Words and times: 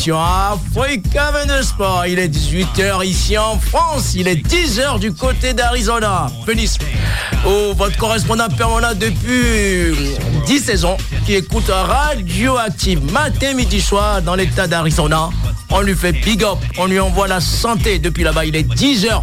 êtes 0.00 0.06
bien 0.06 0.14
dans 0.14 0.56
votre 0.72 0.88
émission 0.90 0.90
Africa 1.00 1.30
22 1.32 1.62
Sport. 1.62 2.06
Il 2.06 2.18
est 2.18 2.28
18h 2.28 3.04
ici 3.04 3.36
en 3.36 3.58
France. 3.58 4.14
Il 4.14 4.28
est 4.28 4.36
10h 4.36 4.98
du 4.98 5.12
côté 5.12 5.52
d'Arizona, 5.52 6.28
Phoenix. 6.46 6.78
Où 7.46 7.74
votre 7.74 7.96
correspondant 7.98 8.48
permanent 8.48 8.94
depuis 8.94 10.16
10 10.46 10.60
saisons 10.60 10.96
qui 11.26 11.34
écoute 11.34 11.68
Radioactive 11.68 13.12
matin, 13.12 13.54
midi, 13.54 13.80
soir 13.80 14.22
dans 14.22 14.34
l'état 14.34 14.66
d'Arizona. 14.66 15.30
On 15.70 15.80
lui 15.80 15.94
fait 15.94 16.12
big 16.12 16.44
up. 16.44 16.58
On 16.78 16.86
lui 16.86 16.98
envoie 16.98 17.28
la 17.28 17.40
santé 17.40 17.98
depuis 17.98 18.24
là-bas. 18.24 18.44
Il 18.44 18.56
est 18.56 18.68
10h 18.68 19.20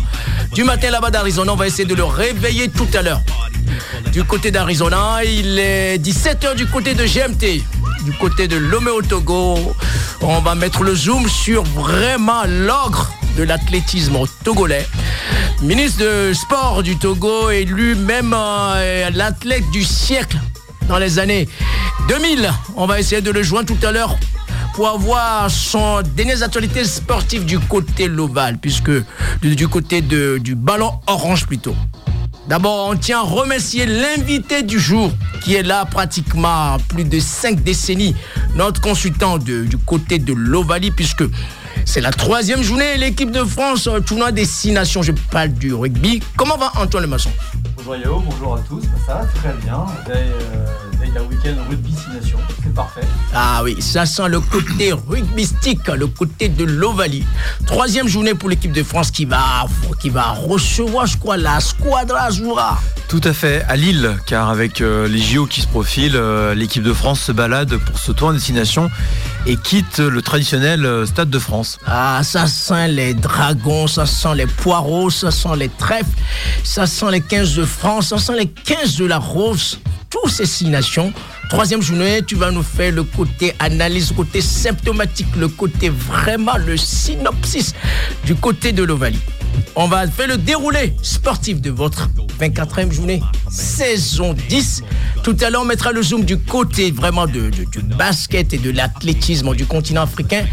du 0.53 0.63
matin 0.63 0.91
là-bas 0.91 1.11
d'Arizona. 1.11 1.53
On 1.53 1.55
va 1.55 1.67
essayer 1.67 1.85
de 1.85 1.95
le 1.95 2.05
réveiller 2.05 2.69
tout 2.69 2.87
à 2.93 3.01
l'heure. 3.01 3.21
Du 4.11 4.23
côté 4.23 4.51
d'Arizona, 4.51 5.23
il 5.23 5.59
est 5.59 5.97
17h 5.97 6.55
du 6.55 6.67
côté 6.67 6.93
de 6.93 7.05
GMT 7.05 7.63
du 8.07 8.13
côté 8.13 8.47
de 8.47 8.55
Lomé 8.55 8.89
au 8.89 9.01
Togo. 9.01 9.75
On 10.21 10.39
va 10.41 10.55
mettre 10.55 10.83
le 10.83 10.95
zoom 10.95 11.27
sur 11.27 11.63
vraiment 11.63 12.43
l'ogre 12.45 13.11
de 13.37 13.43
l'athlétisme 13.43 14.17
togolais. 14.43 14.85
Ministre 15.61 16.03
de 16.03 16.33
sport 16.33 16.83
du 16.83 16.97
Togo, 16.97 17.49
élu 17.49 17.95
même 17.95 18.33
euh, 18.35 19.09
l'athlète 19.11 19.69
du 19.71 19.83
siècle 19.83 20.37
dans 20.87 20.97
les 20.97 21.19
années 21.19 21.47
2000. 22.09 22.51
On 22.75 22.85
va 22.85 22.99
essayer 22.99 23.21
de 23.21 23.31
le 23.31 23.43
joindre 23.43 23.73
tout 23.73 23.85
à 23.85 23.91
l'heure 23.91 24.15
pour 24.73 24.89
avoir 24.89 25.49
son 25.49 26.01
dernier 26.01 26.41
actualités 26.43 26.83
sportives 26.83 27.45
du 27.45 27.59
côté 27.59 28.07
l'Oval, 28.07 28.57
puisque 28.57 28.91
du 29.41 29.67
côté 29.67 30.01
du 30.01 30.55
ballon 30.55 30.93
orange 31.07 31.45
plutôt. 31.45 31.75
D'abord, 32.47 32.87
on 32.89 32.95
tient 32.95 33.19
à 33.19 33.23
remercier 33.23 33.85
l'invité 33.85 34.63
du 34.63 34.79
jour 34.79 35.11
qui 35.41 35.55
est 35.55 35.63
là 35.63 35.85
pratiquement 35.85 36.77
plus 36.87 37.03
de 37.03 37.19
cinq 37.19 37.61
décennies, 37.61 38.15
notre 38.55 38.79
consultant 38.79 39.37
du 39.37 39.77
côté 39.85 40.17
de 40.17 40.33
l'Ovalie, 40.33 40.91
puisque 40.91 41.23
c'est 41.85 42.01
la 42.01 42.11
troisième 42.11 42.61
journée, 42.63 42.97
l'équipe 42.97 43.31
de 43.31 43.43
France, 43.43 43.87
euh, 43.87 43.99
tournoi 43.99 44.31
destination, 44.31 45.01
je 45.01 45.11
parle 45.31 45.49
du 45.49 45.73
rugby. 45.73 46.21
Comment 46.35 46.57
va 46.57 46.71
Antoine 46.75 47.03
Le 47.03 47.09
Maçon 47.09 47.29
Bonjour 47.77 47.95
Yao, 47.95 48.19
bonjour 48.19 48.55
à 48.55 48.59
tous, 48.59 48.83
ça 49.05 49.21
va 49.43 49.53
bien. 49.53 49.85
Euh, 50.09 50.86
un 51.17 51.23
week-end 51.23 51.55
rugby 51.69 51.93
nation, 52.13 52.37
c'est 52.63 52.73
parfait. 52.73 53.01
Ah 53.33 53.61
oui, 53.63 53.75
ça 53.81 54.05
sent 54.05 54.27
le 54.29 54.39
côté 54.39 54.93
rugbystique, 54.93 55.87
le 55.87 56.07
côté 56.07 56.49
de 56.49 56.63
l'Ovalie. 56.63 57.25
Troisième 57.65 58.07
journée 58.07 58.33
pour 58.33 58.49
l'équipe 58.49 58.71
de 58.71 58.83
France 58.83 59.11
qui 59.11 59.25
va, 59.25 59.65
qui 59.99 60.09
va 60.09 60.31
recevoir, 60.31 61.05
je 61.05 61.17
crois, 61.17 61.37
la 61.37 61.59
Squadra 61.59 62.23
Azura. 62.23 62.79
Tout 63.07 63.21
à 63.23 63.33
fait, 63.33 63.63
à 63.67 63.75
Lille, 63.75 64.17
car 64.25 64.49
avec 64.49 64.81
euh, 64.81 65.07
les 65.07 65.19
JO 65.19 65.45
qui 65.45 65.61
se 65.61 65.67
profilent, 65.67 66.15
euh, 66.15 66.53
l'équipe 66.53 66.83
de 66.83 66.93
France 66.93 67.21
se 67.21 67.31
balade 67.31 67.77
pour 67.77 67.97
ce 67.99 68.11
tour 68.11 68.29
en 68.29 68.33
destination 68.33 68.89
et 69.47 69.55
quitte 69.55 69.99
le 69.99 70.21
traditionnel 70.21 70.85
euh, 70.85 71.05
Stade 71.05 71.29
de 71.29 71.39
France. 71.39 71.79
Ah, 71.87 72.21
ça 72.23 72.47
sent 72.47 72.89
les 72.89 73.13
dragons, 73.13 73.87
ça 73.87 74.05
sent 74.05 74.35
les 74.35 74.45
poireaux, 74.45 75.09
ça 75.09 75.31
sent 75.31 75.55
les 75.57 75.69
trèfles, 75.69 76.17
ça 76.63 76.85
sent 76.85 77.11
les 77.11 77.21
15 77.21 77.55
de 77.55 77.65
France, 77.65 78.09
ça 78.09 78.17
sent 78.17 78.35
les 78.37 78.47
15 78.47 78.97
de 78.97 79.05
la 79.05 79.17
Rose 79.17 79.79
tous 80.09 80.29
ces 80.29 80.45
six 80.45 80.65
nations. 80.65 81.11
Troisième 81.49 81.81
journée, 81.81 82.21
tu 82.25 82.35
vas 82.35 82.51
nous 82.51 82.63
faire 82.63 82.91
le 82.91 83.03
côté 83.03 83.53
analyse, 83.59 84.09
le 84.11 84.15
côté 84.17 84.41
symptomatique, 84.41 85.27
le 85.37 85.47
côté 85.47 85.89
vraiment 85.89 86.57
le 86.57 86.77
synopsis 86.77 87.73
du 88.25 88.35
côté 88.35 88.71
de 88.71 88.83
l'Ovalie. 88.83 89.19
On 89.75 89.87
va 89.87 90.07
faire 90.07 90.27
le 90.27 90.37
déroulé 90.37 90.95
sportif 91.03 91.61
de 91.61 91.69
votre 91.69 92.09
24e 92.39 92.91
journée, 92.91 93.21
saison 93.49 94.33
10. 94.49 94.83
Tout 95.23 95.37
à 95.41 95.49
l'heure, 95.49 95.61
on 95.61 95.65
mettra 95.65 95.91
le 95.91 96.01
zoom 96.01 96.23
du 96.23 96.37
côté 96.37 96.91
vraiment 96.91 97.27
du 97.27 97.51
basket 97.97 98.53
et 98.53 98.57
de 98.57 98.71
l'athlétisme 98.71 99.53
du 99.55 99.65
continent 99.65 100.01
africain. 100.01 100.45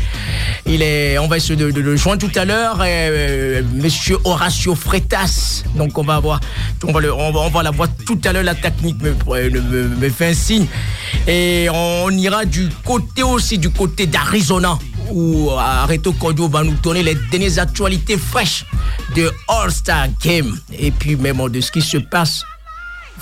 Il 0.66 0.83
est, 0.83 1.19
on 1.19 1.27
va 1.27 1.38
essayer 1.38 1.56
de, 1.56 1.65
le 1.66 1.97
joindre 1.97 2.28
tout 2.28 2.38
à 2.38 2.44
l'heure. 2.44 2.78
Euh, 2.81 3.62
monsieur 3.75 4.19
Horacio 4.25 4.75
Fretas. 4.75 5.65
Donc, 5.75 5.97
on 5.99 6.03
va 6.03 6.16
avoir, 6.16 6.41
on 6.87 6.93
va, 6.93 7.00
on 7.54 7.60
la 7.60 7.71
voir 7.71 7.88
tout 8.06 8.19
à 8.25 8.33
l'heure. 8.33 8.44
La 8.44 8.54
technique 8.54 8.97
me 9.03 10.09
fait 10.10 10.28
un 10.28 10.34
signe. 10.34 10.66
Et 11.27 11.69
on 11.72 12.10
ira 12.10 12.44
du 12.44 12.69
côté 12.84 13.22
aussi, 13.22 13.59
du 13.59 13.71
côté 13.71 14.06
d'Arizona 14.06 14.78
où 15.10 15.50
Areto 15.50 16.12
Kodio 16.12 16.48
va 16.48 16.62
nous 16.62 16.75
donner 16.82 17.03
les 17.03 17.15
dernières 17.31 17.59
actualités 17.59 18.16
fraîches 18.16 18.65
de 19.15 19.31
All-Star 19.48 20.09
Game 20.22 20.59
et 20.78 20.91
puis 20.91 21.16
même 21.16 21.48
de 21.48 21.60
ce 21.60 21.70
qui 21.70 21.82
se 21.82 21.98
passe 21.98 22.42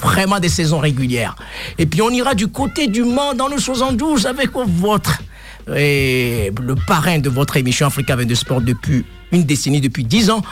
vraiment 0.00 0.41
des 0.41 0.48
saisons 0.48 0.78
régulières. 0.78 1.37
Et 1.78 1.87
puis 1.87 2.03
on 2.03 2.10
ira 2.10 2.34
du 2.34 2.48
côté 2.48 2.88
du 2.88 3.04
Mans 3.04 3.34
dans 3.34 3.48
le 3.48 3.59
72 3.59 4.26
avec 4.26 4.50
votre 4.53 5.20
le 5.66 6.75
parrain 6.87 7.19
de 7.19 7.28
votre 7.28 7.56
émission 7.56 7.87
Africa 7.87 8.16
22 8.16 8.34
Sport 8.34 8.60
depuis 8.62 9.04
une 9.31 9.44
décennie, 9.44 9.81
depuis 9.81 10.04
dix 10.04 10.31
ans. 10.31 10.43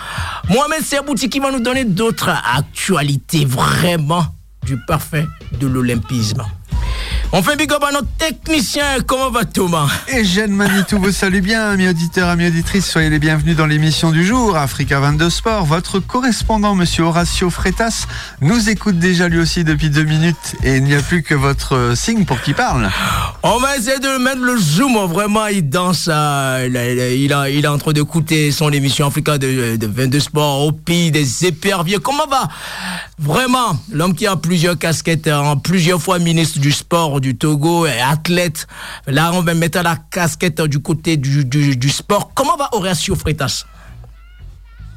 Mohamed 0.48 0.82
Serbouti 0.82 1.28
qui 1.28 1.40
va 1.40 1.50
nous 1.50 1.60
donner 1.60 1.84
d'autres 1.84 2.30
actualités 2.30 3.44
vraiment 3.44 4.24
du 4.64 4.76
parfait 4.86 5.26
de 5.58 5.66
l'olympisme. 5.66 6.42
On 7.32 7.44
fait 7.44 7.54
big 7.54 7.72
up 7.72 7.84
à 7.88 7.92
notre 7.92 8.08
technicien. 8.18 8.82
Comment 9.06 9.30
va 9.30 9.44
Thomas? 9.44 9.86
Et 10.08 10.24
Jeanne 10.24 10.50
Manitou 10.50 10.98
vous 10.98 11.12
salue 11.12 11.38
bien, 11.38 11.70
amis 11.70 11.86
auditeurs, 11.86 12.28
amis 12.28 12.48
auditrices. 12.48 12.90
Soyez 12.90 13.08
les 13.08 13.20
bienvenus 13.20 13.54
dans 13.54 13.66
l'émission 13.66 14.10
du 14.10 14.26
jour, 14.26 14.56
Africa 14.56 14.98
22 14.98 15.30
Sport. 15.30 15.64
Votre 15.64 16.00
correspondant, 16.00 16.74
monsieur 16.74 17.04
Horacio 17.04 17.48
Fretas, 17.48 18.06
nous 18.40 18.68
écoute 18.68 18.98
déjà 18.98 19.28
lui 19.28 19.38
aussi 19.38 19.62
depuis 19.62 19.90
deux 19.90 20.02
minutes 20.02 20.56
et 20.64 20.78
il 20.78 20.82
n'y 20.82 20.96
a 20.96 21.02
plus 21.02 21.22
que 21.22 21.36
votre 21.36 21.92
signe 21.94 22.24
pour 22.24 22.40
qu'il 22.40 22.56
parle. 22.56 22.90
On 23.44 23.58
va 23.58 23.76
essayer 23.76 24.00
de 24.00 24.18
mettre 24.18 24.40
le 24.40 24.58
zoom. 24.58 24.98
Vraiment, 25.06 25.46
il 25.46 25.68
danse. 25.68 26.08
Euh, 26.10 26.66
il, 27.16 27.32
a, 27.32 27.48
il 27.48 27.64
est 27.64 27.68
en 27.68 27.78
train 27.78 27.92
d'écouter 27.92 28.50
son 28.50 28.72
émission 28.72 29.06
Africa 29.06 29.38
de, 29.38 29.78
22 29.80 30.18
Sport 30.18 30.66
au 30.66 30.72
pays 30.72 31.12
des 31.12 31.46
éperviers. 31.46 31.98
Comment 32.02 32.26
va? 32.26 32.48
Vraiment, 33.20 33.78
l'homme 33.92 34.14
qui 34.14 34.26
a 34.26 34.34
plusieurs 34.34 34.76
casquettes, 34.76 35.28
en 35.28 35.56
plusieurs 35.56 36.02
fois 36.02 36.18
ministre 36.18 36.58
du 36.58 36.72
sport 36.72 37.19
du 37.20 37.36
Togo, 37.36 37.84
athlète. 37.84 38.66
Là, 39.06 39.30
on 39.34 39.42
va 39.42 39.54
mettre 39.54 39.82
la 39.82 39.96
casquette 40.10 40.60
du 40.62 40.80
côté 40.80 41.16
du, 41.16 41.88
sport. 41.88 42.32
Comment 42.34 42.56
va 42.56 42.68
Horacio 42.72 43.14
Freitas? 43.14 43.64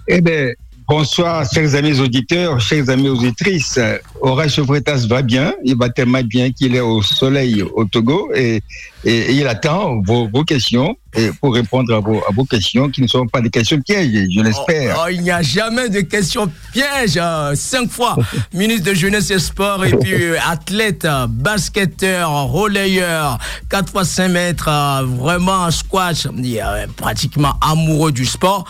Eh 0.07 0.21
bien, 0.21 0.51
bonsoir, 0.88 1.45
chers 1.51 1.75
amis 1.75 2.00
auditeurs, 2.00 2.59
chers 2.59 2.89
amis 2.89 3.09
auditrices. 3.09 3.80
Horacio 4.21 4.65
Freitas 4.65 5.06
va 5.07 5.21
bien, 5.21 5.53
il 5.63 5.77
va 5.77 5.89
tellement 5.89 6.21
bien 6.24 6.51
qu'il 6.51 6.75
est 6.75 6.80
au 6.80 7.01
soleil 7.01 7.62
au 7.62 7.85
Togo 7.85 8.31
et, 8.33 8.62
et, 9.03 9.33
il 9.33 9.47
attend 9.47 10.01
vos, 10.01 10.27
vos 10.27 10.44
questions 10.44 10.95
et 11.15 11.30
pour 11.39 11.53
répondre 11.53 11.94
à 11.94 12.00
vos, 12.00 12.18
à 12.18 12.33
vos, 12.33 12.45
questions 12.45 12.89
qui 12.89 13.01
ne 13.01 13.07
sont 13.07 13.27
pas 13.27 13.41
des 13.41 13.50
questions 13.50 13.80
pièges, 13.81 14.27
je 14.35 14.41
l'espère. 14.41 14.97
Oh, 14.97 15.03
oh, 15.06 15.09
il 15.12 15.21
n'y 15.21 15.31
a 15.31 15.41
jamais 15.41 15.89
de 15.89 16.01
questions 16.01 16.50
pièges. 16.71 17.18
Hein. 17.18 17.51
Cinq 17.56 17.89
fois 17.89 18.15
ministre 18.53 18.89
de 18.89 18.94
Jeunesse 18.94 19.31
et 19.31 19.39
Sport 19.39 19.85
et 19.85 19.91
puis 19.91 20.13
euh, 20.13 20.38
athlète, 20.47 21.07
basketteur, 21.30 22.30
relayeur, 22.47 23.38
quatre 23.69 23.91
fois 23.91 24.06
5 24.06 24.30
mètres, 24.30 24.68
euh, 24.68 25.06
vraiment 25.06 25.69
squash, 25.71 26.27
pratiquement 26.97 27.53
amoureux 27.62 28.12
du 28.12 28.25
sport. 28.25 28.65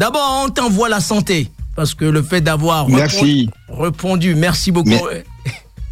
D'abord, 0.00 0.44
on 0.46 0.48
t'envoie 0.48 0.88
la 0.88 1.00
santé 1.00 1.48
parce 1.76 1.92
que 1.92 2.06
le 2.06 2.22
fait 2.22 2.40
d'avoir 2.40 2.86
répondu, 3.68 4.34
merci 4.34 4.72
beaucoup. 4.72 4.96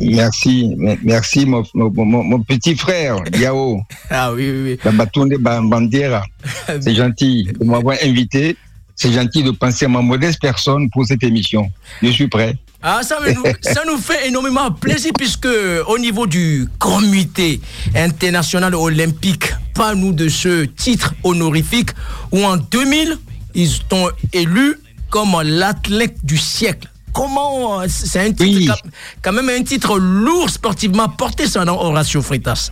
Merci, 0.01 0.75
merci 1.03 1.45
mon, 1.45 1.63
mon, 1.75 2.41
petit 2.41 2.75
frère, 2.75 3.17
Yao. 3.39 3.83
Ah 4.11 4.33
oui, 4.33 4.51
oui, 4.51 4.79
oui. 4.83 5.39
Bandera. 5.39 6.25
C'est 6.81 6.95
gentil 6.95 7.51
de 7.61 7.67
m'avoir 7.67 7.99
invité. 8.03 8.57
C'est 8.97 9.13
gentil 9.13 9.43
de 9.43 9.51
penser 9.51 9.85
à 9.85 9.89
ma 9.89 10.01
modeste 10.01 10.41
personne 10.41 10.89
pour 10.89 11.05
cette 11.05 11.23
émission. 11.23 11.71
Je 12.03 12.09
suis 12.09 12.29
prêt. 12.29 12.57
Ah, 12.83 13.01
ça, 13.03 13.19
nous, 13.27 13.43
ça 13.61 13.83
nous 13.87 13.99
fait 13.99 14.27
énormément 14.29 14.71
plaisir 14.71 15.13
puisque 15.19 15.49
au 15.87 15.99
niveau 15.99 16.27
du 16.27 16.67
comité 16.79 17.61
international 17.95 18.75
olympique, 18.75 19.53
pas 19.75 19.95
nous 19.95 20.15
de 20.15 20.31
ce 20.31 20.65
titre 20.65 21.15
honorifique 21.25 21.91
où 22.33 22.43
en 22.43 22.57
2000, 22.57 23.19
ils 23.59 23.81
ont 23.91 24.09
élu 24.33 24.79
comme 25.11 25.35
l'athlète 25.43 26.19
du 26.23 26.39
siècle. 26.39 26.89
Comment 27.13 27.81
euh, 27.81 27.87
c'est 27.89 28.21
un 28.21 28.33
titre 28.33 28.81
quand 29.21 29.33
même 29.33 29.49
un 29.49 29.65
titre 29.65 29.99
lourd 29.99 30.49
sportivement 30.49 31.09
porté 31.09 31.49
son 31.49 31.65
nom 31.65 31.77
Horacio 31.81 32.23
Freitas? 32.23 32.71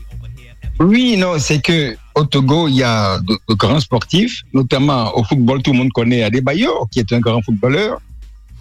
Oui, 0.78 1.16
non, 1.16 1.38
c'est 1.38 1.60
que 1.60 1.96
au 2.14 2.24
Togo, 2.24 2.68
il 2.68 2.76
y 2.76 2.82
a 2.84 3.18
de, 3.18 3.36
grands 3.54 3.80
sportifs, 3.80 4.42
notamment 4.52 5.16
au 5.18 5.24
football, 5.24 5.60
tout 5.62 5.72
le 5.72 5.78
monde 5.78 5.92
connaît 5.92 6.22
Adebayor, 6.22 6.88
qui 6.90 7.00
est 7.00 7.12
un 7.12 7.18
grand 7.18 7.42
footballeur. 7.42 8.00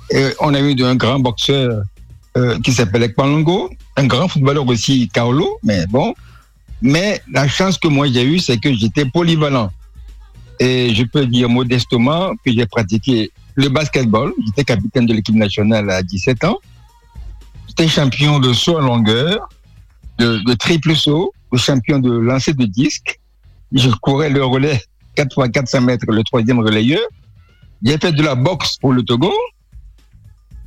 Et 0.09 0.29
on 0.39 0.53
a 0.53 0.59
eu 0.59 0.75
un 0.83 0.95
grand 0.95 1.19
boxeur 1.19 1.83
euh, 2.37 2.59
qui 2.61 2.71
s'appelle 2.73 3.03
Ekpalongo, 3.03 3.69
un 3.97 4.07
grand 4.07 4.27
footballeur 4.27 4.67
aussi, 4.67 5.09
Kaolo, 5.13 5.59
mais 5.61 5.85
bon. 5.87 6.15
Mais 6.81 7.21
la 7.31 7.47
chance 7.47 7.77
que 7.77 7.87
moi 7.87 8.07
j'ai 8.11 8.23
eue, 8.23 8.39
c'est 8.39 8.57
que 8.57 8.73
j'étais 8.73 9.05
polyvalent. 9.05 9.69
Et 10.59 10.93
je 10.93 11.03
peux 11.03 11.25
dire 11.25 11.49
modestement 11.49 12.33
que 12.43 12.51
j'ai 12.51 12.65
pratiqué 12.65 13.31
le 13.55 13.69
basketball. 13.69 14.33
J'étais 14.45 14.63
capitaine 14.63 15.05
de 15.05 15.13
l'équipe 15.13 15.35
nationale 15.35 15.89
à 15.89 16.01
17 16.03 16.43
ans. 16.45 16.57
J'étais 17.67 17.87
champion 17.87 18.39
de 18.39 18.53
saut 18.53 18.77
en 18.77 18.81
longueur, 18.81 19.49
de, 20.17 20.53
triple 20.53 20.95
saut, 20.95 21.33
de 21.51 21.57
champion 21.57 21.99
de 21.99 22.11
lancer 22.11 22.53
de 22.53 22.65
disque. 22.65 23.19
je 23.71 23.89
courais 23.89 24.29
le 24.29 24.45
relais 24.45 24.81
4 25.15 25.45
x 25.45 25.51
400 25.51 25.81
mètres, 25.81 26.05
le 26.07 26.23
troisième 26.23 26.59
relayeur. 26.59 27.01
J'ai 27.83 27.97
fait 27.97 28.11
de 28.11 28.23
la 28.23 28.35
boxe 28.35 28.77
pour 28.77 28.93
le 28.93 29.03
Togo. 29.03 29.33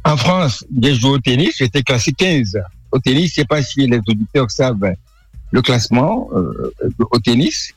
En 0.05 0.17
France, 0.17 0.65
j'ai 0.81 0.95
joué 0.95 1.11
au 1.11 1.19
tennis, 1.19 1.57
j'étais 1.59 1.83
classé 1.83 2.13
15. 2.13 2.59
Au 2.93 2.99
tennis, 2.99 3.31
je 3.31 3.35
sais 3.37 3.45
pas 3.45 3.63
si 3.63 3.87
les 3.87 4.01
auditeurs 4.09 4.51
savent 4.51 4.95
le 5.51 5.63
classement 5.63 6.29
euh, 6.35 6.73
au 7.11 7.19
tennis. 7.19 7.73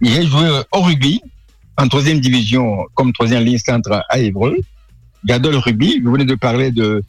J'ai 0.00 0.26
joué 0.26 0.62
au 0.72 0.80
rugby 0.80 1.20
en 1.78 1.88
troisième 1.88 2.20
division 2.20 2.84
comme 2.94 3.12
troisième 3.12 3.44
ligne 3.44 3.58
centre 3.58 4.02
à 4.08 4.18
Évreux. 4.18 4.56
Le 5.24 5.56
rugby. 5.58 6.00
Je 6.04 6.08
venais 6.08 6.24
de 6.24 6.34
parler 6.34 6.70
de, 6.70 7.02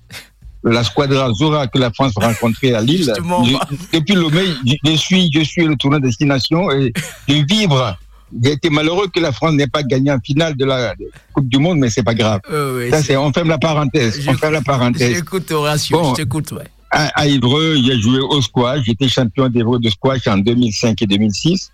la 0.64 0.84
squadra 0.84 1.32
Zora 1.34 1.68
que 1.68 1.78
la 1.78 1.92
France 1.92 2.14
va 2.20 2.28
rencontrer 2.28 2.74
à 2.74 2.82
Lille. 2.82 3.12
Je- 3.16 3.98
depuis 3.98 4.16
Lomé, 4.16 4.42
je, 4.66 4.74
je 4.86 4.96
suis, 4.96 5.30
je 5.34 5.42
suis 5.42 5.66
le 5.66 5.76
tournoi 5.76 6.00
destination 6.00 6.70
et 6.72 6.92
de 7.28 7.34
vivre. 7.48 7.98
J'ai 8.44 8.52
été 8.54 8.70
malheureux 8.70 9.08
que 9.08 9.20
la 9.20 9.32
France 9.32 9.54
n'ait 9.54 9.68
pas 9.68 9.82
gagné 9.84 10.12
en 10.12 10.20
finale 10.20 10.56
de 10.56 10.66
la 10.66 10.94
Coupe 11.34 11.48
du 11.50 11.58
Monde, 11.58 11.80
mais 11.80 11.90
c'est 11.90 12.04
pas 12.04 12.14
grave. 12.14 12.42
Euh, 12.52 12.78
oui, 12.86 12.92
Ça, 12.92 13.02
c'est- 13.02 13.18
on 13.18 13.32
ferme 13.34 13.50
la 13.50 13.58
parenthèse. 13.58 14.22
Je- 14.22 14.30
On 14.30 14.34
ferme 14.36 14.54
la 14.54 14.62
parenthèse. 14.62 15.16
J'écoute 15.16 15.50
Horatio, 15.52 15.98
Bon. 16.00 16.10
je 16.12 16.16
t'écoute, 16.22 16.52
ouais. 16.52 16.66
À, 16.92 17.06
à 17.22 17.28
Évreux, 17.28 17.76
j'ai 17.84 18.00
joué 18.00 18.20
au 18.20 18.42
squash. 18.42 18.82
J'étais 18.86 19.08
champion 19.08 19.48
d'Évreux 19.50 19.80
de 19.80 19.90
squash 19.90 20.28
en 20.28 20.38
2005 20.38 21.02
et 21.02 21.08
2006, 21.08 21.72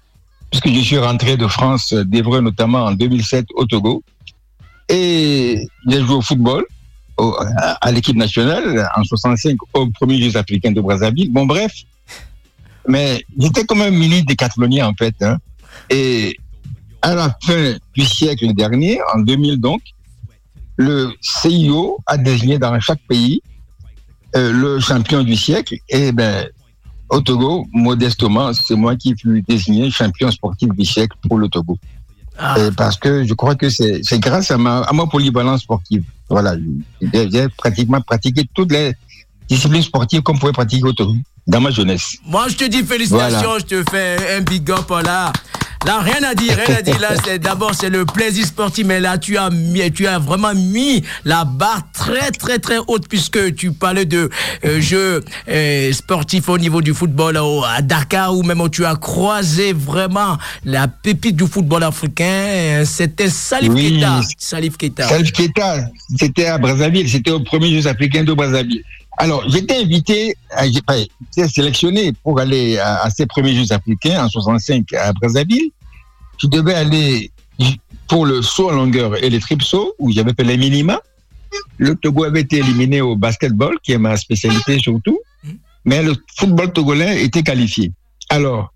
puisque 0.59 0.77
je 0.77 0.83
suis 0.83 0.97
rentré 0.97 1.35
de 1.35 1.47
France 1.47 1.93
d'Évreux 1.93 2.39
notamment 2.39 2.85
en 2.85 2.91
2007 2.93 3.47
au 3.55 3.65
Togo. 3.65 4.03
Et 4.87 5.67
j'ai 5.87 6.01
joué 6.01 6.15
au 6.15 6.21
football 6.21 6.63
à 7.17 7.91
l'équipe 7.91 8.15
nationale 8.15 8.87
en 8.95 9.03
65 9.03 9.57
aux 9.73 9.87
premiers 9.87 10.21
Jeux 10.21 10.37
africains 10.37 10.71
de 10.71 10.79
Brazzaville. 10.79 11.31
Bon, 11.31 11.45
bref. 11.45 11.73
Mais 12.87 13.25
j'étais 13.37 13.65
comme 13.65 13.81
un 13.81 13.89
mini 13.89 14.23
décathlonien 14.23 14.87
en 14.87 14.93
fait. 14.93 15.15
hein. 15.21 15.37
Et 15.89 16.37
à 17.01 17.15
la 17.15 17.35
fin 17.43 17.75
du 17.93 18.05
siècle 18.05 18.53
dernier, 18.53 18.99
en 19.13 19.19
2000 19.19 19.57
donc, 19.59 19.81
le 20.77 21.11
CIO 21.21 21.97
a 22.05 22.17
désigné 22.17 22.59
dans 22.59 22.79
chaque 22.79 23.01
pays 23.09 23.41
euh, 24.35 24.53
le 24.53 24.79
champion 24.79 25.23
du 25.23 25.35
siècle. 25.35 25.75
Et 25.89 26.11
ben, 26.11 26.47
au 27.09 27.21
Togo, 27.21 27.67
modestement, 27.73 28.51
c'est 28.53 28.75
moi 28.75 28.95
qui 28.95 29.15
fus 29.15 29.43
désigné 29.47 29.91
champion 29.91 30.31
sportif 30.31 30.69
du 30.69 30.85
siècle 30.85 31.17
pour 31.27 31.37
le 31.37 31.47
Togo. 31.47 31.77
Ah, 32.37 32.55
parce 32.75 32.97
que 32.97 33.23
je 33.23 33.33
crois 33.33 33.55
que 33.55 33.69
c'est 33.69 34.19
grâce 34.19 34.51
à 34.51 34.57
ma, 34.57 34.79
à 34.79 34.93
ma 34.93 35.05
polyvalence 35.07 35.61
sportive. 35.61 36.03
Voilà, 36.29 36.55
j'ai 37.01 37.31
j'ai 37.31 37.47
pratiquement 37.49 38.01
pratiqué 38.01 38.43
toutes 38.53 38.71
les 38.71 38.93
disciplines 39.47 39.83
sportives 39.83 40.21
qu'on 40.21 40.37
pouvait 40.37 40.51
pratiquer 40.51 40.83
au 40.83 40.93
Togo 40.93 41.15
dans 41.47 41.61
ma 41.61 41.71
jeunesse. 41.71 42.17
Moi, 42.25 42.47
je 42.49 42.55
te 42.57 42.65
dis 42.65 42.83
félicitations, 42.83 43.59
je 43.59 43.65
te 43.65 43.83
fais 43.89 44.37
un 44.37 44.41
big 44.41 44.69
up 44.71 44.89
là. 45.03 45.31
Là, 45.85 45.99
rien 45.99 46.23
à 46.23 46.33
dire, 46.33 46.57
rien 46.65 46.77
à 46.77 46.81
dire. 46.81 46.99
Là, 46.99 47.09
c'est 47.23 47.37
d'abord 47.37 47.75
c'est 47.75 47.89
le 47.89 48.05
plaisir 48.05 48.45
sportif, 48.45 48.85
mais 48.87 48.99
là, 48.99 49.17
tu 49.19 49.37
as 49.37 49.49
mis, 49.51 49.91
tu 49.91 50.07
as 50.07 50.17
vraiment 50.17 50.53
mis 50.55 51.03
la 51.25 51.45
barre 51.45 51.81
très, 51.93 52.31
très, 52.31 52.57
très 52.57 52.77
haute 52.87 53.07
puisque 53.07 53.53
tu 53.55 53.71
parlais 53.71 54.05
de 54.05 54.29
euh, 54.65 54.81
jeux 54.81 55.23
euh, 55.47 55.93
sportifs 55.93 56.49
au 56.49 56.57
niveau 56.57 56.81
du 56.81 56.93
football 56.93 57.37
au- 57.37 57.63
à 57.63 57.81
Dakar 57.83 58.35
ou 58.35 58.41
même 58.41 58.61
où 58.61 58.69
tu 58.69 58.83
as 58.83 58.95
croisé 58.95 59.73
vraiment 59.73 60.37
la 60.63 60.87
pépite 60.87 61.35
du 61.35 61.45
football 61.45 61.83
africain. 61.83 62.25
euh, 62.25 62.85
C'était 62.85 63.29
Salif 63.29 63.71
Oui. 63.73 63.93
Keita. 63.93 64.21
Salif 64.39 64.77
Keita. 64.77 65.07
Salif 65.07 65.31
Keita, 65.33 65.85
c'était 66.17 66.47
à 66.47 66.57
Brazzaville, 66.57 67.07
c'était 67.07 67.31
au 67.31 67.41
premier 67.41 67.69
Jeux 67.79 67.87
africains 67.87 68.23
de 68.23 68.33
Brazzaville. 68.33 68.83
Alors, 69.17 69.47
j'étais 69.49 69.77
invité, 69.81 70.35
pas- 70.85 70.97
j'étais 70.97 71.47
sélectionné 71.49 72.11
pour 72.23 72.39
aller 72.39 72.77
à, 72.77 73.09
ces 73.09 73.25
premiers 73.25 73.55
Jeux 73.55 73.71
africains 73.71 74.25
en 74.25 74.29
65 74.29 74.91
à 74.93 75.13
Brazzaville. 75.13 75.71
Je 76.37 76.47
devais 76.47 76.73
aller 76.73 77.31
pour 78.07 78.25
le 78.25 78.41
saut 78.41 78.69
en 78.69 78.73
longueur 78.73 79.23
et 79.23 79.29
les 79.29 79.39
trip 79.39 79.61
sauts, 79.61 79.93
où 79.99 80.11
j'avais 80.11 80.33
fait 80.33 80.43
les 80.43 80.57
minima. 80.57 80.99
Le 81.77 81.95
Togo 81.95 82.25
avait 82.25 82.41
été 82.41 82.57
éliminé 82.57 82.99
au 83.01 83.15
basketball, 83.15 83.77
qui 83.81 83.93
est 83.93 83.97
ma 83.97 84.17
spécialité 84.17 84.77
surtout, 84.79 85.17
mais 85.85 86.03
le 86.03 86.15
football 86.37 86.73
togolais 86.73 87.23
était 87.23 87.43
qualifié. 87.43 87.91
Alors, 88.29 88.73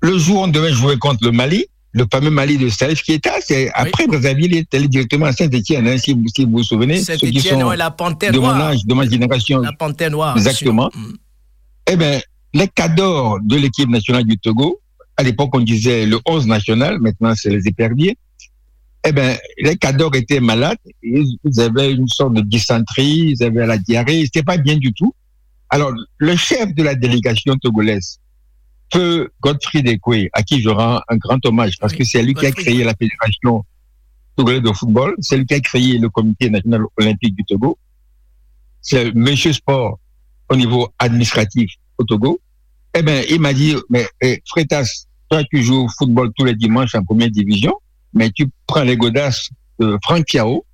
le 0.00 0.16
jour 0.18 0.38
où 0.40 0.44
on 0.44 0.48
devait 0.48 0.72
jouer 0.72 0.98
contre 0.98 1.24
le 1.24 1.32
Mali, 1.32 1.66
le 1.94 2.06
fameux 2.12 2.30
Mali 2.30 2.58
de 2.58 2.68
Salif 2.68 3.02
Keita, 3.02 3.34
c'est 3.40 3.70
après 3.72 4.06
Brazzaville, 4.08 4.52
il 4.52 4.58
est 4.58 4.74
allé 4.74 4.88
directement 4.88 5.26
à 5.26 5.32
Saint-Etienne, 5.32 5.86
hein, 5.86 5.96
si, 5.96 6.12
vous, 6.12 6.24
si 6.34 6.44
vous 6.44 6.50
vous 6.50 6.64
souvenez. 6.64 7.00
Qui 7.00 7.40
sont 7.40 7.62
ouais, 7.62 7.76
la 7.76 7.92
panthère 7.92 8.32
de 8.32 8.38
mon 8.38 8.48
âge, 8.48 8.84
de 8.84 8.94
ma 8.94 9.08
génération. 9.08 9.60
La 9.60 9.72
panthère 9.72 10.10
noire. 10.10 10.36
Exactement. 10.36 10.90
Mm. 10.92 11.12
Eh 11.92 11.96
bien, 11.96 12.20
les 12.52 12.66
cadors 12.66 13.38
de 13.40 13.56
l'équipe 13.56 13.88
nationale 13.88 14.24
du 14.24 14.36
Togo, 14.38 14.80
à 15.16 15.22
l'époque 15.22 15.50
on 15.52 15.60
disait 15.60 16.04
le 16.04 16.18
11 16.26 16.48
national, 16.48 16.98
maintenant 16.98 17.32
c'est 17.36 17.50
les 17.50 17.68
éperviers. 17.68 18.18
Eh 19.06 19.12
bien, 19.12 19.36
les 19.58 19.76
cadors 19.76 20.16
étaient 20.16 20.40
malades, 20.40 20.78
ils, 21.02 21.38
ils 21.44 21.60
avaient 21.60 21.92
une 21.92 22.08
sorte 22.08 22.34
de 22.34 22.40
dysenterie, 22.40 23.36
ils 23.36 23.44
avaient 23.44 23.66
la 23.66 23.78
diarrhée, 23.78 24.24
c'était 24.24 24.42
pas 24.42 24.56
bien 24.56 24.76
du 24.76 24.92
tout. 24.92 25.14
Alors, 25.68 25.92
le 26.18 26.36
chef 26.36 26.74
de 26.74 26.82
la 26.82 26.94
délégation 26.94 27.54
togolaise, 27.56 28.18
Feu 28.92 29.30
Godfrey 29.40 29.82
Dekwe, 29.82 30.28
à 30.32 30.42
qui 30.42 30.60
je 30.60 30.68
rends 30.68 31.00
un 31.08 31.16
grand 31.16 31.44
hommage, 31.46 31.78
parce 31.78 31.92
Oui, 31.92 31.98
que 31.98 32.04
c'est 32.04 32.22
lui 32.22 32.34
qui 32.34 32.46
a 32.46 32.52
créé 32.52 32.84
la 32.84 32.94
fédération 32.94 33.64
togolaise 34.36 34.62
de 34.62 34.72
football, 34.72 35.14
c'est 35.20 35.36
lui 35.36 35.46
qui 35.46 35.54
a 35.54 35.60
créé 35.60 35.98
le 35.98 36.08
comité 36.08 36.50
national 36.50 36.82
olympique 36.98 37.34
du 37.34 37.44
Togo, 37.44 37.78
c'est 38.80 39.14
monsieur 39.14 39.52
sport 39.52 39.98
au 40.50 40.56
niveau 40.56 40.88
administratif 40.98 41.70
au 41.98 42.04
Togo, 42.04 42.40
eh 42.94 43.02
ben, 43.02 43.24
il 43.28 43.40
m'a 43.40 43.52
dit, 43.52 43.74
mais 43.90 44.06
eh, 44.20 44.40
Freitas, 44.46 45.06
toi, 45.28 45.42
tu 45.50 45.62
joues 45.62 45.84
au 45.84 45.88
football 45.88 46.30
tous 46.36 46.44
les 46.44 46.54
dimanches 46.54 46.94
en 46.94 47.02
première 47.02 47.30
division, 47.30 47.74
mais 48.12 48.30
tu 48.30 48.48
prends 48.66 48.82
les 48.82 48.96
godasses 48.96 49.50
de 49.80 49.98
Franck 50.04 50.24
Fiao, 50.28 50.64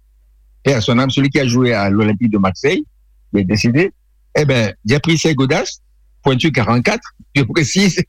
et 0.65 0.73
à 0.75 0.81
son 0.81 0.99
âme, 0.99 1.11
celui 1.11 1.31
qui 1.31 1.41
a 1.41 1.47
joué 1.47 1.73
à 1.73 1.89
l'Olympique 1.89 2.31
de 2.31 2.39
Marseille, 2.39 2.85
il 3.33 3.41
est 3.41 3.45
décidé, 3.45 3.93
eh 4.37 4.45
ben, 4.45 4.75
j'ai 4.85 4.99
pris 4.99 5.17
ces 5.17 5.35
godasses, 5.35 5.81
pointu 6.23 6.53
44, 6.53 7.01
je 7.35 7.43
précise, 7.43 8.03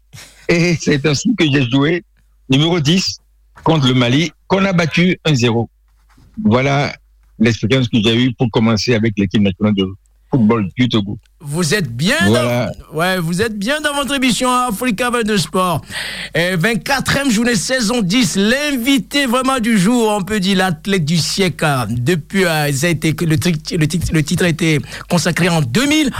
et 0.47 0.75
c'est 0.79 1.05
ainsi 1.05 1.33
que 1.35 1.45
j'ai 1.45 1.69
joué 1.69 2.03
numéro 2.49 2.79
10 2.79 3.19
contre 3.63 3.87
le 3.87 3.93
Mali, 3.93 4.31
qu'on 4.47 4.65
a 4.65 4.73
battu 4.73 5.17
1-0. 5.25 5.67
Voilà 6.43 6.95
l'expérience 7.39 7.87
que 7.87 7.97
j'ai 8.03 8.25
eue 8.25 8.33
pour 8.33 8.49
commencer 8.51 8.93
avec 8.93 9.13
l'équipe 9.17 9.41
nationale 9.41 9.73
de 9.75 9.85
football 10.31 10.67
du 10.77 10.87
Togo. 10.89 11.17
Vous 11.43 11.73
êtes 11.73 11.91
bien 11.95 12.15
Voilà. 12.27 12.71
dans, 12.91 12.97
ouais, 12.97 13.17
vous 13.19 13.41
êtes 13.41 13.57
bien 13.57 13.81
dans 13.81 13.93
votre 13.95 14.13
émission 14.15 14.49
Africa 14.51 15.09
22 15.09 15.37
Sport. 15.37 15.81
Et 16.35 16.55
24e 16.55 17.29
journée 17.31 17.55
saison 17.55 18.01
10, 18.01 18.35
l'invité 18.37 19.25
vraiment 19.25 19.59
du 19.59 19.77
jour, 19.77 20.09
on 20.17 20.21
peut 20.23 20.39
dire 20.39 20.57
l'athlète 20.57 21.03
du 21.03 21.17
siècle. 21.17 21.65
hein. 21.65 21.87
Depuis, 21.89 22.45
euh, 22.45 22.71
ça 22.71 22.87
a 22.87 22.89
été, 22.89 23.13
le, 23.25 23.37
titre, 23.37 23.75
le, 23.75 23.87
titre, 23.87 24.07
le 24.13 24.23
titre 24.23 24.45
a 24.45 24.49
été 24.49 24.79
consacré 25.09 25.49
en 25.49 25.61
2000. 25.61 26.11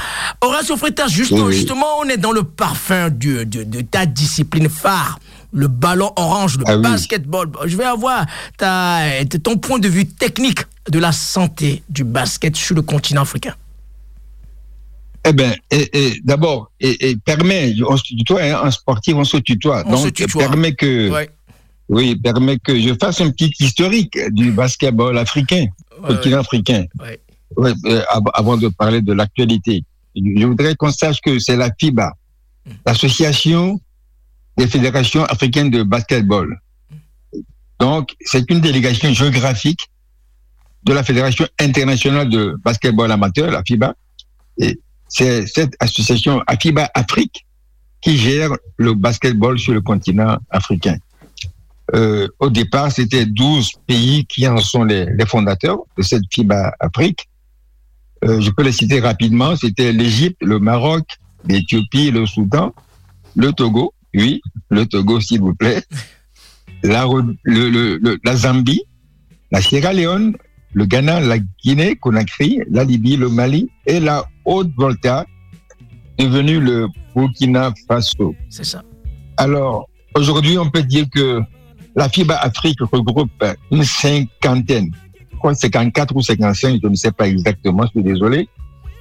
Horacio 0.41 0.75
Freitas, 0.75 1.07
justement, 1.07 1.45
Oui. 1.45 1.53
justement, 1.55 1.85
on 1.99 2.05
est 2.09 2.17
dans 2.17 2.31
le 2.31 2.43
parfum 2.43 3.09
de, 3.09 3.43
ta 3.81 4.05
discipline 4.05 4.69
phare. 4.69 5.19
Le 5.53 5.67
ballon 5.67 6.11
orange, 6.15 6.57
le 6.57 6.63
Ah 6.67 6.77
oui. 6.77 6.81
basketball. 6.81 7.49
Je 7.65 7.75
vais 7.77 7.83
avoir 7.83 8.25
ta, 8.57 9.01
ton 9.43 9.57
point 9.57 9.79
de 9.79 9.87
vue 9.89 10.05
technique 10.07 10.59
de 10.89 10.97
la 10.97 11.11
santé 11.11 11.83
du 11.89 12.03
basket 12.05 12.55
sur 12.55 12.73
le 12.75 12.81
continent 12.81 13.21
africain. 13.21 13.53
Eh 15.27 15.33
ben, 15.33 15.53
et, 15.69 15.89
et 15.93 16.21
d'abord, 16.23 16.71
et, 16.79 17.09
et 17.11 17.15
permet, 17.17 17.73
on 17.87 17.95
se 17.95 18.03
tutoie, 18.03 18.41
hein, 18.43 18.61
en 18.63 18.71
sportif, 18.71 19.13
on 19.15 19.23
se 19.23 19.37
tutoie. 19.37 19.83
On 19.85 19.91
Donc, 19.91 20.05
se 20.05 20.09
tutoie. 20.09 20.47
permet 20.47 20.73
que, 20.73 21.09
Ouais. 21.11 21.29
oui, 21.89 22.15
permet 22.15 22.57
que 22.57 22.79
je 22.79 22.93
fasse 22.99 23.21
un 23.21 23.29
petit 23.29 23.53
historique 23.59 24.17
du 24.31 24.51
basketball 24.51 25.17
africain, 25.17 25.67
Ouais, 26.01 26.07
continent 26.15 26.39
africain. 26.39 26.85
ouais. 26.99 27.19
Euh, 27.59 28.01
av- 28.09 28.31
avant 28.33 28.55
de 28.57 28.69
parler 28.69 29.01
de 29.01 29.11
l'actualité. 29.13 29.83
Je 30.15 30.21
je 30.39 30.45
voudrais 30.45 30.73
qu'on 30.75 30.91
sache 30.91 31.19
que 31.21 31.37
c'est 31.37 31.57
la 31.57 31.69
FIBA, 31.77 32.13
l'association 32.85 33.79
des 34.57 34.67
fédérations 34.67 35.25
africaines 35.25 35.69
de 35.69 35.83
basketball. 35.83 36.59
Donc, 37.79 38.15
c'est 38.21 38.49
une 38.49 38.61
délégation 38.61 39.13
géographique 39.13 39.81
de 40.83 40.93
la 40.93 41.03
Fédération 41.03 41.45
internationale 41.59 42.29
de 42.29 42.55
basketball 42.63 43.11
amateur, 43.11 43.51
la 43.51 43.63
FIBA. 43.63 43.93
Et 44.59 44.79
c'est 45.11 45.45
cette 45.45 45.75
association 45.79 46.41
AFIBA 46.47 46.89
Afrique 46.93 47.45
qui 47.99 48.17
gère 48.17 48.51
le 48.77 48.93
basketball 48.93 49.59
sur 49.59 49.73
le 49.73 49.81
continent 49.81 50.37
africain. 50.49 50.97
Euh, 51.93 52.29
au 52.39 52.49
départ, 52.49 52.91
c'était 52.91 53.25
12 53.25 53.71
pays 53.85 54.25
qui 54.25 54.47
en 54.47 54.57
sont 54.57 54.85
les, 54.85 55.07
fondateurs 55.27 55.79
de 55.97 56.01
cette 56.01 56.23
FIBA 56.33 56.73
Afrique. 56.79 57.27
Euh, 58.23 58.39
je 58.39 58.49
peux 58.51 58.63
les 58.63 58.71
citer 58.71 59.01
rapidement. 59.01 59.55
C'était 59.57 59.91
l'Égypte, 59.91 60.37
le 60.41 60.59
Maroc, 60.59 61.05
l'Éthiopie, 61.45 62.09
le 62.11 62.25
Soudan, 62.25 62.73
le 63.35 63.51
Togo, 63.51 63.93
oui, 64.13 64.41
le 64.69 64.85
Togo, 64.85 65.19
s'il 65.19 65.41
vous 65.41 65.53
plaît, 65.53 65.83
la 66.83 67.05
Zambie, 68.35 68.83
la 69.51 69.61
Sierra 69.61 69.91
Leone, 69.91 70.37
le 70.73 70.85
Ghana, 70.85 71.19
la 71.19 71.37
Guinée, 71.63 71.95
Conakry, 71.95 72.61
la 72.69 72.83
Libye, 72.83 73.17
le 73.17 73.29
Mali 73.29 73.69
et 73.85 73.99
la 73.99 74.25
Haute-Volta, 74.45 75.25
devenu 76.17 76.59
le 76.59 76.87
Burkina 77.15 77.73
Faso. 77.87 78.35
C'est 78.49 78.63
ça. 78.63 78.83
Alors, 79.37 79.89
aujourd'hui, 80.15 80.57
on 80.57 80.69
peut 80.69 80.83
dire 80.83 81.05
que 81.11 81.41
la 81.95 82.07
FIBA 82.07 82.35
Afrique 82.35 82.79
regroupe 82.81 83.43
une 83.71 83.83
cinquantaine, 83.83 84.91
quoi, 85.39 85.53
54 85.53 86.15
ou 86.15 86.21
55, 86.21 86.79
je 86.81 86.87
ne 86.87 86.95
sais 86.95 87.11
pas 87.11 87.27
exactement, 87.27 87.83
je 87.85 87.99
suis 87.99 88.03
désolé, 88.03 88.47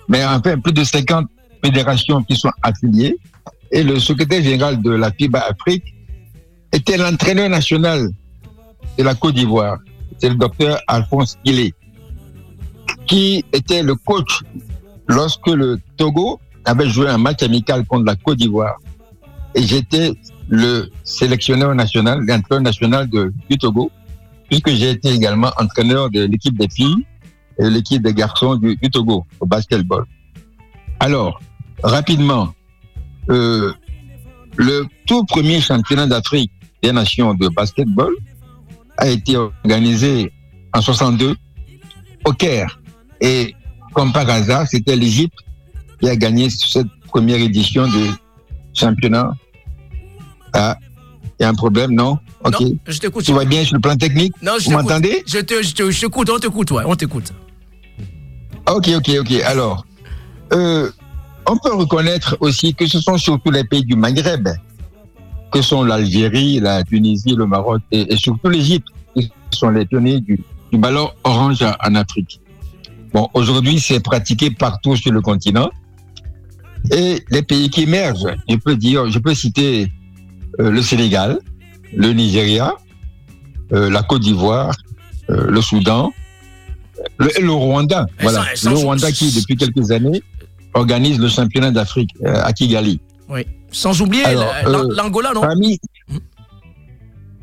mais 0.08 0.24
enfin 0.24 0.58
plus 0.58 0.72
de 0.72 0.82
50 0.82 1.28
fédérations 1.64 2.22
qui 2.22 2.36
sont 2.36 2.50
affiliées. 2.62 3.16
Et 3.72 3.84
le 3.84 4.00
secrétaire 4.00 4.42
général 4.42 4.82
de 4.82 4.90
la 4.90 5.12
FIBA 5.12 5.38
Afrique 5.38 5.94
était 6.72 6.96
l'entraîneur 6.96 7.48
national 7.48 8.08
de 8.98 9.04
la 9.04 9.14
Côte 9.14 9.34
d'Ivoire. 9.34 9.78
C'est 10.20 10.28
le 10.28 10.34
docteur 10.34 10.78
Alphonse 10.86 11.38
Guillet, 11.44 11.72
qui 13.06 13.42
était 13.52 13.82
le 13.82 13.94
coach 13.94 14.42
lorsque 15.08 15.48
le 15.48 15.80
Togo 15.96 16.38
avait 16.66 16.88
joué 16.88 17.08
un 17.08 17.16
match 17.16 17.42
amical 17.42 17.86
contre 17.86 18.04
la 18.04 18.16
Côte 18.16 18.36
d'Ivoire. 18.36 18.76
Et 19.54 19.62
j'étais 19.62 20.12
le 20.48 20.90
sélectionneur 21.04 21.74
national, 21.74 22.20
l'entraîneur 22.26 22.62
national 22.62 23.08
du 23.08 23.58
Togo, 23.58 23.90
puisque 24.48 24.70
j'ai 24.70 24.90
été 24.90 25.10
également 25.10 25.50
entraîneur 25.58 26.10
de 26.10 26.24
l'équipe 26.24 26.56
des 26.58 26.68
filles 26.68 27.06
et 27.58 27.64
de 27.64 27.68
l'équipe 27.68 28.02
des 28.02 28.12
garçons 28.12 28.56
du, 28.56 28.76
du 28.76 28.90
Togo 28.90 29.24
au 29.40 29.46
basketball. 29.46 30.04
Alors, 30.98 31.40
rapidement, 31.82 32.52
euh, 33.30 33.72
le 34.56 34.84
tout 35.06 35.24
premier 35.24 35.60
championnat 35.60 36.06
d'Afrique 36.06 36.52
des 36.82 36.92
nations 36.92 37.32
de 37.34 37.48
basketball 37.48 38.12
a 39.00 39.08
été 39.08 39.36
organisé 39.36 40.32
en 40.72 40.80
62 40.80 41.34
au 42.24 42.32
Caire. 42.32 42.80
Et 43.20 43.54
comme 43.94 44.12
par 44.12 44.28
hasard, 44.30 44.66
c'était 44.68 44.96
l'Égypte 44.96 45.38
qui 46.00 46.08
a 46.08 46.16
gagné 46.16 46.48
cette 46.50 46.86
première 47.08 47.40
édition 47.40 47.86
du 47.88 48.10
championnat. 48.74 49.30
Ah, 50.52 50.76
il 51.38 51.42
y 51.42 51.46
a 51.46 51.48
un 51.48 51.54
problème, 51.54 51.92
non? 51.92 52.18
Ok. 52.44 52.60
Non, 52.60 52.76
je 52.86 52.98
t'écoute. 52.98 53.24
Tout 53.24 53.34
va 53.34 53.44
bien 53.44 53.64
sur 53.64 53.74
le 53.76 53.80
plan 53.80 53.96
technique? 53.96 54.32
Non, 54.42 54.52
je 54.58 54.64
Vous 54.64 54.70
t'écoute. 54.70 54.82
m'entendez? 54.84 55.22
Je 55.26 55.38
te- 55.40 55.62
je 55.62 55.72
te- 55.74 55.90
je 55.90 56.00
t'écoute, 56.00 56.30
on 56.30 56.38
t'écoute, 56.38 56.70
ouais, 56.70 56.82
on 56.86 56.94
t'écoute. 56.94 57.32
Ok, 58.68 58.88
ok, 58.96 59.10
ok. 59.20 59.32
Alors, 59.44 59.84
euh, 60.52 60.90
on 61.46 61.56
peut 61.56 61.74
reconnaître 61.74 62.36
aussi 62.40 62.74
que 62.74 62.86
ce 62.86 63.00
sont 63.00 63.16
surtout 63.18 63.50
les 63.50 63.64
pays 63.64 63.84
du 63.84 63.96
Maghreb, 63.96 64.48
que 65.50 65.62
sont 65.62 65.82
l'Algérie, 65.84 66.60
la 66.60 66.82
Tunisie, 66.84 67.34
le 67.36 67.46
Maroc 67.46 67.80
et, 67.92 68.12
et 68.12 68.16
surtout 68.16 68.48
l'Égypte, 68.48 68.88
qui 69.14 69.30
sont 69.52 69.70
les 69.70 69.84
pionniers 69.86 70.20
du, 70.20 70.40
du 70.72 70.78
ballon 70.78 71.10
orange 71.24 71.62
en- 71.62 71.94
Afrique. 71.94 72.40
Bon, 73.12 73.28
aujourd'hui, 73.34 73.80
c'est 73.80 74.00
pratiqué 74.00 74.50
partout 74.50 74.94
sur 74.96 75.12
le 75.12 75.20
continent. 75.20 75.70
Et 76.92 77.22
les 77.30 77.42
pays 77.42 77.68
qui 77.68 77.82
émergent, 77.82 78.28
je 78.48 78.56
peux 78.56 78.76
dire, 78.76 79.10
je 79.10 79.18
peux 79.18 79.34
citer 79.34 79.92
euh, 80.60 80.70
le 80.70 80.80
Sénégal, 80.82 81.38
le 81.94 82.12
Nigeria, 82.12 82.72
euh, 83.72 83.90
la 83.90 84.02
Côte 84.02 84.22
d'Ivoire, 84.22 84.74
euh, 85.28 85.50
le 85.50 85.60
Soudan, 85.60 86.12
le, 87.18 87.28
le 87.42 87.50
Rwanda. 87.52 88.06
Et 88.18 88.22
Voilà, 88.22 88.44
le 88.64 88.70
Rwanda 88.76 89.10
qui, 89.12 89.32
depuis 89.32 89.56
quelques 89.56 89.90
années, 89.90 90.22
organise 90.74 91.18
le 91.18 91.28
championnat 91.28 91.70
d'Afrique 91.72 92.10
à 92.24 92.52
Kigali. 92.52 93.00
Oui. 93.28 93.42
Sans 93.70 94.00
oublier 94.00 94.24
euh, 94.26 94.84
l'Angola, 94.96 95.32
non. 95.34 95.42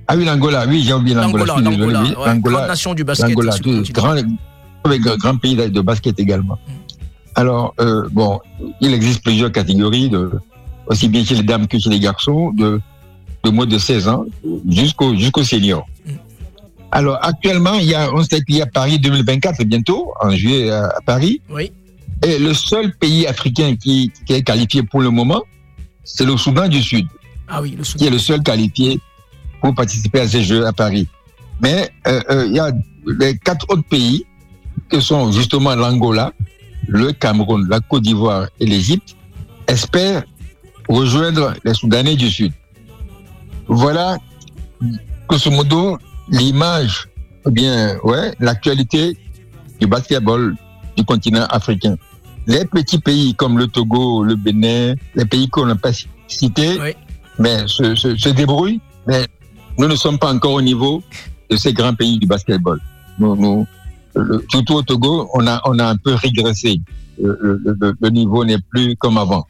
Ah 0.10 0.16
oui, 0.16 0.24
l'Angola, 0.24 0.66
oui, 0.68 0.84
j'ai 0.86 0.94
oublié 0.94 1.16
l'Angola. 1.16 1.56
L'Angola, 1.60 2.02
oui. 2.02 2.14
ouais, 2.16 2.40
grande 2.40 2.68
nation 2.68 2.94
du 2.94 3.04
basket. 3.04 3.30
L'Angola, 3.30 3.56
grand, 3.92 4.16
avec 4.86 5.06
un 5.06 5.18
grand 5.18 5.38
pays 5.38 5.56
de 5.56 5.82
basket 5.82 6.20
également. 6.20 6.56
Mm. 6.56 6.72
Alors, 7.36 7.74
euh, 7.80 8.08
bon, 8.12 8.40
il 8.82 8.94
existe 8.94 9.24
plusieurs 9.24 9.52
catégories, 9.52 10.10
de, 10.10 10.32
aussi 10.88 11.10
bien 11.10 11.24
chez 11.24 11.36
les 11.36 11.44
dames 11.44 11.68
que 11.68 11.78
chez 11.78 11.90
les 11.90 12.00
garçons, 12.00 12.52
de, 12.52 12.80
de 13.44 13.50
moins 13.50 13.66
de 13.66 13.78
16 13.78 14.08
ans 14.08 14.26
jusqu'au 14.70 15.14
jusqu'au 15.16 15.44
senior. 15.44 15.86
Mm. 16.06 16.12
Alors, 16.92 17.20
actuellement, 17.22 17.74
il 17.74 17.88
y 17.88 17.96
a, 17.96 18.10
on 18.14 18.24
sait 18.24 18.42
qu'il 18.42 18.56
y 18.56 18.62
a 18.62 18.66
Paris 18.66 18.98
2024 19.00 19.64
bientôt, 19.66 20.14
en 20.22 20.32
juillet 20.32 20.70
à, 20.70 20.86
à 20.86 21.02
Paris. 21.06 21.42
Oui. 21.50 21.72
Et 22.26 22.40
le 22.40 22.54
seul 22.54 22.96
pays 22.96 23.28
africain 23.28 23.76
qui, 23.76 24.12
qui 24.26 24.34
est 24.34 24.42
qualifié 24.42 24.84
pour 24.84 25.02
le 25.02 25.10
moment, 25.10 25.44
c'est 26.08 26.26
le 26.26 26.38
Soudan 26.38 26.68
du 26.68 26.82
Sud 26.82 27.06
Ah 27.48 27.62
oui, 27.62 27.76
le 27.78 27.84
qui 27.84 28.08
est 28.08 28.10
le 28.10 28.18
seul 28.18 28.42
qualifié 28.42 29.00
pour 29.62 29.76
participer 29.76 30.22
à 30.22 30.28
ces 30.28 30.42
Jeux 30.42 30.66
à 30.66 30.72
Paris. 30.72 31.08
Mais 31.62 31.92
euh, 32.08 32.22
euh, 32.32 32.46
il 32.48 32.54
y 32.54 32.60
a 32.60 32.72
les 33.20 33.38
quatre 33.38 33.66
autres 33.70 33.88
pays 33.88 34.26
que 34.90 35.00
sont 35.00 35.32
justement 35.32 35.76
l'Angola, 35.76 36.32
le 36.88 37.12
Cameroun, 37.12 37.68
la 37.70 37.82
Côte 37.82 38.04
d'Ivoire 38.04 38.48
et 38.60 38.66
l'Égypte, 38.66 39.16
espèrent 39.68 40.24
rejoindre 40.88 41.54
les 41.66 41.74
Soudanais 41.74 42.16
du 42.16 42.30
Sud. 42.30 42.54
Voilà, 43.68 44.18
grosso 45.28 45.52
modo, 45.52 45.98
l'image, 46.30 47.10
bien, 47.46 47.98
ouais, 48.04 48.34
l'actualité 48.40 49.18
du 49.80 49.88
basketball 49.88 50.56
du 50.96 51.04
continent 51.04 51.46
africain. 51.50 51.98
Les 52.48 52.64
petits 52.66 53.00
pays 53.00 53.36
comme 53.36 53.58
le 53.60 53.68
Togo, 53.68 54.24
le 54.24 54.36
Bénin, 54.36 54.96
les 55.16 55.26
pays 55.26 55.50
qu'on 55.50 55.66
n'a 55.66 55.76
pas 55.76 55.92
cités, 56.28 56.78
Oui. 56.82 56.94
mais 57.40 57.68
se, 57.68 57.94
se, 57.96 58.16
se 58.16 58.30
débrouillent. 58.30 58.80
Mais 59.06 59.26
nous 59.78 59.88
ne 59.88 59.96
sommes 59.96 60.18
pas 60.18 60.34
encore 60.34 60.54
au 60.54 60.62
niveau 60.62 61.04
de 61.50 61.56
ces 61.58 61.74
grands 61.74 61.94
pays 61.94 62.18
du 62.20 62.26
basketball. 62.26 62.80
Nous, 63.20 63.36
nous, 63.36 63.68
le- 64.16 64.44
surtout 64.50 64.76
au 64.76 64.82
Togo, 64.82 65.30
on 65.34 65.46
a, 65.46 65.62
on 65.66 65.78
a 65.80 65.86
un 65.88 65.98
peu 65.98 66.14
régressé. 66.14 66.80
Le, 67.22 67.38
le- 67.42 67.78
le- 67.82 67.96
le 68.00 68.10
niveau 68.10 68.46
n'est 68.46 68.60
plus 68.70 68.96
comme 68.96 69.18
avant, 69.18 69.46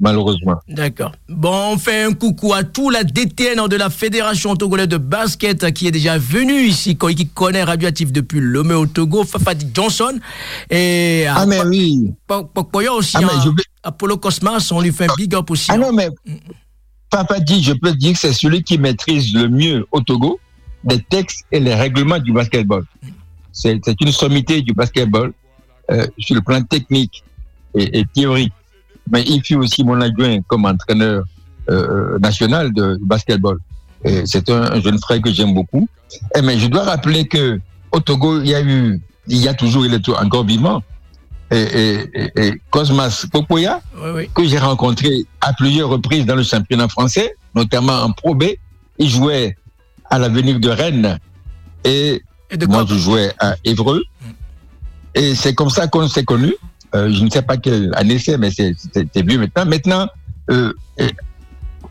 malheureusement. 0.00 0.56
D'accord. 0.68 1.12
Bon, 1.28 1.72
on 1.74 1.78
fait 1.78 2.02
un 2.04 2.12
coucou 2.12 2.52
à 2.54 2.64
tout 2.64 2.90
la 2.90 3.04
DTN 3.04 3.66
de 3.68 3.76
la 3.76 3.90
Fédération 3.90 4.54
togolaise 4.56 4.88
de 4.88 4.96
basket 4.96 5.72
qui 5.72 5.86
est 5.86 5.90
déjà 5.92 6.18
venu 6.18 6.62
ici, 6.62 6.96
qui 6.96 7.28
connaît 7.28 7.62
Radioactif 7.62 8.12
depuis 8.12 8.40
Lomé 8.40 8.74
au 8.74 8.86
Togo, 8.86 9.24
Fafadi 9.24 9.66
Johnson. 9.74 10.18
Et 10.70 11.26
à 11.26 11.36
Ah, 11.36 11.46
mais 11.46 11.62
oui. 11.64 12.12
Po- 12.26 12.44
Poyo 12.44 12.94
aussi, 12.94 13.16
Ah, 13.16 13.20
mais 13.22 13.32
hein, 13.32 13.54
vais- 13.56 13.62
Apollo 13.82 14.16
Cosmas, 14.18 14.68
on 14.72 14.80
lui 14.80 14.92
fait 14.92 15.10
un 15.10 15.14
big 15.16 15.34
up 15.34 15.50
aussi. 15.50 15.66
Ah 15.70 15.74
hein. 15.74 15.78
non, 15.78 15.92
mais 15.92 16.08
Papa 17.10 17.40
dit, 17.40 17.62
je 17.62 17.72
peux 17.72 17.92
dire 17.92 18.12
que 18.14 18.18
c'est 18.18 18.32
celui 18.32 18.62
qui 18.62 18.78
maîtrise 18.78 19.34
le 19.34 19.48
mieux 19.48 19.86
au 19.92 20.00
Togo 20.00 20.40
les 20.88 21.00
textes 21.00 21.44
et 21.52 21.60
les 21.60 21.74
règlements 21.74 22.18
du 22.18 22.32
basketball. 22.32 22.84
C'est 23.52 23.78
c'est 23.84 24.00
une 24.00 24.10
sommité 24.10 24.62
du 24.62 24.72
basketball 24.72 25.32
euh, 25.90 26.06
sur 26.18 26.34
le 26.34 26.40
plan 26.40 26.60
technique 26.62 27.22
et, 27.74 28.00
et 28.00 28.04
théorique. 28.12 28.52
Mais 29.10 29.22
il 29.26 29.42
fut 29.44 29.56
aussi 29.56 29.84
mon 29.84 30.00
adjoint 30.00 30.40
comme 30.46 30.64
entraîneur 30.64 31.24
euh, 31.70 32.18
national 32.18 32.72
de 32.72 32.98
basketball. 33.02 33.58
Et 34.04 34.26
C'est 34.26 34.48
un, 34.50 34.62
un 34.72 34.80
jeune 34.80 34.98
frère 34.98 35.20
que 35.20 35.30
j'aime 35.32 35.54
beaucoup. 35.54 35.88
Mais 36.42 36.58
je 36.58 36.66
dois 36.68 36.82
rappeler 36.84 37.26
que 37.26 37.60
au 37.92 38.00
Togo, 38.00 38.40
il 38.40 38.48
y 38.48 38.54
a 38.54 38.62
eu, 38.62 39.00
il 39.28 39.38
y 39.38 39.48
a 39.48 39.54
toujours, 39.54 39.84
il 39.86 39.94
est 39.94 40.08
encore 40.08 40.44
vivant. 40.44 40.82
Et, 41.50 41.60
et, 41.60 42.10
et, 42.14 42.46
et 42.46 42.62
Cosmas 42.70 43.26
Popoya, 43.30 43.80
Oui, 44.02 44.10
oui. 44.14 44.30
que 44.34 44.44
j'ai 44.44 44.58
rencontré 44.58 45.26
à 45.42 45.52
plusieurs 45.52 45.90
reprises 45.90 46.24
dans 46.24 46.34
le 46.36 46.42
championnat 46.42 46.88
français, 46.88 47.34
notamment 47.54 48.00
en 48.02 48.12
Pro 48.12 48.34
B. 48.34 48.44
Il 48.98 49.08
jouait 49.10 49.56
à 50.08 50.18
l'avenir 50.18 50.58
de 50.60 50.68
Rennes 50.70 51.18
et 51.84 52.22
Et 52.50 52.56
de 52.56 52.66
moi 52.66 52.84
je 52.88 52.94
jouais 52.94 53.32
à 53.38 53.56
Évreux. 53.64 54.02
Et 55.14 55.34
c'est 55.34 55.54
comme 55.54 55.68
ça 55.70 55.88
qu'on 55.88 56.08
s'est 56.08 56.24
connus. 56.24 56.54
Euh, 56.94 57.10
je 57.12 57.24
ne 57.24 57.30
sais 57.30 57.42
pas 57.42 57.56
quelle 57.56 57.90
année 57.94 58.18
c'est, 58.18 58.36
mais 58.38 58.50
c'est 58.50 58.76
vieux 59.26 59.38
maintenant. 59.38 59.64
Maintenant, 59.66 60.08
euh, 60.50 60.72
euh, 61.00 61.08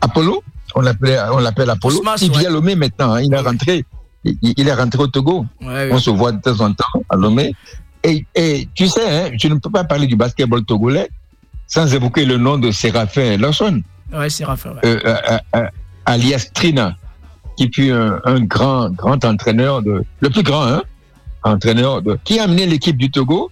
Apollo, 0.00 0.42
on 0.74 0.80
l'appelle 0.80 1.70
Apollo. 1.70 2.02
Il 2.20 2.30
ouais. 2.30 2.38
vit 2.38 2.46
à 2.46 2.50
Lomé 2.50 2.74
maintenant. 2.76 3.14
hein. 3.14 3.20
Il 3.22 3.32
est 3.34 3.38
rentré, 3.40 3.84
il, 4.24 4.36
il 4.42 4.68
est 4.68 4.74
rentré 4.74 5.02
au 5.02 5.06
Togo. 5.08 5.44
Ouais, 5.60 5.90
On 5.92 5.98
se 5.98 6.10
voit 6.10 6.32
de 6.32 6.40
temps 6.40 6.60
en 6.60 6.72
temps 6.72 7.02
à 7.08 7.16
Lomé. 7.16 7.54
Et, 8.04 8.24
et 8.34 8.68
tu 8.74 8.88
sais, 8.88 9.08
hein, 9.08 9.30
je 9.40 9.48
ne 9.48 9.54
peux 9.56 9.70
pas 9.70 9.84
parler 9.84 10.06
du 10.06 10.16
basketball 10.16 10.64
togolais 10.64 11.08
sans 11.68 11.92
évoquer 11.94 12.24
le 12.24 12.36
nom 12.36 12.58
de 12.58 12.70
Séraphin 12.70 13.36
Lawson, 13.38 13.82
Ouais, 14.12 14.28
ouais. 14.84 15.06
euh, 15.06 15.38
euh, 15.56 15.66
alias 16.04 16.48
Trina, 16.52 16.96
qui 17.56 17.70
fut 17.72 17.90
un, 17.90 18.20
un 18.24 18.40
grand, 18.40 18.90
grand 18.90 19.24
entraîneur, 19.24 19.80
de, 19.82 20.04
le 20.20 20.30
plus 20.30 20.42
grand 20.42 20.64
hein, 20.66 20.82
entraîneur, 21.44 22.02
de, 22.02 22.18
qui 22.24 22.38
a 22.38 22.44
amené 22.44 22.66
l'équipe 22.66 22.96
du 22.98 23.10
Togo, 23.10 23.50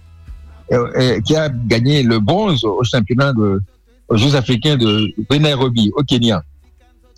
qui 1.25 1.35
a 1.35 1.49
gagné 1.49 2.03
le 2.03 2.19
bronze 2.19 2.63
au 2.63 2.83
championnat 2.83 3.33
de, 3.33 3.61
aux 4.07 4.17
Jeux 4.17 4.35
africains 4.35 4.77
de 4.77 5.13
Nairobi, 5.37 5.91
au 5.95 6.03
Kenya. 6.03 6.43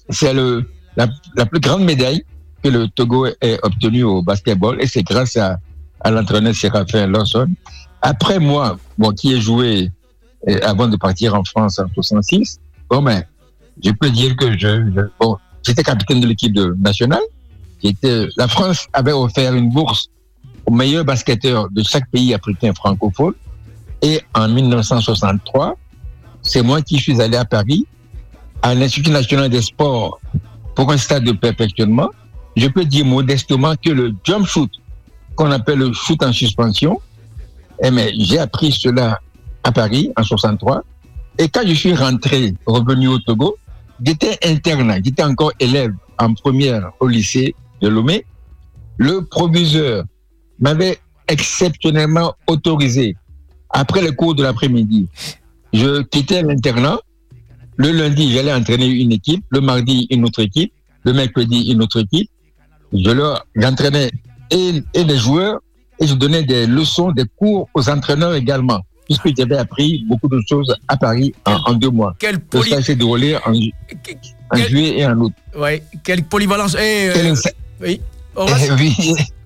C'est 0.10 0.34
la, 0.34 1.08
la 1.36 1.46
plus 1.46 1.60
grande 1.60 1.84
médaille 1.84 2.24
que 2.64 2.70
le 2.70 2.88
Togo 2.88 3.28
ait 3.42 3.60
obtenue 3.62 4.04
au 4.04 4.22
basketball, 4.22 4.82
et 4.82 4.88
c'est 4.88 5.04
grâce 5.04 5.38
à, 5.38 5.58
à 6.00 6.12
l'entraîneur 6.12 6.56
Séraphin 6.56 7.08
Lawson. 7.08 7.48
Après 8.02 8.40
moi, 8.40 8.78
bon, 8.98 9.12
qui 9.12 9.34
ai 9.34 9.42
joué 9.42 9.92
euh, 10.48 10.60
avant 10.64 10.88
de 10.88 10.98
partir 10.98 11.36
en 11.36 11.44
France 11.44 11.80
en 11.80 11.88
66, 11.94 12.60
bon, 12.90 13.02
ben, 13.02 13.24
je 13.84 13.92
peux 13.92 14.10
dire 14.10 14.36
que 14.36 14.58
je, 14.58 15.08
bon, 15.20 15.38
j'étais 15.66 15.84
capitaine 15.84 16.20
de 16.20 16.28
l'équipe 16.28 16.56
nationale. 16.78 17.22
J'étais, 17.84 18.28
la 18.38 18.48
France 18.48 18.88
avait 18.94 19.12
offert 19.12 19.54
une 19.54 19.70
bourse 19.70 20.08
aux 20.66 20.72
meilleurs 20.72 21.06
basketteurs 21.06 21.70
de 21.70 21.84
chaque 21.84 22.10
pays 22.12 22.34
africain 22.34 22.74
francophone. 22.74 23.34
Et 24.04 24.22
en 24.36 24.50
1963, 24.50 25.78
c'est 26.42 26.62
moi 26.62 26.82
qui 26.82 27.00
suis 27.00 27.22
allé 27.22 27.38
à 27.38 27.46
Paris, 27.46 27.88
à 28.62 28.76
l'Institut 28.76 29.12
national 29.12 29.50
des 29.50 29.62
sports 29.62 30.20
pour 30.76 30.92
un 30.92 30.98
stade 30.98 31.24
de 31.24 31.32
perfectionnement, 31.32 32.10
je 32.58 32.68
peux 32.68 32.84
dire 32.84 33.06
modestement 33.06 33.76
que 33.76 33.90
le 33.92 34.14
jump 34.26 34.46
shoot, 34.46 34.70
qu'on 35.36 35.50
appelle 35.52 35.80
le 35.80 35.94
shoot 35.94 36.22
en 36.22 36.34
suspension, 36.34 37.00
eh 37.82 37.90
j'ai 38.20 38.40
appris 38.40 38.74
cela 38.74 39.22
à 39.64 39.72
Paris 39.72 40.12
en 40.18 40.24
63. 40.24 40.84
Et 41.40 41.48
quand 41.48 41.62
je 41.66 41.74
suis 41.74 41.96
rentré, 41.96 42.54
revenu 42.66 43.08
au 43.08 43.20
Togo, 43.20 43.56
j'étais 44.06 44.38
interne, 44.46 45.00
j'étais 45.04 45.24
encore 45.24 45.54
élève 45.62 45.94
en 46.20 46.34
première 46.34 46.92
au 47.00 47.08
lycée 47.08 47.56
de 47.82 47.88
Lomé. 47.88 48.26
Le 48.98 49.22
proviseur 49.22 50.04
m'avait 50.60 51.00
exceptionnellement 51.28 52.36
autorisé, 52.48 53.16
après 53.74 54.02
le 54.02 54.12
cours 54.12 54.36
de 54.36 54.44
l'après-midi, 54.44 55.08
je 55.74 56.02
quittais 56.04 56.42
l'internat. 56.42 57.00
Le 57.76 57.92
lundi, 57.92 58.32
j'allais 58.32 58.54
entraîner 58.54 58.86
une 58.88 59.12
équipe. 59.12 59.44
Le 59.50 59.60
mardi, 59.60 60.08
une 60.12 60.24
autre 60.26 60.42
équipe. 60.42 60.72
Le 61.04 61.14
mercredi, 61.14 61.72
une 61.72 61.82
autre 61.82 62.00
équipe. 62.02 62.30
Je 62.94 63.10
leur, 63.10 63.46
j'entraînais 63.56 64.12
et, 64.52 64.84
et 64.94 65.04
les 65.04 65.18
joueurs 65.18 65.60
et 66.00 66.06
je 66.08 66.14
donnais 66.14 66.44
des 66.44 66.68
leçons, 66.68 67.12
des 67.12 67.26
cours 67.36 67.68
aux 67.74 67.90
entraîneurs 67.90 68.36
également 68.36 68.82
puisque 69.06 69.36
j'avais 69.38 69.58
appris 69.58 70.04
beaucoup 70.08 70.28
de 70.30 70.40
choses 70.48 70.74
à 70.88 70.96
Paris 70.98 71.34
en, 71.46 71.58
en 71.66 71.74
deux 71.74 71.90
mois. 71.90 72.16
Quelle 72.20 72.36
Le 72.36 72.40
poly... 72.40 72.70
stage 72.72 72.84
s'est 72.86 72.96
déroulé 72.96 73.36
en, 73.46 73.54
juillet 74.56 75.00
et 75.00 75.06
en 75.06 75.18
août. 75.20 75.34
Ouais, 75.58 75.84
quelle 76.04 76.24
polyvalence. 76.24 76.76
Et 76.76 77.10
euh, 77.10 77.30
le, 77.30 77.36
sa- 77.36 77.50
oui. 77.82 78.00
Et 78.38 78.72
oui, 78.80 78.96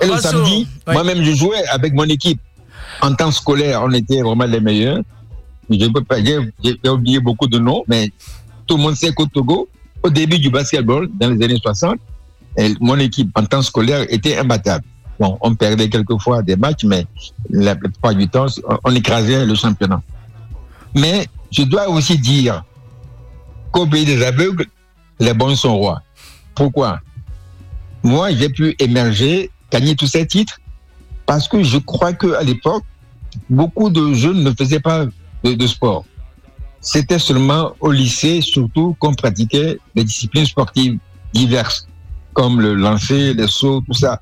et 0.02 0.06
le 0.06 0.18
samedi, 0.18 0.68
ouais. 0.88 0.94
moi-même, 0.94 1.24
je 1.24 1.32
jouais 1.32 1.66
avec 1.70 1.94
mon 1.94 2.04
équipe. 2.06 2.40
En 3.02 3.14
temps 3.14 3.32
scolaire, 3.32 3.82
on 3.84 3.92
était 3.92 4.22
vraiment 4.22 4.46
les 4.46 4.60
meilleurs. 4.60 5.02
Je 5.70 5.86
peux 5.88 6.04
pas, 6.04 6.18
j'ai 6.24 6.90
oublié 6.90 7.20
beaucoup 7.20 7.48
de 7.48 7.60
noms, 7.60 7.84
mais 7.88 8.12
tout 8.66 8.78
le 8.78 8.84
monde 8.84 8.96
sait 8.96 9.12
qu'au 9.14 9.26
Togo, 9.26 9.68
au 10.04 10.10
début 10.10 10.40
du 10.40 10.50
basketball, 10.50 11.10
dans 11.20 11.30
les 11.30 11.46
années 11.46 11.60
60, 11.62 11.98
et 12.58 12.74
mon 12.80 12.98
équipe 12.98 13.30
en 13.36 13.46
temps 13.46 13.62
scolaire 13.62 14.06
était 14.10 14.38
imbattable. 14.38 14.86
Bon, 15.20 15.38
on 15.42 15.56
perdait 15.56 15.90
quelquefois 15.90 16.42
des 16.42 16.56
matchs, 16.56 16.84
mais 16.86 17.06
la 17.50 17.76
plupart 17.76 18.16
du 18.16 18.28
temps, 18.28 18.46
on 18.84 18.96
écrasait 18.96 19.46
le 19.46 19.56
championnat. 19.56 20.02
Mais 20.96 21.28
je 21.52 21.64
dois 21.64 21.90
aussi 21.90 22.18
dire 22.18 22.64
qu'au 23.72 23.86
pays 23.86 24.06
des 24.06 24.24
aveugles, 24.24 24.66
les 25.20 25.34
bons 25.34 25.56
sont 25.56 25.76
rois. 25.76 26.02
Pourquoi? 26.56 27.00
Moi, 28.04 28.32
j'ai 28.32 28.50
pu 28.50 28.76
émerger, 28.80 29.52
gagner 29.72 29.96
tous 29.96 30.08
ces 30.08 30.26
titres, 30.26 30.60
parce 31.28 31.48
que 31.48 31.62
je 31.62 31.78
crois 31.78 32.14
qu'à 32.14 32.42
l'époque, 32.42 32.84
beaucoup 33.50 33.90
de 33.92 34.14
jeunes 34.16 34.44
ne 34.44 34.52
faisaient 34.52 34.80
pas 34.80 35.06
de, 35.44 35.68
sport. 35.68 36.04
C'était 36.82 37.20
seulement 37.20 37.74
au 37.80 37.92
lycée, 37.92 38.42
surtout, 38.42 38.96
qu'on 39.00 39.14
pratiquait 39.14 39.78
des 39.96 40.04
disciplines 40.04 40.46
sportives 40.48 40.98
diverses, 41.34 41.88
comme 42.34 42.60
le 42.62 42.74
lancer, 42.74 43.34
les 43.36 43.48
sauts, 43.48 43.82
tout 43.82 43.94
ça. 43.94 44.20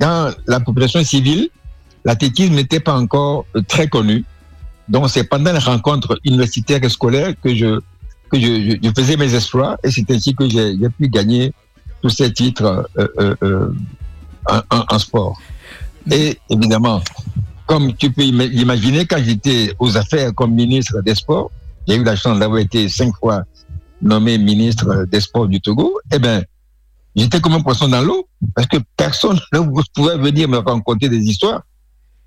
Dans 0.00 0.32
la 0.46 0.60
population 0.60 1.02
civile, 1.04 1.48
l'athlétisme 2.04 2.54
n'était 2.54 2.80
pas 2.80 2.96
encore 2.96 3.44
euh, 3.56 3.62
très 3.68 3.88
connu. 3.88 4.24
Donc, 4.88 5.10
c'est 5.10 5.24
pendant 5.24 5.52
les 5.52 5.58
rencontres 5.58 6.18
universitaires 6.24 6.82
et 6.82 6.88
scolaires 6.88 7.34
que 7.42 7.54
je, 7.54 7.80
que 8.30 8.38
je, 8.40 8.78
je- 8.82 8.90
faisais 8.96 9.16
mes 9.16 9.34
exploits 9.34 9.76
et 9.84 9.90
c'est 9.90 10.08
ainsi 10.10 10.34
que 10.34 10.48
j'ai 10.48 10.76
pu 10.98 11.08
gagner 11.08 11.52
tous 12.02 12.10
ces 12.10 12.32
titres 12.32 12.88
euh, 12.98 13.08
euh, 13.18 13.34
euh, 13.42 13.68
en- 14.70 14.84
en 14.94 14.98
sport. 14.98 15.40
Et 16.10 16.38
évidemment, 16.50 17.00
comme 17.66 17.94
tu 17.94 18.10
peux 18.12 18.22
ima- 18.22 18.46
l'imaginer, 18.46 19.06
quand 19.06 19.22
j'étais 19.22 19.72
aux 19.78 19.96
affaires 19.96 20.34
comme 20.34 20.52
ministre 20.54 21.00
des 21.02 21.14
Sports, 21.14 21.50
j'ai 21.88 21.96
eu 21.96 22.04
la 22.04 22.16
chance 22.16 22.38
d'avoir 22.38 22.60
été 22.60 22.88
cinq 22.88 23.14
fois 23.16 23.42
nommé 24.02 24.36
ministre 24.38 25.06
des 25.10 25.20
Sports 25.20 25.48
du 25.48 25.60
Togo, 25.60 25.98
eh 26.12 26.18
ben, 26.18 26.44
j'étais 27.16 27.40
comme 27.40 27.54
un 27.54 27.60
poisson 27.62 27.88
dans 27.88 28.02
l'eau, 28.02 28.28
parce 28.54 28.66
que 28.66 28.76
personne 28.96 29.38
ne 29.52 29.60
pouvait 29.94 30.18
venir 30.18 30.48
me 30.48 30.58
raconter 30.58 31.08
des 31.08 31.18
histoires, 31.24 31.62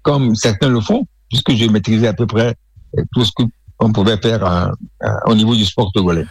comme 0.01 0.35
certains 0.35 0.69
le 0.69 0.81
font, 0.81 1.05
puisque 1.29 1.53
je 1.53 1.65
maîtrisais 1.69 2.07
à 2.07 2.13
peu 2.13 2.25
près 2.25 2.55
euh, 2.97 3.03
tout 3.13 3.23
ce 3.25 3.31
qu'on 3.77 3.91
pouvait 3.93 4.17
faire 4.17 4.43
à- 4.43 4.71
à- 5.01 5.29
au 5.29 5.35
niveau 5.35 5.55
du 5.55 5.65
sport 5.65 5.91
togolais. 5.91 6.25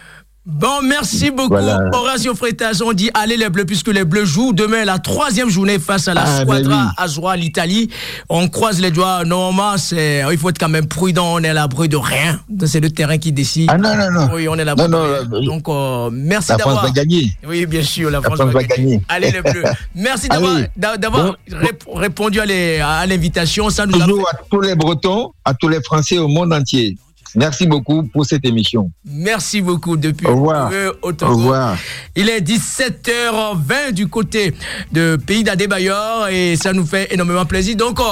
Bon, 0.48 0.80
merci 0.84 1.32
beaucoup, 1.32 1.48
Voilà. 1.48 1.80
Horacio 1.92 2.32
Freitas. 2.36 2.80
On 2.84 2.92
dit 2.92 3.10
allez 3.14 3.36
les 3.36 3.48
Bleus, 3.50 3.64
puisque 3.64 3.88
les 3.88 4.04
Bleus 4.04 4.24
jouent 4.26 4.52
demain 4.52 4.84
la 4.84 5.00
troisième 5.00 5.48
journée 5.50 5.80
face 5.80 6.06
à 6.06 6.14
la 6.14 6.22
Ah, 6.24 6.42
Squadra 6.42 6.68
ben 6.68 6.84
oui. 6.86 7.04
Azzurra, 7.04 7.36
l'Italie. 7.36 7.90
On 8.28 8.46
croise 8.46 8.80
les 8.80 8.92
doigts. 8.92 9.24
Normalement, 9.24 9.76
c'est, 9.76 10.22
il 10.30 10.38
faut 10.38 10.48
être 10.50 10.58
quand 10.60 10.68
même 10.68 10.86
prudent. 10.86 11.34
On 11.34 11.42
est 11.42 11.48
à 11.48 11.52
l'abri 11.52 11.88
de 11.88 11.96
rien. 11.96 12.38
C'est 12.64 12.78
le 12.78 12.90
terrain 12.90 13.18
qui 13.18 13.32
décide. 13.32 13.68
Ah 13.72 13.76
non, 13.76 13.96
non, 13.96 14.10
non. 14.12 14.28
Oui, 14.34 14.46
on 14.48 14.56
est 14.56 14.62
à 14.62 14.66
l'abri 14.66 14.86
euh, 14.88 15.24
Donc, 15.24 15.68
euh, 15.68 16.10
merci 16.12 16.52
La 16.52 16.58
France 16.58 16.74
d'avoir. 16.74 16.84
va 16.86 16.90
gagner. 16.92 17.32
Oui, 17.44 17.66
bien 17.66 17.82
sûr, 17.82 18.08
la, 18.10 18.18
La 18.18 18.22
France, 18.22 18.38
France 18.38 18.52
va 18.52 18.62
gagner. 18.62 18.84
gagner. 18.84 19.02
Allez 19.08 19.32
les 19.32 19.42
Bleus. 19.42 19.64
Merci 19.96 20.28
d'avoir, 20.28 20.60
d'avoir 20.76 21.36
rép- 21.50 21.92
répondu 21.92 22.38
à, 22.40 23.04
l'invitation. 23.06 23.68
Ça 23.68 23.84
nous 23.84 24.00
a 24.00 24.04
Toujours 24.04 24.28
à 24.28 24.36
tous 24.48 24.60
les 24.60 24.76
Bretons, 24.76 25.32
à 25.44 25.54
tous 25.54 25.68
les 25.68 25.82
Français 25.82 26.18
au 26.18 26.28
monde 26.28 26.52
entier. 26.52 26.96
Merci 27.34 27.66
beaucoup 27.66 28.02
pour 28.04 28.24
cette 28.24 28.44
émission. 28.44 28.90
Merci 29.04 29.60
beaucoup 29.60 29.96
depuis 29.96 30.26
Au 30.26 30.36
revoir. 30.36 30.70
Au 31.02 31.28
revoir. 31.28 31.76
Il 32.14 32.28
est 32.28 32.40
17h20 32.40 33.92
du 33.92 34.06
côté 34.08 34.54
de 34.92 35.16
Pays 35.16 35.44
d'Adébayor 35.44 36.28
et 36.28 36.56
ça 36.56 36.72
nous 36.72 36.86
fait 36.86 37.12
énormément 37.12 37.44
plaisir. 37.44 37.76
Donc, 37.76 38.00
euh, 38.00 38.04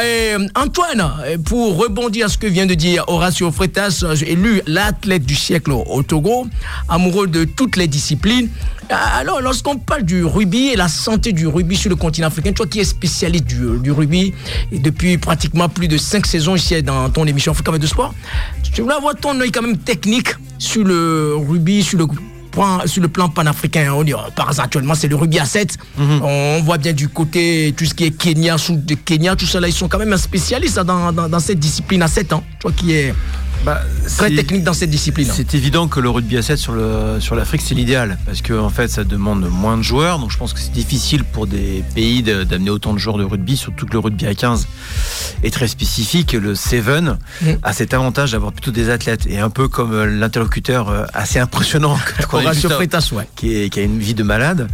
euh, 0.00 0.46
Antoine, 0.54 1.12
euh, 1.24 1.38
pour 1.38 1.76
rebondir 1.76 2.26
à 2.26 2.28
ce 2.28 2.38
que 2.38 2.46
vient 2.46 2.66
de 2.66 2.74
dire 2.74 3.04
Horacio 3.08 3.50
Freitas, 3.50 4.00
euh, 4.04 4.16
élu 4.26 4.62
l'athlète 4.66 5.24
du 5.24 5.34
siècle 5.34 5.72
au 5.72 5.82
au 5.92 6.02
Togo, 6.02 6.46
amoureux 6.88 7.26
de 7.26 7.44
toutes 7.44 7.76
les 7.76 7.86
disciplines. 7.86 8.48
Euh, 8.92 8.96
Alors, 9.20 9.40
lorsqu'on 9.40 9.78
parle 9.78 10.02
du 10.02 10.24
rugby 10.24 10.68
et 10.68 10.76
la 10.76 10.88
santé 10.88 11.32
du 11.32 11.46
rugby 11.46 11.76
sur 11.76 11.88
le 11.90 11.96
continent 11.96 12.26
africain, 12.28 12.52
toi 12.52 12.66
qui 12.66 12.80
es 12.80 12.84
spécialiste 12.84 13.44
du, 13.46 13.78
du 13.82 13.90
rugby 13.90 14.34
et 14.70 14.78
depuis 14.78 15.16
pratiquement 15.18 15.68
plus 15.68 15.88
de 15.88 15.96
cinq 15.96 16.26
saisons 16.26 16.54
ici 16.56 16.82
dans 16.82 17.08
ton 17.10 17.26
émission 17.26 17.52
Africa 17.52 17.76
de 17.78 17.86
Sport, 17.86 18.14
tu 18.72 18.82
voulais 18.82 18.94
avoir 18.94 19.14
ton 19.16 19.38
œil 19.40 19.50
quand 19.50 19.62
même 19.62 19.78
technique 19.78 20.28
sur 20.58 20.84
le 20.84 21.34
rugby, 21.36 21.82
sur 21.82 21.98
le 21.98 22.06
point- 22.50 22.82
sur 22.86 23.00
le 23.00 23.08
plan 23.08 23.30
panafricain, 23.30 23.92
on 23.94 24.02
dit, 24.04 24.12
oh, 24.12 24.18
par 24.36 24.48
exemple, 24.48 24.66
actuellement, 24.66 24.94
c'est 24.94 25.08
le 25.08 25.16
rugby 25.16 25.38
à 25.38 25.46
7. 25.46 25.78
On 25.98 26.60
voit 26.62 26.76
bien 26.78 26.92
du 26.92 27.08
côté, 27.08 27.72
tout 27.76 27.86
ce 27.86 27.94
qui 27.94 28.04
est 28.04 28.10
Kenya, 28.10 28.58
sous 28.58 28.76
de 28.76 28.94
Kenya, 28.94 29.36
tout 29.36 29.46
ça 29.46 29.58
là, 29.58 29.68
ils 29.68 29.72
sont 29.72 29.88
quand 29.88 29.98
même 29.98 30.12
un 30.12 30.18
spécialiste 30.18 30.76
hein, 30.76 30.84
dans, 30.84 31.12
dans, 31.12 31.28
dans 31.30 31.40
cette 31.40 31.58
discipline 31.58 32.02
à 32.02 32.08
7 32.08 32.32
ans. 32.34 32.44
Toi 32.60 32.72
qui 32.76 32.92
es 32.92 33.14
Bah, 33.64 33.80
très 34.16 34.28
c'est- 34.30 34.34
technique 34.36 34.64
dans 34.64 34.72
cette 34.74 34.90
discipline? 34.90 35.28
C'est 35.32 35.54
évident 35.54 35.86
que 35.86 36.00
le 36.00 36.10
rugby 36.10 36.36
à 36.36 36.42
7 36.42 36.58
sur 36.58 36.72
le 36.72 37.20
sur 37.20 37.36
l'Afrique 37.36 37.62
c'est 37.64 37.74
l'idéal 37.76 38.18
parce 38.26 38.42
que 38.42 38.52
en 38.54 38.70
fait 38.70 38.88
ça 38.88 39.04
demande 39.04 39.48
moins 39.48 39.76
de 39.76 39.82
joueurs 39.82 40.18
donc 40.18 40.32
je 40.32 40.36
pense 40.36 40.52
que 40.52 40.58
c'est 40.58 40.72
difficile 40.72 41.22
pour 41.22 41.46
des 41.46 41.84
pays 41.94 42.22
de- 42.24 42.42
d'amener 42.42 42.70
autant 42.70 42.92
de 42.92 42.98
joueurs 42.98 43.18
de 43.18 43.24
rugby 43.24 43.56
surtout 43.56 43.86
que 43.86 43.92
le 43.92 44.00
rugby 44.00 44.26
à 44.26 44.34
15 44.34 44.66
est 45.44 45.52
très 45.52 45.68
spécifique 45.68 46.32
le 46.32 46.54
7 46.56 46.82
Mm. 46.82 47.50
a 47.62 47.72
cet 47.72 47.94
avantage 47.94 48.32
d'avoir 48.32 48.52
plutôt 48.52 48.72
des 48.72 48.90
athlètes 48.90 49.26
et 49.28 49.38
un 49.38 49.50
peu 49.50 49.68
comme 49.68 49.92
euh, 49.92 50.06
l'interlocuteur 50.06 50.88
euh, 50.88 51.04
assez 51.14 51.38
impressionnant 51.38 51.96
ça- 52.68 52.74
Freitas, 52.76 53.10
ouais. 53.12 53.28
qui, 53.36 53.54
est- 53.54 53.68
qui 53.70 53.78
a 53.78 53.82
une 53.84 53.98
vie 54.00 54.14
de 54.14 54.22
malade, 54.24 54.68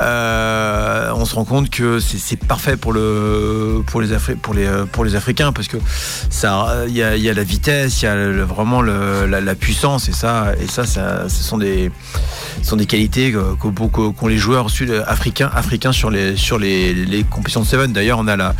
euh, 0.00 1.10
on 1.14 1.24
se 1.24 1.34
rend 1.34 1.44
compte 1.44 1.68
que 1.70 1.98
c'est 2.00 2.36
parfait 2.38 2.76
pour 2.76 2.92
le 2.92 3.82
pour 3.86 4.00
les 4.00 4.12
Afri- 4.12 4.36
pour 4.36 4.54
les 4.54 4.66
pour 4.92 5.04
les 5.04 5.14
Africains 5.16 5.52
parce 5.52 5.68
que 5.68 5.76
ça 6.30 6.84
il 6.88 6.96
y 6.96 7.02
a, 7.02 7.16
y 7.16 7.28
a 7.28 7.34
la 7.34 7.44
vitesse, 7.44 8.00
il 8.00 8.04
y 8.06 8.08
a 8.08 8.14
le- 8.14 8.29
vraiment 8.32 8.82
le- 8.82 9.26
la, 9.26 9.40
la 9.40 9.54
puissance 9.54 10.08
et 10.08 10.12
ça 10.12 10.52
et 10.60 10.66
ça, 10.66 10.84
ça 10.86 11.28
ce 11.28 11.42
sont 11.42 11.58
des 11.58 11.90
ce 12.62 12.68
sont 12.70 12.76
des 12.76 12.86
qualités 12.86 13.32
qu'ont 13.58 13.72
qu'ont 14.12 14.26
les 14.28 14.36
joueurs 14.38 14.70
sud 14.70 14.90
africains 15.06 15.50
africains 15.54 15.92
sur 15.92 16.10
les 16.10 16.36
sur 16.36 16.58
les, 16.58 16.92
les 16.94 17.24
compétitions 17.24 17.60
de 17.62 17.66
Seven. 17.66 17.92
D'ailleurs, 17.92 18.18
on 18.18 18.26
a 18.28 18.36
la 18.36 18.54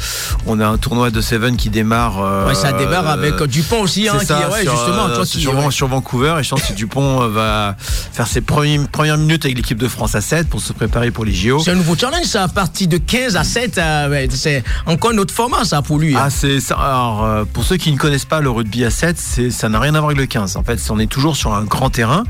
on 0.46 0.58
a 0.60 0.66
un 0.66 0.76
tournoi 0.78 1.10
de 1.10 1.20
Seven 1.20 1.56
qui 1.56 1.70
démarre. 1.70 2.22
euh, 2.22 2.48
Ouais, 2.48 2.54
ça 2.54 2.72
démarre 2.72 3.08
avec 3.08 3.40
euh, 3.40 3.46
Dupont 3.46 3.82
aussi, 3.82 4.08
hein, 4.08 4.12
qui 4.18 4.32
ouais, 4.32 4.62
sur, 4.62 4.72
justement, 4.76 5.06
euh, 5.08 5.14
toi 5.16 5.24
qui 5.24 5.40
sur, 5.40 5.54
ouais. 5.56 5.70
sur 5.70 5.88
Vancouver 5.88 6.36
et 6.40 6.42
je 6.42 6.50
pense 6.50 6.62
que 6.62 6.72
Dupont 6.72 7.22
euh, 7.22 7.28
va 7.28 7.76
faire 7.78 8.26
ses 8.26 8.40
premières, 8.40 8.88
premières 8.88 9.18
minutes 9.18 9.44
avec 9.44 9.56
l'équipe 9.56 9.78
de 9.78 9.88
France 9.88 10.14
à 10.14 10.20
7 10.20 10.48
pour 10.48 10.60
se 10.60 10.72
préparer 10.72 11.10
pour 11.10 11.24
les 11.24 11.32
JO. 11.32 11.60
C'est 11.64 11.70
un 11.72 11.74
nouveau 11.74 11.96
challenge, 11.96 12.24
ça, 12.24 12.44
à 12.44 12.48
partir 12.48 12.88
de 12.88 12.96
15 12.98 13.36
à 13.36 13.44
7. 13.44 13.78
euh, 13.78 14.08
ouais, 14.10 14.28
c'est 14.32 14.62
encore 14.86 15.10
un 15.12 15.18
autre 15.18 15.34
format, 15.34 15.64
ça, 15.64 15.82
pour 15.82 15.98
lui. 15.98 16.16
hein. 16.16 16.20
Ah, 16.24 16.30
c'est. 16.30 16.58
Alors, 16.72 17.46
pour 17.52 17.64
ceux 17.64 17.76
qui 17.76 17.92
ne 17.92 17.96
connaissent 17.98 18.24
pas 18.24 18.40
le 18.40 18.50
rugby 18.50 18.84
à 18.84 18.90
7, 18.90 19.16
c'est, 19.18 19.50
ça 19.60 19.68
n'a 19.68 19.78
rien 19.78 19.94
à 19.94 20.00
voir 20.00 20.06
avec 20.06 20.18
le 20.18 20.24
15. 20.24 20.56
En 20.56 20.64
fait, 20.64 20.80
on 20.88 20.98
est 20.98 21.06
toujours 21.06 21.36
sur 21.36 21.52
un 21.52 21.64
grand 21.64 21.90
terrain. 21.90 22.24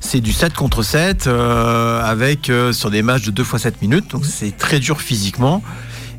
C'est 0.00 0.20
du 0.20 0.34
7 0.34 0.52
contre 0.52 0.82
7, 0.82 1.26
euh, 1.26 2.04
avec 2.04 2.50
euh, 2.50 2.70
sur 2.74 2.90
des 2.90 3.00
matchs 3.00 3.22
de 3.22 3.30
2 3.30 3.44
fois 3.44 3.58
7 3.58 3.80
minutes. 3.80 4.10
Donc, 4.10 4.26
c'est 4.26 4.54
très 4.54 4.78
dur 4.78 5.00
physiquement. 5.00 5.62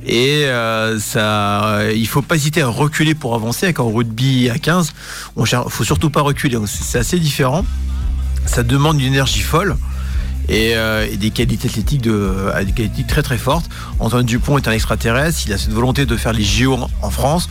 Et 0.08 0.46
euh, 0.46 1.00
ça, 1.00 1.66
euh, 1.66 1.94
il 1.96 2.08
faut 2.08 2.24
pas 2.24 2.38
hésiter 2.38 2.64
à 2.64 2.70
reculer 2.70 3.14
pour 3.14 3.36
avancer. 3.36 3.68
Un 3.68 3.84
rugby 3.84 4.50
à 4.50 4.58
15, 4.58 4.94
on 5.36 5.46
faut 5.46 5.84
surtout 5.84 6.10
pas 6.10 6.22
reculer. 6.22 6.58
C'est, 6.66 6.98
assez 6.98 7.20
différent. 7.20 7.64
Ça 8.48 8.64
demande 8.64 9.00
une 9.00 9.14
énergie 9.14 9.42
folle. 9.42 9.78
Et, 10.50 10.74
des 11.18 11.30
qualités 11.30 11.68
athlétiques 11.68 12.02
de, 12.02 12.34
qualités 12.76 13.04
très 13.04 13.22
très 13.22 13.38
fortes. 13.38 13.70
Antoine 14.00 14.26
Dupont 14.26 14.58
est 14.58 14.68
un 14.68 14.72
extraterrestre, 14.72 15.42
il 15.46 15.54
a 15.54 15.58
cette 15.60 15.74
volonté 15.74 16.08
de 16.08 16.16
faire 16.16 16.34
les 16.34 16.44
JO 16.44 16.80
en 17.02 17.10
France. 17.12 17.48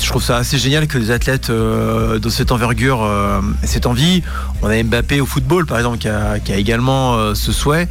Je 0.00 0.06
trouve 0.08 0.22
ça 0.22 0.36
assez 0.36 0.58
génial 0.58 0.86
que 0.86 0.98
les 0.98 1.10
athlètes 1.10 1.50
euh, 1.50 2.18
de 2.18 2.28
cette 2.28 2.52
envergure 2.52 3.02
euh, 3.02 3.40
cette 3.64 3.86
envie. 3.86 4.22
On 4.62 4.68
a 4.68 4.82
Mbappé 4.82 5.20
au 5.20 5.26
football, 5.26 5.66
par 5.66 5.78
exemple, 5.78 5.98
qui 5.98 6.08
a, 6.08 6.38
qui 6.38 6.52
a 6.52 6.56
également 6.56 7.14
euh, 7.14 7.34
ce 7.34 7.52
souhait. 7.52 7.88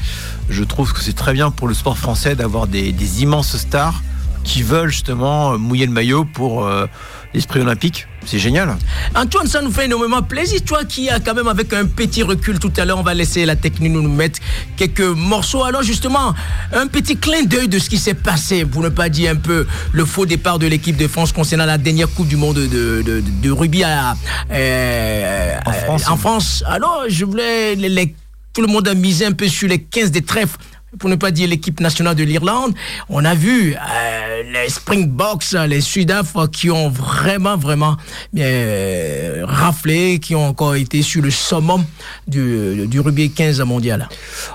Je 0.49 0.63
trouve 0.63 0.93
que 0.93 1.01
c'est 1.01 1.15
très 1.15 1.33
bien 1.33 1.51
pour 1.51 1.67
le 1.67 1.73
sport 1.73 1.97
français 1.97 2.35
d'avoir 2.35 2.67
des, 2.67 2.91
des 2.91 3.23
immenses 3.23 3.57
stars 3.57 4.01
qui 4.43 4.63
veulent 4.63 4.89
justement 4.89 5.57
mouiller 5.57 5.85
le 5.85 5.91
maillot 5.91 6.25
pour 6.25 6.65
euh, 6.65 6.88
l'esprit 7.33 7.61
olympique. 7.61 8.07
C'est 8.25 8.39
génial. 8.39 8.75
Antoine, 9.15 9.47
ça 9.47 9.61
nous 9.61 9.71
fait 9.71 9.85
énormément 9.85 10.21
plaisir. 10.21 10.59
Toi 10.65 10.83
qui 10.83 11.09
as 11.09 11.19
quand 11.19 11.33
même 11.33 11.47
avec 11.47 11.71
un 11.73 11.85
petit 11.85 12.21
recul 12.23 12.59
tout 12.59 12.71
à 12.77 12.85
l'heure, 12.85 12.97
on 12.99 13.03
va 13.03 13.13
laisser 13.13 13.45
la 13.45 13.55
technique 13.55 13.91
nous 13.91 14.01
mettre 14.07 14.39
quelques 14.77 15.01
morceaux. 15.01 15.63
Alors 15.63 15.83
justement, 15.83 16.33
un 16.73 16.87
petit 16.87 17.15
clin 17.17 17.43
d'œil 17.43 17.67
de 17.67 17.79
ce 17.79 17.89
qui 17.89 17.97
s'est 17.97 18.13
passé, 18.13 18.65
pour 18.65 18.81
ne 18.83 18.89
pas 18.89 19.09
dire 19.09 19.31
un 19.31 19.35
peu 19.35 19.65
le 19.93 20.05
faux 20.05 20.25
départ 20.25 20.59
de 20.59 20.67
l'équipe 20.67 20.97
de 20.97 21.07
France 21.07 21.31
concernant 21.31 21.65
la 21.65 21.77
dernière 21.77 22.09
Coupe 22.09 22.27
du 22.27 22.35
Monde 22.35 22.57
de, 22.57 22.67
de, 22.67 23.01
de, 23.03 23.23
de 23.41 23.51
rugby 23.51 23.83
à, 23.83 24.15
euh, 24.51 25.55
En 25.65 25.71
France. 25.73 26.07
en 26.09 26.17
France. 26.17 26.63
Alors 26.67 27.03
je 27.07 27.25
voulais 27.25 27.75
les- 27.75 27.89
les- 27.89 28.15
tout 28.53 28.61
le 28.61 28.67
monde 28.67 28.87
a 28.87 28.93
misé 28.95 29.25
un 29.25 29.31
peu 29.31 29.47
sur 29.47 29.67
les 29.69 29.81
15 29.81 30.11
des 30.11 30.21
trèfles. 30.23 30.57
Pour 30.97 31.10
ne 31.10 31.15
pas 31.15 31.32
dire 31.32 31.47
l'équipe 31.47 31.80
nationale 31.80 32.15
de 32.15 32.23
l'Irlande, 32.23 32.73
on 33.10 33.23
a 33.23 33.36
vu 33.36 33.75
euh, 33.75 34.43
les 34.52 34.69
Springboks, 34.69 35.52
les 35.67 35.82
Sudaf 35.82 36.36
qui 36.52 36.71
ont 36.71 36.89
vraiment, 36.89 37.58
vraiment 37.58 37.97
euh, 38.38 39.43
raflé, 39.45 40.19
qui 40.19 40.36
ont 40.36 40.47
encore 40.47 40.75
été 40.75 41.02
sur 41.02 41.21
le 41.21 41.30
summum 41.30 41.84
du, 42.28 42.88
du 42.88 42.99
rugby 42.99 43.32
15 43.32 43.62
mondial. 43.62 44.10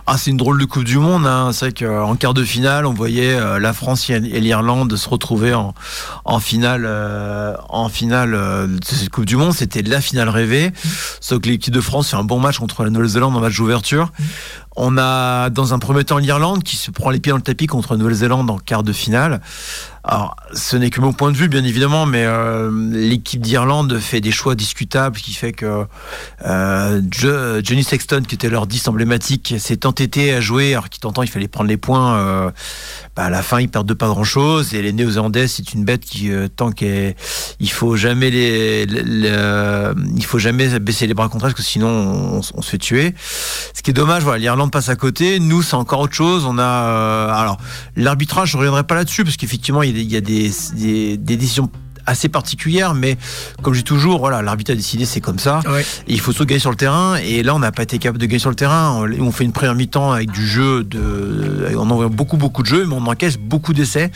Ah, 0.06 0.18
c'est 0.18 0.30
une 0.30 0.36
drôle 0.36 0.60
de 0.60 0.64
Coupe 0.64 0.84
du 0.84 0.98
Monde. 0.98 1.26
Hein. 1.26 1.50
C'est 1.52 1.66
vrai 1.66 1.86
qu'en 1.86 2.16
quart 2.16 2.34
de 2.34 2.44
finale, 2.44 2.86
on 2.86 2.92
voyait 2.92 3.34
euh, 3.34 3.58
la 3.58 3.72
France 3.72 4.08
et 4.10 4.20
l'Irlande 4.20 4.94
se 4.96 5.08
retrouver 5.08 5.54
en, 5.54 6.40
finale, 6.40 6.84
euh, 6.86 7.54
en 7.68 7.88
finale 7.88 8.34
euh, 8.34 8.66
de 8.66 8.84
cette 8.84 9.10
Coupe 9.10 9.24
du 9.24 9.36
Monde. 9.36 9.52
C'était 9.52 9.82
la 9.82 10.00
finale 10.00 10.28
rêvée. 10.28 10.72
Sauf 11.20 11.40
que 11.40 11.48
l'équipe 11.48 11.72
de 11.72 11.80
France 11.80 12.10
fait 12.10 12.16
un 12.16 12.24
bon 12.24 12.40
match 12.40 12.58
contre 12.58 12.84
la 12.84 12.90
Nouvelle-Zélande 12.90 13.36
en 13.36 13.40
match 13.40 13.56
d'ouverture. 13.56 14.12
On 14.76 14.98
a 14.98 15.50
dans 15.50 15.72
un 15.72 15.78
premier 15.78 16.04
temps 16.04 16.18
l'Irlande 16.18 16.62
qui 16.64 16.76
se 16.76 16.90
prend 16.90 17.10
les 17.10 17.20
pieds 17.20 17.30
dans 17.30 17.36
le 17.36 17.42
tapis 17.42 17.66
contre 17.66 17.92
la 17.92 17.98
Nouvelle-Zélande 17.98 18.50
en 18.50 18.58
quart 18.58 18.82
de 18.82 18.92
finale. 18.92 19.40
Alors, 20.06 20.36
ce 20.52 20.76
n'est 20.76 20.90
que 20.90 21.00
mon 21.00 21.14
point 21.14 21.32
de 21.32 21.36
vue, 21.36 21.48
bien 21.48 21.64
évidemment, 21.64 22.04
mais 22.04 22.24
euh, 22.26 22.70
l'équipe 22.92 23.40
d'Irlande 23.40 23.98
fait 23.98 24.20
des 24.20 24.32
choix 24.32 24.54
discutables, 24.54 25.16
qui 25.18 25.32
fait 25.32 25.52
que 25.52 25.86
euh, 26.44 27.00
Jo- 27.10 27.62
Johnny 27.62 27.82
Sexton, 27.82 28.22
qui 28.28 28.34
était 28.34 28.50
leur 28.50 28.66
10 28.66 28.86
emblématique, 28.88 29.54
s'est 29.58 29.86
entêté 29.86 30.34
à 30.34 30.42
jouer, 30.42 30.72
alors 30.72 30.90
qu'il 30.90 31.00
t'entend, 31.00 31.22
il 31.22 31.30
fallait 31.30 31.48
prendre 31.48 31.70
les 31.70 31.78
points. 31.78 32.18
euh, 32.18 32.50
bah, 33.16 33.24
à 33.24 33.30
la 33.30 33.42
fin, 33.42 33.60
ils 33.60 33.68
perdent 33.70 33.86
de 33.86 33.94
pas 33.94 34.08
grand-chose. 34.08 34.74
Et 34.74 34.82
les 34.82 34.92
Néo-Zélandais, 34.92 35.48
c'est 35.48 35.72
une 35.72 35.84
bête 35.86 36.04
qui, 36.04 36.30
euh, 36.30 36.48
tant 36.48 36.70
qu'il 36.70 37.14
il 37.60 37.70
faut 37.70 37.96
jamais 37.96 38.30
les, 38.30 38.86
il 38.86 40.24
faut 40.26 40.38
jamais 40.38 40.78
baisser 40.80 41.06
les 41.06 41.14
bras 41.14 41.30
contre 41.30 41.46
elle, 41.46 41.52
parce 41.54 41.64
que 41.64 41.70
sinon, 41.70 41.88
on, 41.88 42.40
on 42.54 42.62
se 42.62 42.68
fait 42.70 42.76
tuer. 42.78 43.14
Ce 43.76 43.82
qui 43.82 43.90
est 43.90 43.94
dommage, 43.94 44.22
voilà, 44.22 44.38
l'Irlande 44.38 44.70
passe 44.70 44.88
à 44.88 44.96
côté. 44.96 45.40
Nous, 45.40 45.60
c'est 45.62 45.74
encore 45.74 46.00
autre 46.00 46.14
chose. 46.14 46.46
On 46.46 46.58
a, 46.58 46.62
euh, 46.62 47.28
alors, 47.28 47.58
l'arbitrage, 47.96 48.52
je 48.52 48.56
reviendrai 48.56 48.84
pas 48.84 48.94
là-dessus, 48.94 49.24
parce 49.24 49.36
qu'effectivement, 49.36 49.82
il 49.82 49.96
y 49.96 50.00
a 50.00 50.02
il 50.02 50.12
y 50.12 50.16
a 50.16 50.20
des, 50.20 51.16
des 51.16 51.36
décisions 51.36 51.68
assez 52.06 52.28
particulières, 52.28 52.94
mais 52.94 53.16
comme 53.62 53.72
je 53.74 53.78
dis 53.80 53.84
toujours, 53.84 54.18
voilà, 54.18 54.42
l'arbitre 54.42 54.72
a 54.72 54.74
décidé, 54.74 55.04
c'est 55.04 55.20
comme 55.20 55.38
ça. 55.38 55.60
Ouais. 55.68 55.82
Et 56.06 56.12
il 56.12 56.20
faut 56.20 56.32
surtout 56.32 56.46
gagner 56.46 56.60
sur 56.60 56.70
le 56.70 56.76
terrain. 56.76 57.16
Et 57.16 57.42
là, 57.42 57.54
on 57.54 57.58
n'a 57.58 57.72
pas 57.72 57.82
été 57.82 57.98
capable 57.98 58.18
de 58.18 58.26
gagner 58.26 58.38
sur 58.38 58.50
le 58.50 58.56
terrain. 58.56 58.90
On, 59.00 59.22
on 59.26 59.32
fait 59.32 59.44
une 59.44 59.52
première 59.52 59.74
mi-temps 59.74 60.12
avec 60.12 60.30
du 60.30 60.46
jeu, 60.46 60.84
de, 60.84 61.68
on 61.76 61.90
envoie 61.90 62.08
beaucoup, 62.08 62.36
beaucoup 62.36 62.62
de 62.62 62.68
jeux, 62.68 62.84
mais 62.86 62.94
on 62.94 63.06
encaisse 63.06 63.38
beaucoup 63.38 63.72
d'essais. 63.72 64.10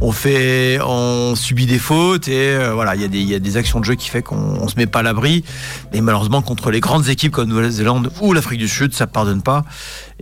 On 0.00 0.10
fait, 0.12 0.78
on 0.84 1.34
subit 1.36 1.66
des 1.66 1.78
fautes 1.78 2.26
et 2.28 2.54
euh, 2.56 2.72
voilà, 2.74 2.94
il 2.96 3.02
y, 3.02 3.04
a 3.04 3.08
des- 3.08 3.20
il 3.20 3.28
y 3.28 3.34
a 3.34 3.38
des 3.38 3.56
actions 3.56 3.78
de 3.78 3.84
jeu 3.84 3.94
qui 3.94 4.08
fait 4.08 4.22
qu'on 4.22 4.36
on 4.60 4.66
se 4.68 4.76
met 4.76 4.86
pas 4.86 5.00
à 5.00 5.02
l'abri. 5.02 5.44
Et 5.92 6.00
malheureusement, 6.00 6.42
contre 6.42 6.70
les 6.70 6.80
grandes 6.80 7.08
équipes 7.08 7.32
comme 7.32 7.48
Nouvelle-Zélande 7.48 8.10
ou 8.20 8.32
l'Afrique 8.32 8.58
du 8.58 8.68
Sud, 8.68 8.94
ça 8.94 9.06
pardonne 9.06 9.42
pas. 9.42 9.64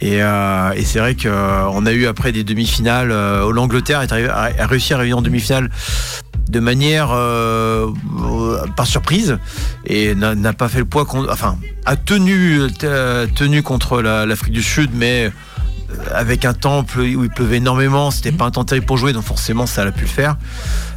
Et, 0.00 0.22
euh, 0.22 0.72
et 0.72 0.84
c'est 0.84 0.98
vrai 0.98 1.14
qu'on 1.14 1.86
a 1.86 1.92
eu 1.92 2.06
après 2.06 2.32
des 2.32 2.44
demi-finales. 2.44 3.10
Euh, 3.12 3.50
L'Angleterre 3.52 4.02
est 4.02 4.12
a 4.12 4.66
réussi 4.66 4.92
à 4.92 4.96
arriver 4.96 5.12
en 5.12 5.22
demi-finale 5.22 5.70
de 6.50 6.60
manière 6.60 7.08
euh, 7.12 7.86
par 8.76 8.86
surprise 8.86 9.38
et 9.86 10.14
n'a 10.14 10.52
pas 10.52 10.68
fait 10.68 10.78
le 10.80 10.84
poids 10.84 11.04
contre, 11.04 11.30
enfin 11.32 11.56
a 11.86 11.96
tenu 11.96 12.60
euh, 12.84 13.26
tenu 13.34 13.62
contre 13.62 14.02
la- 14.02 14.26
l'Afrique 14.26 14.52
du 14.52 14.62
Sud 14.62 14.90
mais 14.94 15.26
euh, 15.26 15.94
avec 16.14 16.44
un 16.44 16.52
temps 16.52 16.84
où 16.98 17.02
il 17.24 17.30
pleuvait 17.30 17.58
énormément 17.58 18.10
c'était 18.10 18.32
pas 18.32 18.46
un 18.46 18.50
temps 18.50 18.64
terrible 18.64 18.86
pour 18.86 18.96
jouer 18.96 19.12
donc 19.12 19.24
forcément 19.24 19.66
ça 19.66 19.82
a 19.82 19.90
pu 19.92 20.02
le 20.02 20.06
faire. 20.08 20.36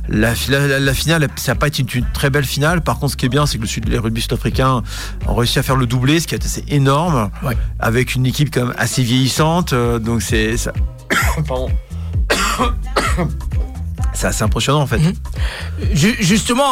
La, 0.09 0.35
fi- 0.35 0.51
la, 0.51 0.79
la 0.79 0.93
finale 0.93 1.27
ça 1.37 1.53
n'a 1.53 1.55
pas 1.59 1.67
été 1.67 1.81
une, 1.81 1.87
une 1.93 2.11
très 2.13 2.29
belle 2.29 2.43
finale. 2.45 2.81
Par 2.81 2.99
contre 2.99 3.13
ce 3.13 3.17
qui 3.17 3.25
est 3.25 3.29
bien 3.29 3.45
c'est 3.45 3.57
que 3.57 3.61
le 3.63 3.67
sud 3.69 3.87
les 3.87 3.97
rugby 3.97 4.21
sud-africains 4.21 4.81
ont 5.27 5.35
réussi 5.35 5.59
à 5.59 5.63
faire 5.63 5.75
le 5.77 5.85
doublé 5.85 6.19
ce 6.19 6.27
qui 6.27 6.35
est 6.35 6.43
assez 6.43 6.63
énorme 6.67 7.29
Ouais. 7.43 7.55
avec 7.79 8.15
une 8.15 8.25
équipe 8.25 8.53
quand 8.53 8.65
même 8.65 8.75
assez 8.77 9.01
vieillissante 9.03 9.73
donc 9.73 10.21
c'est 10.21 10.57
ça 10.57 10.73
pardon 11.47 11.69
c'est 14.13 14.28
assez 14.28 14.43
impressionnant 14.43 14.82
en 14.82 14.88
fait 14.88 14.99
Ju- 15.93 16.15
Justement, 16.19 16.71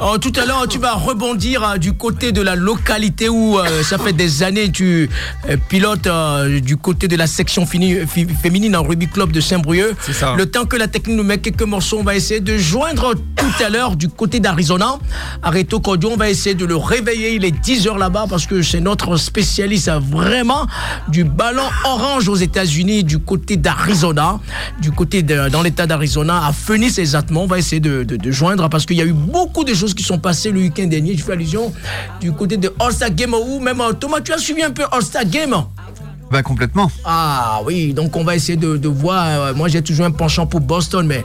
euh, 0.00 0.18
tout 0.20 0.32
à 0.40 0.44
l'heure, 0.46 0.66
tu 0.68 0.78
vas 0.78 0.92
rebondir 0.94 1.62
euh, 1.62 1.76
du 1.78 1.92
côté 1.94 2.32
de 2.32 2.40
la 2.42 2.54
localité 2.54 3.28
où 3.28 3.58
euh, 3.58 3.82
ça 3.82 3.98
fait 3.98 4.12
des 4.12 4.42
années 4.42 4.70
tu 4.70 5.08
euh, 5.48 5.56
pilotes 5.68 6.06
euh, 6.06 6.60
du 6.60 6.76
côté 6.76 7.08
de 7.08 7.16
la 7.16 7.26
section 7.26 7.66
féminine 7.66 8.76
en 8.76 8.82
rugby 8.82 9.08
club 9.08 9.32
de 9.32 9.40
Saint-Brieuc. 9.40 9.94
Le 10.36 10.46
temps 10.46 10.64
que 10.64 10.76
la 10.76 10.88
technique 10.88 11.16
nous 11.16 11.24
met 11.24 11.38
quelques 11.38 11.62
morceaux, 11.62 11.98
on 12.00 12.04
va 12.04 12.14
essayer 12.14 12.40
de 12.40 12.56
joindre 12.58 13.14
tout 13.14 13.64
à 13.64 13.68
l'heure 13.68 13.96
du 13.96 14.08
côté 14.08 14.38
d'Arizona. 14.40 14.98
Areto 15.42 15.80
Cordio, 15.80 16.10
on 16.12 16.16
va 16.16 16.28
essayer 16.30 16.54
de 16.54 16.64
le 16.64 16.76
réveiller. 16.76 17.34
Il 17.34 17.44
est 17.44 17.50
10h 17.64 17.98
là-bas 17.98 18.26
parce 18.28 18.46
que 18.46 18.62
c'est 18.62 18.80
notre 18.80 19.16
spécialiste 19.16 19.88
euh, 19.88 19.98
vraiment 19.98 20.66
du 21.08 21.24
ballon 21.24 21.62
orange 21.84 22.28
aux 22.28 22.36
États-Unis, 22.36 23.04
du 23.04 23.18
côté 23.18 23.56
d'Arizona, 23.56 24.38
du 24.80 24.92
côté 24.92 25.22
de, 25.22 25.48
dans 25.48 25.62
l'état 25.62 25.86
d'Arizona, 25.86 26.46
à 26.46 26.52
Phoenix 26.52 26.81
exactement. 26.86 27.42
On 27.44 27.46
va 27.46 27.58
essayer 27.58 27.80
de, 27.80 28.02
de- 28.04 28.16
de 28.16 28.30
joindre 28.30 28.68
parce 28.68 28.86
qu'il 28.86 28.96
y 28.96 29.00
a 29.02 29.04
eu 29.04 29.12
beaucoup 29.12 29.64
de 29.64 29.74
choses 29.74 29.94
qui 29.94 30.02
sont 30.02 30.18
passées 30.18 30.50
le 30.50 30.60
week-end 30.60 30.86
dernier. 30.86 31.16
Je 31.16 31.22
fais 31.22 31.32
allusion 31.32 31.72
du 32.20 32.32
côté 32.32 32.56
de 32.56 32.72
All-Star 32.80 33.10
Game 33.10 33.34
ou 33.34 33.60
même 33.60 33.80
euh, 33.80 33.92
Thomas, 33.92 34.20
tu 34.20 34.32
as 34.32 34.38
suivi 34.38 34.62
un 34.62 34.70
peu 34.70 34.84
All-Star 34.90 35.24
Game? 35.26 35.54
Bah 36.30 36.42
complètement. 36.42 36.90
ah 37.04 37.60
oui, 37.66 37.92
donc 37.92 38.16
on 38.16 38.24
va 38.24 38.34
essayer 38.34 38.56
de, 38.56 38.78
de 38.78 38.88
voir. 38.88 39.26
euh, 39.26 39.54
moi, 39.54 39.68
j'ai 39.68 39.82
toujours 39.82 40.06
un 40.06 40.10
penchant 40.10 40.46
pour 40.46 40.60
Boston, 40.60 41.06
mais 41.06 41.22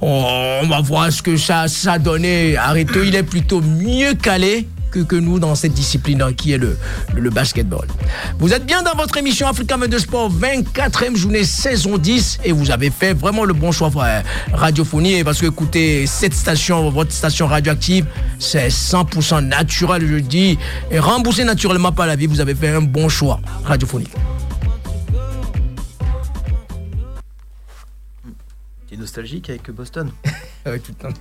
on, 0.00 0.60
on 0.62 0.66
va 0.68 0.80
voir 0.80 1.12
ce 1.12 1.20
que 1.20 1.36
ça, 1.36 1.68
ça 1.68 1.92
a 1.94 1.98
donné. 1.98 2.56
Arrêtez, 2.56 3.06
il 3.06 3.14
est 3.14 3.22
plutôt 3.24 3.60
mieux 3.60 4.14
calé. 4.14 4.66
Que, 4.90 5.00
que 5.00 5.16
nous 5.16 5.38
dans 5.38 5.54
cette 5.54 5.74
discipline 5.74 6.22
hein, 6.22 6.32
qui 6.32 6.52
est 6.52 6.58
le, 6.58 6.76
basketball. 7.30 7.86
Vous 8.38 8.54
êtes 8.54 8.64
bien 8.64 8.82
dans 8.82 8.94
votre 8.94 9.16
émission 9.18 9.46
Africa 9.46 9.76
de 9.76 9.98
Sport, 9.98 10.32
24e 10.32 11.14
journée 11.14 11.44
saison 11.44 11.98
10 11.98 12.40
et 12.44 12.52
vous 12.52 12.70
avez 12.70 12.90
fait 12.90 13.12
vraiment 13.12 13.44
le 13.44 13.52
bon 13.52 13.70
choix 13.70 13.90
radiophonique 14.52 15.12
et 15.12 15.24
parce 15.24 15.40
que 15.40 15.46
écoutez, 15.46 16.06
cette 16.06 16.34
station, 16.34 16.88
votre 16.90 17.12
station 17.12 17.46
radioactive, 17.46 18.06
c'est 18.38 18.68
100% 18.68 19.46
naturel, 19.46 20.06
je 20.08 20.16
dis, 20.16 20.58
et 20.90 20.98
remboursé 20.98 21.44
naturellement 21.44 21.92
par 21.92 22.06
la 22.06 22.16
vie, 22.16 22.26
vous 22.26 22.40
avez 22.40 22.54
fait 22.54 22.68
un 22.68 22.82
bon 22.82 23.08
choix 23.08 23.40
radiophonique. 23.64 24.12
Nostalgique 28.98 29.48
avec 29.48 29.70
Boston? 29.70 30.10
Avec 30.64 30.82
tout 30.82 30.92
le 30.98 31.10
temps. 31.10 31.14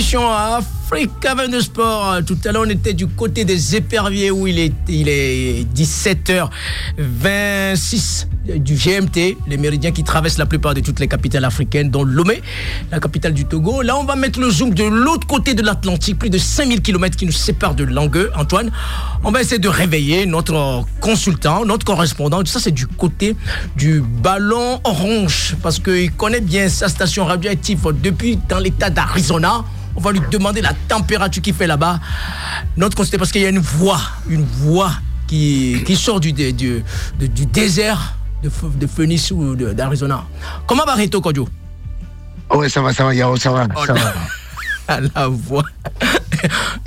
Émission 0.00 0.32
Africa 0.32 1.34
22 1.34 1.60
Sport. 1.60 2.20
Tout 2.26 2.38
à 2.46 2.52
l'heure, 2.52 2.62
on 2.64 2.70
était 2.70 2.94
du 2.94 3.06
côté 3.06 3.44
des 3.44 3.76
éperviers 3.76 4.30
où 4.30 4.46
il 4.46 4.58
est, 4.58 4.72
il 4.88 5.10
est 5.10 5.66
17h26 5.76 8.28
du 8.56 8.76
GMT, 8.76 9.36
les 9.46 9.58
méridiens 9.58 9.90
qui 9.90 10.02
traversent 10.02 10.38
la 10.38 10.46
plupart 10.46 10.72
de 10.72 10.80
toutes 10.80 11.00
les 11.00 11.06
capitales 11.06 11.44
africaines, 11.44 11.90
dont 11.90 12.02
Lomé, 12.02 12.40
la 12.90 12.98
capitale 12.98 13.34
du 13.34 13.44
Togo. 13.44 13.82
Là, 13.82 13.98
on 13.98 14.04
va 14.04 14.16
mettre 14.16 14.40
le 14.40 14.48
zoom 14.48 14.72
de 14.72 14.84
l'autre 14.84 15.26
côté 15.26 15.52
de 15.52 15.62
l'Atlantique, 15.62 16.18
plus 16.18 16.30
de 16.30 16.38
5000 16.38 16.80
km 16.80 17.14
qui 17.14 17.26
nous 17.26 17.32
séparent 17.32 17.74
de 17.74 17.84
Langueux. 17.84 18.30
Antoine, 18.34 18.70
on 19.22 19.30
va 19.30 19.42
essayer 19.42 19.58
de 19.58 19.68
réveiller 19.68 20.24
notre 20.24 20.86
consultant, 21.00 21.66
notre 21.66 21.84
correspondant. 21.84 22.42
Ça, 22.46 22.58
c'est 22.58 22.70
du 22.70 22.86
côté 22.86 23.36
du 23.76 24.00
ballon 24.00 24.80
orange, 24.84 25.56
parce 25.62 25.78
qu'il 25.78 26.10
connaît 26.12 26.40
bien 26.40 26.70
sa 26.70 26.88
station 26.88 27.26
radioactive 27.26 27.86
depuis 28.02 28.38
dans 28.48 28.60
l'état 28.60 28.88
d'Arizona. 28.88 29.62
On 30.00 30.02
va 30.02 30.12
lui 30.12 30.22
demander 30.30 30.62
la 30.62 30.72
température 30.88 31.42
qu'il 31.42 31.52
fait 31.52 31.66
là-bas. 31.66 32.00
Notre 32.74 32.96
consultant, 32.96 33.18
parce 33.18 33.30
qu'il 33.30 33.42
y 33.42 33.44
a 33.44 33.50
une 33.50 33.58
voix, 33.58 34.00
une 34.30 34.46
voix 34.46 34.92
qui, 35.26 35.82
qui 35.84 35.94
sort 35.94 36.20
du, 36.20 36.32
du, 36.32 36.54
du, 36.54 36.82
du 37.18 37.44
désert 37.44 38.14
de, 38.42 38.50
de 38.78 38.86
Phoenix 38.86 39.30
ou 39.30 39.54
d'Arizona. 39.54 40.24
Comment 40.66 40.84
va 40.86 40.94
Reto 40.94 41.20
Kodjo? 41.20 41.46
Ouais, 42.50 42.70
ça 42.70 42.80
va, 42.80 42.94
ça 42.94 43.04
va, 43.04 43.14
Yao, 43.14 43.36
ça 43.36 43.50
va, 43.50 43.66
Oh 43.76 43.84
ça 43.84 43.92
va. 43.92 44.14
La 45.14 45.28
voix. 45.28 45.64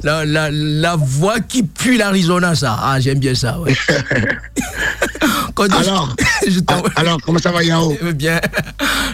La, 0.04 0.26
la, 0.26 0.50
la 0.52 0.96
voix 0.96 1.40
qui 1.40 1.62
pue 1.62 1.96
l'Arizona, 1.98 2.56
ça. 2.56 2.76
Ah, 2.82 3.00
j'aime 3.00 3.20
bien 3.20 3.36
ça, 3.36 3.60
ouais. 3.60 3.74
Kodjo, 5.54 5.78
je- 5.84 5.90
Alors, 5.90 6.16
je 6.48 6.60
alors, 6.96 7.18
comment 7.24 7.38
ça 7.38 7.52
va, 7.52 7.64
Yao? 7.64 7.96
Eh 8.02 8.14
bien, 8.14 8.42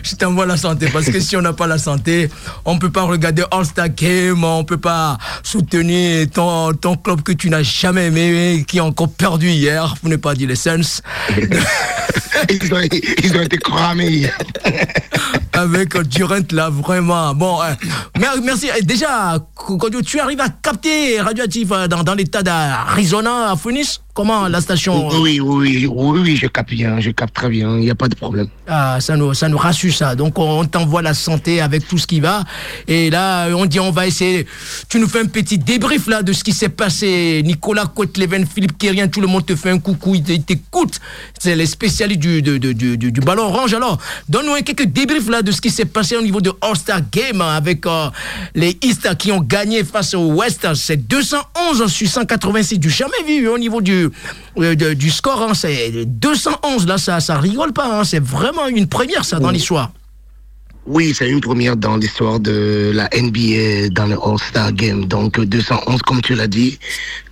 je 0.01 0.15
t'envoie 0.15 0.45
la 0.45 0.55
santé 0.55 0.87
parce 0.93 1.07
que 1.07 1.19
si 1.19 1.35
on 1.35 1.41
n'a 1.41 1.51
pas 1.51 1.67
la 1.67 1.77
santé, 1.77 2.29
on 2.63 2.75
ne 2.75 2.79
peut 2.79 2.89
pas 2.89 3.03
regarder 3.03 3.43
All-Star 3.51 3.89
Game, 3.89 4.41
on 4.45 4.59
ne 4.59 4.63
peut 4.63 4.77
pas 4.77 5.17
soutenir 5.43 6.27
ton, 6.33 6.73
ton 6.73 6.95
club 6.95 7.21
que 7.21 7.33
tu 7.33 7.49
n'as 7.49 7.61
jamais 7.63 8.05
aimé, 8.07 8.63
qui 8.65 8.79
a 8.79 8.85
encore 8.85 9.11
perdu 9.11 9.49
hier, 9.49 9.93
pour 9.99 10.09
ne 10.09 10.15
pas 10.15 10.33
dire 10.35 10.47
les 10.47 10.55
Suns, 10.55 11.01
ils, 12.49 12.73
ont, 12.73 12.79
ils 13.23 13.35
ont 13.37 13.41
été 13.41 13.57
cramés. 13.57 14.31
Avec 15.59 15.97
Durant 16.07 16.39
là, 16.51 16.69
vraiment. 16.69 17.33
Bon, 17.33 17.61
euh, 17.61 17.73
mer- 18.19 18.35
merci. 18.43 18.69
Déjà, 18.83 19.37
quand 19.55 19.89
tu 20.05 20.19
arrives 20.19 20.41
à 20.41 20.49
capter 20.49 21.19
Radioactif 21.21 21.71
euh, 21.71 21.87
dans, 21.87 22.03
dans 22.03 22.13
l'état 22.15 22.41
d'Arizona, 22.43 23.51
à 23.51 23.55
Phoenix, 23.55 24.01
comment 24.19 24.49
la 24.49 24.59
station 24.59 25.07
Oui, 25.07 25.39
oui, 25.39 25.39
oui, 25.39 25.87
oui, 25.87 26.19
oui, 26.19 26.35
je 26.35 26.47
capte 26.47 26.71
bien, 26.71 26.99
je 26.99 27.11
capte 27.11 27.33
très 27.33 27.47
bien, 27.47 27.77
il 27.77 27.85
n'y 27.85 27.89
a 27.89 27.95
pas 27.95 28.09
de 28.09 28.15
problème. 28.15 28.49
Ah, 28.67 28.97
ça 28.99 29.15
nous, 29.15 29.33
ça 29.33 29.47
nous 29.47 29.57
rassure 29.57 29.93
ça. 29.93 30.13
Donc 30.13 30.37
on, 30.37 30.65
t'envoie 30.65 31.01
la 31.01 31.13
santé 31.13 31.61
avec 31.61 31.87
tout 31.87 31.97
ce 31.97 32.05
qui 32.05 32.19
va. 32.19 32.43
Et 32.85 33.09
là, 33.09 33.47
on 33.55 33.65
dit 33.65 33.79
on 33.79 33.91
va 33.91 34.07
essayer. 34.07 34.45
Tu 34.89 34.99
nous 34.99 35.07
fais 35.07 35.21
un 35.21 35.25
petit 35.27 35.57
débrief 35.57 36.07
là 36.07 36.21
de 36.21 36.33
ce 36.33 36.43
qui 36.43 36.51
s'est 36.51 36.67
passé. 36.67 37.41
Nicolas 37.45 37.85
Cote-Leven, 37.85 38.45
Philippe 38.45 38.77
Kérien, 38.77 39.07
tout 39.07 39.21
le 39.21 39.27
monde 39.27 39.45
te 39.45 39.55
fait 39.55 39.69
un 39.69 39.79
coucou, 39.79 40.15
il 40.15 40.23
t'écoute. 40.43 40.99
C'est 41.39 41.55
les 41.55 41.65
spécialistes 41.65 42.19
du, 42.19 42.41
du, 42.41 42.59
du, 42.59 42.97
du, 42.97 43.21
ballon 43.21 43.43
orange. 43.43 43.73
Alors, 43.73 43.99
donne-nous 44.27 44.55
un 44.55 44.61
quelques 44.61 44.87
débriefs 44.87 45.29
là 45.29 45.41
de 45.41 45.53
ce 45.53 45.61
qui 45.61 45.69
s'est 45.69 45.85
passé 45.85 46.17
au 46.17 46.21
niveau 46.21 46.41
de 46.41 46.51
All-Star 46.61 46.99
Game 47.09 47.39
hein, 47.39 47.55
avec 47.55 47.85
euh, 47.85 48.09
les 48.53 48.77
East 48.81 49.15
qui 49.17 49.31
ont 49.31 49.39
gagné 49.39 49.85
face 49.85 50.13
au 50.13 50.33
West. 50.33 50.67
C'est 50.75 51.07
211 51.07 51.87
sur 51.87 52.07
186 52.09 52.79
du 52.79 52.89
jamais 52.89 53.23
vu 53.25 53.47
au 53.47 53.57
niveau 53.57 53.79
du, 53.79 54.08
euh, 54.57 54.75
de- 54.75 54.93
du 54.93 55.09
score. 55.09 55.41
hein. 55.41 55.53
C'est 55.53 56.05
211 56.05 56.87
là, 56.87 56.97
ça, 56.97 57.19
ça 57.19 57.37
rigole 57.39 57.73
pas. 57.73 57.99
hein. 57.99 58.03
C'est 58.03 58.23
vraiment 58.23 58.67
une 58.67 58.87
première 58.87 59.25
ça 59.25 59.39
dans 59.39 59.51
l'histoire. 59.51 59.91
Oui, 60.91 61.13
c'est 61.15 61.29
une 61.29 61.39
première 61.39 61.77
dans 61.77 61.97
l'histoire 61.97 62.39
de 62.39 62.91
la 62.95 63.07
NBA 63.15 63.89
dans 63.91 64.07
le 64.07 64.15
All-Star 64.15 64.73
Game. 64.73 65.05
Donc 65.05 65.37
euh, 65.37 65.45
211, 65.45 66.01
comme 66.01 66.19
tu 66.21 66.33
l'as 66.33 66.47
dit, 66.47 66.79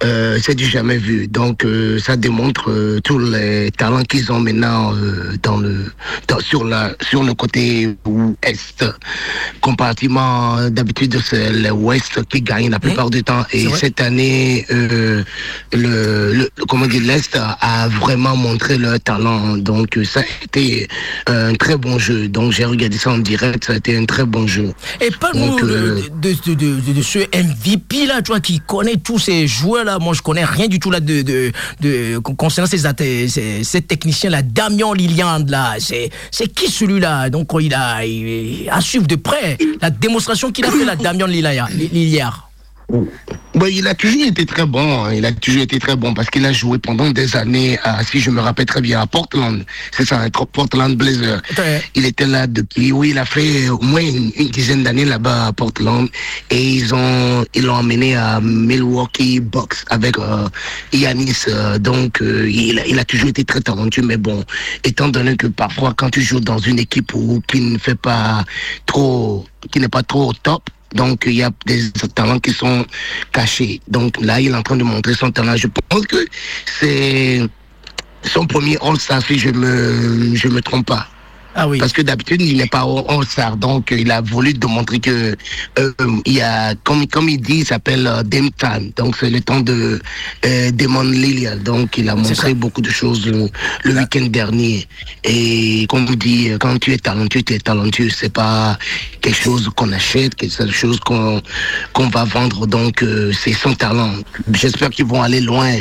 euh, 0.04 0.38
c'est 0.40 0.54
du 0.54 0.64
jamais 0.66 0.98
vu. 0.98 1.28
Donc 1.28 1.66
euh, 1.66 1.98
ça 1.98 2.16
démontre 2.18 2.70
euh, 2.70 3.00
tous 3.04 3.18
les 3.18 3.72
talents 3.72 4.04
qu'ils 4.04 4.32
ont 4.32 4.40
maintenant 4.40 4.94
euh, 4.94 5.34
dans 5.42 5.58
le 5.58 5.86
dans- 6.28 6.40
sur 6.40 6.66
la 6.66 6.92
sur 7.02 7.24
le 7.24 7.34
côté 7.34 7.90
ouest. 8.06 8.86
Comparativement 9.60 10.58
euh, 10.58 10.70
d'habitude 10.70 11.20
c'est 11.28 11.52
le 11.52 11.72
ouest 11.72 12.24
qui 12.30 12.42
gagne 12.44 12.70
la 12.70 12.80
plupart 12.80 13.10
du 13.10 13.24
temps. 13.24 13.44
Et 13.54 13.66
cette 13.76 14.00
année, 14.02 14.68
euh, 14.70 15.24
le, 15.74 16.34
le 16.34 16.50
comment 16.70 16.86
dire 16.86 17.02
l'est 17.02 17.36
a, 17.36 17.88
vraiment 17.88 18.36
montré 18.36 18.78
leur 18.78 19.00
talent. 19.00 19.58
Donc 19.58 19.98
euh, 19.98 20.04
ça 20.04 20.20
a 20.20 20.24
été 20.44 20.88
un 21.26 21.56
très 21.56 21.76
bon 21.76 21.98
jeu. 21.98 22.28
Donc 22.28 22.52
j'ai 22.52 22.66
regardé 22.66 23.00
ça 23.00 23.10
en 23.10 23.18
direct, 23.18 23.47
ça 23.64 23.74
a 23.74 23.76
été 23.78 23.96
un 23.98 24.06
très 24.06 24.26
bon 24.26 24.48
jeu. 24.48 24.74
Et 25.02 25.10
parle-nous 25.12 25.58
euh, 25.64 26.02
de, 26.22 26.34
de, 26.46 26.54
de- 26.82 26.94
de 26.94 27.02
ce 27.02 27.20
MVP 27.20 28.06
là, 28.08 28.22
toi 28.22 28.40
qui 28.40 28.60
connais 28.60 28.98
tous 28.98 29.20
ces 29.20 29.48
joueurs 29.48 29.84
là. 29.86 30.00
Moi, 30.00 30.14
je 30.14 30.22
connais 30.22 30.46
rien 30.46 30.68
du 30.68 30.80
tout 30.80 30.92
là 30.92 31.00
de, 31.00 31.22
de, 31.22 32.18
concernant 32.20 32.68
ces, 32.68 33.28
ces, 33.28 33.64
ces 33.64 33.82
techniciens 33.82 34.30
là. 34.30 34.42
Damien 34.42 34.94
Lilian 34.96 35.44
là, 35.48 35.76
c'est 35.80 36.10
c'est 36.32 36.48
qui 36.48 36.72
celui-là? 36.72 37.30
Donc 37.30 37.50
il 37.60 37.74
a 37.74 38.06
il, 38.06 38.70
à 38.72 38.82
suivre 38.82 39.08
de 39.08 39.16
près 39.16 39.58
la 39.82 39.90
démonstration 39.90 40.52
qu'il 40.52 40.66
a 40.66 40.72
fait 40.72 40.86
là, 40.86 40.96
Damien. 40.96 41.28
Liliard. 41.28 42.47
Il 43.70 43.88
a 43.88 43.96
toujours 43.96 44.26
été 44.28 44.46
très 44.46 44.66
bon. 44.66 45.06
hein. 45.06 45.14
Il 45.14 45.26
a 45.26 45.32
toujours 45.34 45.64
été 45.64 45.78
très 45.80 45.96
bon 45.96 46.14
parce 46.14 46.30
qu'il 46.30 46.46
a 46.46 46.54
joué 46.54 46.78
pendant 46.78 47.10
des 47.12 47.36
années, 47.36 47.78
à, 47.84 48.04
si 48.04 48.20
je 48.20 48.30
me 48.30 48.40
rappelle 48.40 48.66
très 48.66 48.82
bien, 48.82 49.02
à 49.02 49.08
Portland. 49.08 49.66
C'est 49.92 50.06
ça, 50.06 50.22
un 50.22 50.30
Portland 50.30 50.96
Blazer. 50.96 51.42
Ouais. 51.58 51.82
Il 51.96 52.06
était 52.06 52.26
là 52.28 52.48
depuis, 52.48 52.92
oui, 52.94 53.10
il 53.10 53.18
a 53.18 53.26
fait 53.26 53.68
au 53.70 53.80
moins 53.82 54.00
une, 54.02 54.32
une 54.38 54.48
dizaine 54.50 54.84
d'années 54.84 55.06
là-bas 55.06 55.48
à 55.48 55.54
Portland. 55.54 56.08
Et 56.50 56.64
ils 56.64 56.94
ont, 56.96 57.46
ils 57.54 57.64
l'ont 57.66 57.76
emmené 57.76 58.16
à 58.16 58.40
Milwaukee 58.40 59.40
Bucks 59.42 59.76
avec 59.90 60.18
euh, 60.20 60.48
Yanis. 60.94 61.46
euh, 61.50 61.78
donc, 61.80 62.22
euh, 62.22 62.50
il, 62.50 62.80
a, 62.80 62.86
il 62.88 62.98
a 63.00 63.04
toujours 63.06 63.30
été 63.30 63.44
très 63.44 63.60
talentueux. 63.62 64.04
Mais 64.04 64.18
bon, 64.18 64.44
étant 64.84 65.10
donné 65.10 65.36
que 65.36 65.48
parfois, 65.48 65.94
quand 65.98 66.10
tu 66.12 66.22
joues 66.22 66.40
dans 66.40 66.60
une 66.60 66.80
équipe 66.80 67.14
où, 67.14 67.42
qui 67.48 67.60
ne 67.60 67.78
fait 67.78 67.96
pas 67.96 68.46
trop, 68.86 69.46
qui 69.72 69.80
n'est 69.80 69.90
pas 69.90 70.04
trop 70.04 70.30
au 70.30 70.34
top, 70.34 70.70
donc, 70.94 71.24
il 71.26 71.34
y 71.34 71.44
a 71.44 71.52
des 71.66 71.92
talents 72.16 72.40
qui 72.40 72.52
sont 72.52 72.86
cachés. 73.32 73.82
Donc, 73.88 74.18
là, 74.22 74.40
il 74.40 74.52
est 74.52 74.56
en 74.56 74.62
train 74.62 74.78
de 74.78 74.84
montrer 74.84 75.14
son 75.14 75.32
talent. 75.32 75.56
Je 75.56 75.68
pense 75.68 76.06
que 76.08 76.26
c'est 76.80 77.42
son 78.24 78.46
premier 78.46 78.78
All-Star, 78.82 79.22
si 79.22 79.38
je 79.38 79.50
me, 79.50 80.36
je 80.36 80.48
me 80.48 80.62
trompe 80.62 80.88
pas. 80.88 81.08
Ah 81.60 81.68
oui. 81.68 81.80
Parce 81.80 81.92
que 81.92 82.04
d'habitude, 82.04 82.40
il 82.42 82.58
n'est 82.58 82.68
pas 82.68 82.86
au 82.86 83.04
All-Star. 83.10 83.58
Donc, 83.58 83.90
il 83.90 84.12
a 84.12 84.22
voulu 84.22 84.54
démontrer 84.54 85.00
que, 85.00 85.36
euh, 85.80 85.92
il 86.26 86.34
y 86.34 86.42
a, 86.42 86.76
comme, 86.84 87.08
comme 87.08 87.30
il 87.30 87.42
dit, 87.42 87.60
il 87.62 87.66
s'appelle 87.66 88.06
euh, 88.06 88.22
Dame 88.22 88.52
Time. 88.60 88.92
Donc, 88.96 89.18
c'est 89.20 89.32
le 89.32 89.42
temps 89.42 89.62
de 89.62 90.00
euh, 90.46 90.72
Damon 90.72 91.02
Lillard. 91.02 91.58
Donc, 91.58 91.98
il 91.98 92.10
a 92.10 92.16
montré 92.16 92.54
beaucoup 92.54 92.82
de 92.82 92.92
choses 92.92 93.26
le, 93.26 93.50
le 93.84 93.94
week-end 94.00 94.28
dernier. 94.28 94.88
Et 95.24 95.88
comme 95.90 96.06
on 96.08 96.14
dit, 96.14 96.50
euh, 96.50 96.60
quand 96.60 96.78
tu 96.80 96.94
es 96.94 97.00
talentueux, 97.00 97.42
tu 97.42 97.56
es 97.56 97.60
talentueux. 97.60 98.10
C'est 98.16 98.32
pas 98.32 98.78
quelque 99.22 99.42
chose 99.42 99.68
qu'on 99.76 99.92
achète, 99.92 100.36
quelque 100.36 100.72
chose 100.72 101.00
qu'on 101.00 101.42
qu'on 101.94 102.10
va 102.10 102.24
vendre. 102.26 102.68
Donc, 102.68 103.02
euh, 103.02 103.32
c'est 103.34 103.54
son 103.54 103.74
talent. 103.74 104.14
J'espère 104.54 104.92
qu'ils 104.92 105.06
vont 105.06 105.24
aller 105.24 105.42
loin 105.42 105.72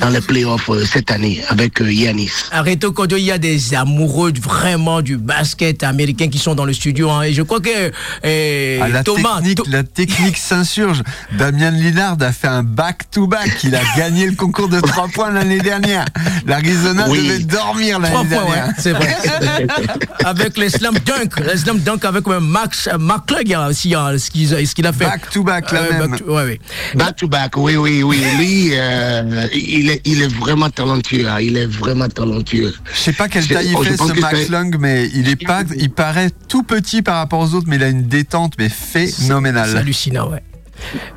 dans 0.00 0.10
les 0.10 0.20
playoffs 0.20 0.70
euh, 0.70 0.84
cette 0.84 1.10
année 1.10 1.42
avec 1.48 1.80
Yanis. 1.80 2.30
Arrêtez 2.52 2.86
Kodo, 2.92 3.16
il 3.16 3.24
y 3.24 3.32
a 3.32 3.38
des 3.38 3.74
amoureux 3.74 4.32
vraiment 4.40 5.02
du 5.02 5.16
basket 5.24 5.82
américain 5.82 6.28
qui 6.28 6.38
sont 6.38 6.54
dans 6.54 6.64
le 6.64 6.72
studio. 6.72 7.10
hein. 7.10 7.22
et 7.22 7.32
je 7.32 7.42
crois 7.42 7.60
que 7.60 7.90
eh, 8.22 8.78
Ah, 8.82 8.88
la, 8.88 9.02
Thomas, 9.02 9.36
technique, 9.38 9.58
To- 9.58 9.64
la 9.70 9.82
technique 9.82 10.36
s'insurge. 10.50 11.02
Damien 11.32 11.70
Lillard 11.70 12.16
a 12.20 12.32
fait 12.32 12.48
un 12.48 12.62
back-to-back. 12.62 13.64
Il 13.64 13.74
a 13.74 13.80
gagné 13.96 14.26
le 14.26 14.34
concours 14.36 14.68
de 14.68 14.80
3 14.80 15.08
points 15.08 15.30
l'année 15.30 15.58
dernière. 15.60 16.04
L'Arizona 16.46 17.06
Oui. 17.08 17.18
devait 17.26 17.38
dormir 17.40 17.98
Trois 18.00 18.10
l'année 18.22 18.34
points, 18.36 18.44
ouais, 18.44 18.54
dernière. 18.54 18.74
c'est 18.78 18.92
vrai. 18.92 19.16
avec 20.24 20.56
les 20.58 20.68
slam 20.70 20.94
dunk, 21.04 21.40
les 21.44 21.56
slam 21.58 21.78
dunk 21.80 22.04
avec 22.04 22.26
euh, 22.28 22.40
Max 22.40 22.88
euh, 22.92 22.98
McClung 22.98 23.52
hein, 23.54 23.66
aussi, 23.68 23.94
hein, 23.94 24.16
ce 24.18 24.30
qu'il 24.74 24.86
a 24.86 24.92
fait. 24.92 25.04
Back-to-back, 25.04 25.72
la 25.72 25.80
Euh, 25.80 26.06
back 26.06 26.18
to- 26.18 26.24
ouais, 26.34 26.44
ouais. 26.44 26.60
Back 26.94 27.16
to 27.16 27.28
back, 27.28 27.56
oui, 27.56 27.76
oui, 27.76 28.02
oui. 28.02 28.22
Lui, 28.38 28.68
euh, 28.72 29.46
il, 29.54 29.90
est, 29.90 30.00
il 30.04 30.22
est 30.22 30.32
vraiment 30.34 30.70
talentueux. 30.70 31.28
hein. 31.28 31.38
Il 31.40 31.56
est 31.56 31.66
vraiment 31.66 32.08
talentueux. 32.08 32.74
Je 32.92 32.98
sais 32.98 33.12
pas 33.12 33.28
quelle 33.28 33.46
taille 33.46 33.68
il 33.70 33.76
oh, 33.76 33.82
fait 33.82 33.96
ce 33.96 34.20
Max 34.20 34.48
Long, 34.48 34.70
mais 34.78 35.06
il 35.14 35.28
est 35.28 35.36
pas, 35.44 35.62
il 35.76 35.90
paraît 35.90 36.30
tout 36.48 36.62
petit 36.62 37.02
par 37.02 37.16
rapport 37.16 37.40
aux 37.40 37.54
autres, 37.54 37.66
mais 37.68 37.76
il 37.76 37.82
a 37.82 37.88
une 37.88 38.02
détente 38.02 38.54
mais 38.58 38.68
C'est 38.68 39.06
phénoménale. 39.06 39.76
hallucinant, 39.76 40.30
ouais. 40.30 40.42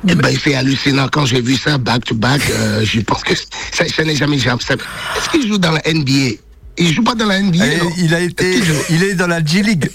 Eh 0.08 0.14
ben, 0.14 0.34
c'est 0.42 0.54
hallucinant. 0.54 1.08
Quand 1.10 1.26
j'ai 1.26 1.40
vu 1.40 1.56
ça 1.56 1.78
back 1.78 2.04
to 2.04 2.14
back, 2.14 2.40
euh, 2.50 2.84
je 2.84 3.00
pense 3.00 3.22
que 3.24 3.34
ça, 3.34 3.84
ça 3.88 4.04
n'est 4.04 4.14
jamais 4.14 4.38
jamais. 4.38 4.60
Est-ce 4.62 5.28
qu'il 5.30 5.46
joue 5.46 5.58
dans 5.58 5.72
la 5.72 5.82
NBA 5.92 6.36
Il 6.78 6.92
joue 6.94 7.02
pas 7.02 7.14
dans 7.14 7.26
la 7.26 7.40
NBA. 7.42 7.66
Et 7.66 7.78
non? 7.78 7.90
il 7.98 8.14
a 8.14 8.20
été, 8.20 8.60
il 8.90 9.02
est 9.02 9.14
dans 9.14 9.26
la 9.26 9.44
G 9.44 9.62
League. 9.62 9.90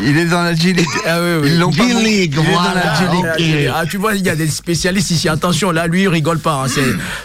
Il 0.00 0.16
est 0.16 0.24
dans 0.24 0.42
la 0.42 0.54
G 0.54 0.72
League. 0.72 0.86
Ah 1.06 1.18
oui, 1.20 1.28
oui. 1.42 1.48
Ils 1.52 1.58
l'ont 1.58 1.70
pas. 1.70 1.84
League, 1.84 2.34
Il 2.38 2.48
est 2.48 2.54
dans 2.54 2.62
la. 2.74 2.94
G 2.94 3.04
League. 3.12 3.68
Ok. 3.68 3.74
Ah, 3.74 3.84
tu 3.88 3.98
vois, 3.98 4.14
il 4.14 4.24
y 4.24 4.30
a 4.30 4.34
des 4.36 4.48
spécialistes 4.48 5.10
ici. 5.10 5.28
Attention, 5.28 5.70
là, 5.70 5.86
lui, 5.86 6.02
il 6.02 6.08
rigole 6.08 6.38
pas. 6.38 6.62
hein. 6.64 6.68
C'est 6.68 6.80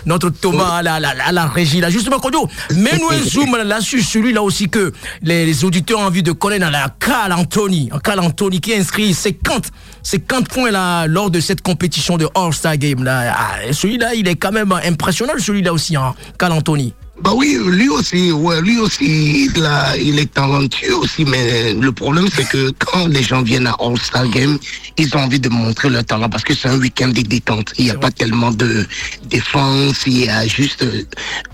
notre 0.05 0.29
Thomas 0.29 0.77
à 0.77 0.83
la, 0.83 0.99
la, 0.99 1.13
la, 1.13 1.31
la 1.31 1.45
régie, 1.47 1.79
là. 1.79 1.89
Justement, 1.89 2.19
Kodio, 2.19 2.47
mets-nous 2.75 3.09
un 3.09 3.23
zoom 3.23 3.55
là-dessus, 3.55 4.01
celui-là 4.01 4.41
aussi 4.43 4.67
que 4.69 4.91
les, 5.21 5.45
les 5.45 5.63
auditeurs 5.63 5.99
ont 5.99 6.05
envie 6.05 6.23
de 6.23 6.33
connaître, 6.33 6.69
là, 6.69 6.93
Carl 6.99 7.31
Anthony. 7.31 7.89
Carl 8.03 8.19
Anthony 8.19 8.59
qui 8.59 8.73
a 8.73 8.77
inscrit 8.77 9.13
50, 9.13 9.69
50 10.03 10.49
points, 10.49 10.71
là, 10.71 11.07
lors 11.07 11.31
de 11.31 11.39
cette 11.39 11.61
compétition 11.61 12.17
de 12.17 12.27
All-Star 12.35 12.77
Game, 12.77 13.03
là. 13.03 13.33
Ah, 13.37 13.71
celui-là, 13.71 14.13
il 14.13 14.27
est 14.27 14.35
quand 14.35 14.51
même 14.51 14.73
impressionnant, 14.85 15.33
celui-là 15.37 15.71
aussi, 15.71 15.95
hein, 15.95 16.13
Carl 16.37 16.51
Anthony. 16.51 16.93
Bah 17.19 17.31
oui, 17.35 17.57
lui 17.65 17.89
aussi, 17.89 18.31
ouais, 18.31 18.61
lui 18.61 18.77
aussi, 18.77 19.49
il, 19.55 19.65
a, 19.65 19.97
il 19.97 20.19
est 20.19 20.31
talentueux 20.33 20.95
aussi, 20.97 21.25
mais 21.25 21.73
le 21.73 21.91
problème 21.91 22.27
c'est 22.33 22.47
que 22.47 22.71
quand 22.77 23.07
les 23.07 23.23
gens 23.23 23.41
viennent 23.41 23.65
à 23.65 23.75
All-Star 23.79 24.27
Game, 24.29 24.59
ils 24.97 25.15
ont 25.15 25.21
envie 25.21 25.39
de 25.39 25.49
montrer 25.49 25.89
leur 25.89 26.05
talent 26.05 26.29
parce 26.29 26.43
que 26.43 26.53
c'est 26.53 26.67
un 26.69 26.77
week-end 26.77 27.07
de 27.09 27.21
détente. 27.21 27.73
Il 27.79 27.85
n'y 27.85 27.91
a 27.91 27.95
pas 27.95 28.11
tellement 28.11 28.51
de 28.51 28.85
défense, 29.31 30.03
il 30.05 30.25
y 30.25 30.29
a 30.29 30.45
juste 30.47 30.83
euh, 30.83 31.03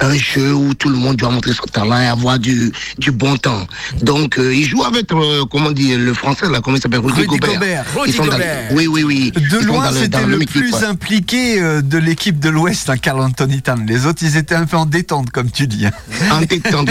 un 0.01 0.13
jeu 0.15 0.53
où 0.53 0.73
tout 0.73 0.89
le 0.89 0.97
monde 0.97 1.15
doit 1.15 1.29
montrer 1.31 1.53
son 1.53 1.63
talent 1.65 1.97
et 1.99 2.07
avoir 2.07 2.39
du, 2.39 2.71
du 2.97 3.11
bon 3.11 3.37
temps. 3.37 3.65
Donc, 4.01 4.37
euh, 4.37 4.53
il 4.53 4.65
joue 4.65 4.83
avec, 4.83 5.11
euh, 5.13 5.45
comment 5.49 5.71
dire, 5.71 5.97
le 5.97 6.13
français 6.13 6.49
là, 6.49 6.59
comment 6.61 6.75
il 6.75 6.81
s'appelle? 6.81 6.99
Rudy, 6.99 7.21
Rudy 7.21 7.37
Gobert. 7.37 7.53
Gobert. 7.53 7.85
Ils 7.95 7.99
Rudy 8.01 8.17
dans- 8.17 8.25
Gobert. 8.25 8.69
oui, 8.73 8.87
oui, 8.87 9.03
oui. 9.03 9.31
De 9.31 9.39
Ils 9.39 9.49
sont 9.49 9.59
loin, 9.65 9.91
c'était 9.93 10.25
le 10.25 10.39
plus 10.39 10.73
ouais. 10.73 10.83
impliqué 10.83 11.59
de 11.81 11.97
l'équipe 11.97 12.39
de 12.39 12.49
l'Ouest, 12.49 12.89
un 12.89 12.97
Carl 12.97 13.21
Anthony 13.21 13.61
Town. 13.61 13.85
Les 13.87 14.05
autres, 14.05 14.23
ils 14.23 14.35
étaient 14.35 14.55
un 14.55 14.65
peu 14.65 14.75
en 14.77 14.85
détente, 14.85 15.29
comme 15.31 15.49
tu 15.53 15.67
dis. 15.67 15.85
hein. 15.85 15.91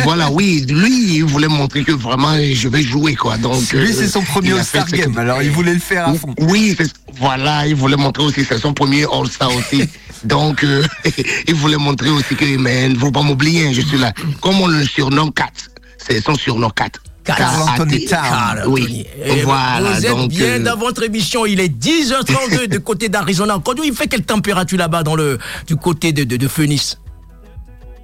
Voilà, 0.05 0.31
oui. 0.31 0.65
Lui, 0.69 1.17
il 1.17 1.25
voulait 1.25 1.49
montrer 1.49 1.85
que 1.85 1.93
vraiment, 1.93 2.35
je 2.37 2.69
vais 2.69 2.83
jouer, 2.83 3.15
quoi. 3.15 3.37
Donc, 3.39 3.61
Lui, 3.73 3.91
euh, 3.91 3.95
c'est 3.95 4.09
son 4.09 4.23
premier 4.23 4.53
All-Star 4.53 4.87
Game, 4.89 5.17
alors 5.19 5.43
il 5.43 5.51
voulait 5.51 5.75
le 5.75 5.81
faire 5.81 6.09
à 6.09 6.15
fond. 6.15 6.35
Oui, 6.39 6.77
voilà, 7.19 7.67
il 7.67 7.75
voulait 7.75 7.97
montrer 7.97 8.23
aussi, 8.25 8.45
c'est 8.45 8.59
son 8.59 8.73
premier 8.73 9.05
All-Star 9.13 9.51
aussi. 9.55 9.89
Donc, 10.25 10.63
euh, 10.63 10.85
il 11.49 11.55
voulait 11.55 11.77
montrer 11.77 12.11
aussi 12.11 12.37
que, 12.37 12.57
mais 12.57 12.89
ne 12.89 12.95
faut 12.97 13.11
pas 13.11 13.23
m'oublier, 13.23 13.67
hein, 13.69 13.73
je 13.75 13.81
suis 13.81 13.99
là. 13.99 14.13
Comme 14.41 14.61
on 14.61 14.69
le 14.69 14.85
surnomme 14.85 15.33
4, 15.33 15.51
c'est 15.99 16.23
son 16.25 16.35
surnom 16.37 16.71
4. 16.71 17.01
Carl 17.25 17.69
Anthony 17.69 18.05
Town. 18.07 18.19
Carl 18.21 18.65
Oui, 18.67 18.83
Anthony. 18.83 19.07
Et 19.39 19.43
voilà. 19.43 19.93
Vous 19.93 20.07
êtes 20.07 20.11
donc, 20.11 20.31
bien 20.31 20.47
euh, 20.47 20.59
dans 20.59 20.77
votre 20.77 21.05
émission. 21.05 21.47
Il 21.47 21.61
est 21.61 21.69
10h32 21.73 22.67
de 22.69 22.79
côté 22.79 23.09
d'Arizona. 23.09 23.59
Kodio, 23.65 23.85
il 23.85 23.95
fait 23.95 24.09
quelle 24.09 24.25
température 24.25 24.77
là-bas 24.79 25.05
dans 25.05 25.15
le, 25.15 25.39
du 25.69 25.77
côté 25.77 26.13
de, 26.13 26.25
de, 26.25 26.37
de 26.37 26.49
Phoenix? 26.49 26.99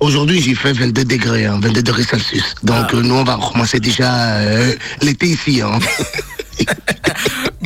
Aujourd'hui, 0.01 0.41
j'ai 0.41 0.55
fait 0.55 0.73
22 0.73 1.05
degrés, 1.05 1.47
hein, 1.47 1.59
22 1.61 1.83
degrés 1.83 2.05
Celsius. 2.05 2.55
Donc, 2.63 2.77
Ah. 2.93 2.95
euh, 2.95 3.03
nous, 3.03 3.15
on 3.17 3.25
va 3.25 3.37
commencer 3.53 3.81
déjà 3.81 4.37
euh, 4.37 4.75
l'été 5.03 5.27
ici. 5.27 5.61
Hein. 5.61 5.79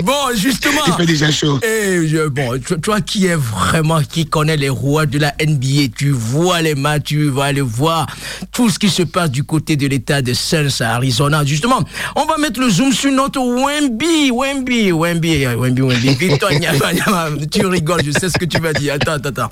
Bon, 0.02 0.12
justement. 0.35 0.81
il 0.87 0.92
fait 0.94 1.07
déjà 1.07 1.31
chaud. 1.31 1.61
Et 1.62 2.09
je- 2.09 2.26
bon, 2.28 2.59
toi, 2.83 3.00
qui 3.00 3.26
es 3.26 3.37
vraiment, 3.37 4.00
qui 4.02 4.24
connais 4.26 4.57
les 4.57 4.70
rois 4.70 5.07
de 5.07 5.18
la 5.18 5.33
NBA, 5.38 5.92
tu 5.96 6.11
vois 6.11 6.61
les 6.62 6.74
matchs, 6.74 7.02
tu 7.09 7.28
vas 7.28 7.44
aller 7.44 7.61
voir 7.61 8.07
tout 8.52 8.68
ce 8.70 8.78
qui 8.78 8.88
se 8.88 9.02
passe 9.02 9.31
du 9.31 9.44
côté 9.44 9.76
de 9.76 9.87
l'état 9.87 10.20
de 10.22 10.33
Suns 10.33 10.81
à 10.81 10.94
Arizona. 10.94 11.44
Justement, 11.44 11.81
on 12.16 12.24
va 12.24 12.37
mettre 12.38 12.59
le 12.59 12.70
zoom 12.70 12.92
sur 12.92 13.12
notre 13.12 13.38
Wemby, 13.40 14.31
Wemby, 14.33 14.92
Wemby, 14.92 15.46
Wemby, 15.46 15.83
Wemby. 15.83 16.14
Victor 16.14 16.50
tu 17.50 17.66
rigoles, 17.66 18.02
je 18.05 18.11
sais 18.12 18.28
ce 18.28 18.38
que 18.38 18.46
tu 18.46 18.59
vas 18.61 18.72
dire. 18.72 18.94
Attends, 18.94 19.12
attends, 19.12 19.28
attends. 19.28 19.48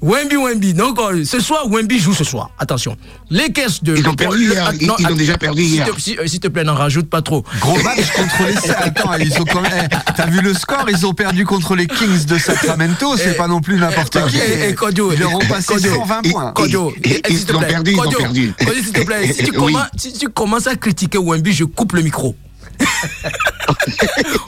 Wemby, 0.00 0.36
Wemby. 0.36 0.72
Donc, 0.72 0.98
euh, 1.00 1.24
ce 1.24 1.40
soir, 1.40 1.66
Wemby 1.68 1.98
joue 1.98 2.14
ce 2.14 2.24
soir. 2.24 2.50
Attention. 2.58 2.96
Les 3.32 3.52
caisses 3.52 3.82
de. 3.84 3.96
Ils 3.96 4.08
ont 4.08 4.14
perdu 4.14 4.44
le- 4.46 4.52
hier. 4.54 4.64
ah, 4.68 4.72
Ils- 4.80 4.90
ils 4.98 5.06
ont 5.06 5.14
déjà 5.14 5.38
perdu 5.38 5.62
s'il 5.62 5.74
hier. 5.74 5.88
te- 5.94 6.00
si- 6.00 6.18
euh, 6.18 6.26
S'il 6.26 6.40
te 6.40 6.48
plaît, 6.48 6.64
n'en 6.64 6.74
rajoute 6.74 7.08
pas 7.08 7.22
trop. 7.22 7.44
Gros 7.60 7.80
match 7.82 8.10
contre 8.16 8.42
les 8.48 8.70
Attends, 8.76 9.14
ils 9.14 9.32
ont 9.40 9.44
quand 9.44 9.60
même. 9.60 9.88
eh, 9.92 10.12
T'as 10.16 10.26
vu 10.26 10.40
le 10.40 10.52
score? 10.52 10.86
Ils 10.90 11.06
ont 11.06 11.14
perdu 11.14 11.44
contre 11.44 11.76
les 11.76 11.86
Kings 11.86 12.24
de 12.24 12.38
Sacramento. 12.38 13.16
C'est 13.16 13.30
Eh, 13.30 13.36
pas 13.36 13.46
non 13.46 13.60
plus 13.60 13.76
n'importe 13.78 14.16
eh, 14.16 14.68
qui. 14.70 14.74
Kodio, 14.74 15.12
Ils 15.12 15.20
leur 15.20 15.34
ont 15.34 15.38
passé 15.38 15.74
Kodio, 15.74 15.94
120 15.94 16.20
eh, 16.24 16.30
points. 16.30 16.52
Kodio, 16.52 16.92
Ils- 17.04 17.20
s'il 17.38 17.54
ont 17.56 17.60
perdu, 17.60 17.92
ils 17.92 18.00
ont 18.00 18.10
perdu. 18.10 18.52
S'il 18.82 18.92
te 18.92 19.00
plaît, 19.02 19.32
si 19.32 19.44
tu, 19.44 19.50
Oui. 19.58 19.72
commences, 19.72 19.86
si 19.96 20.12
tu 20.12 20.28
commences 20.28 20.66
à 20.66 20.74
critiquer 20.74 21.18
Wemby, 21.18 21.52
je 21.52 21.64
coupe 21.64 21.92
le 21.92 22.02
micro. 22.02 22.34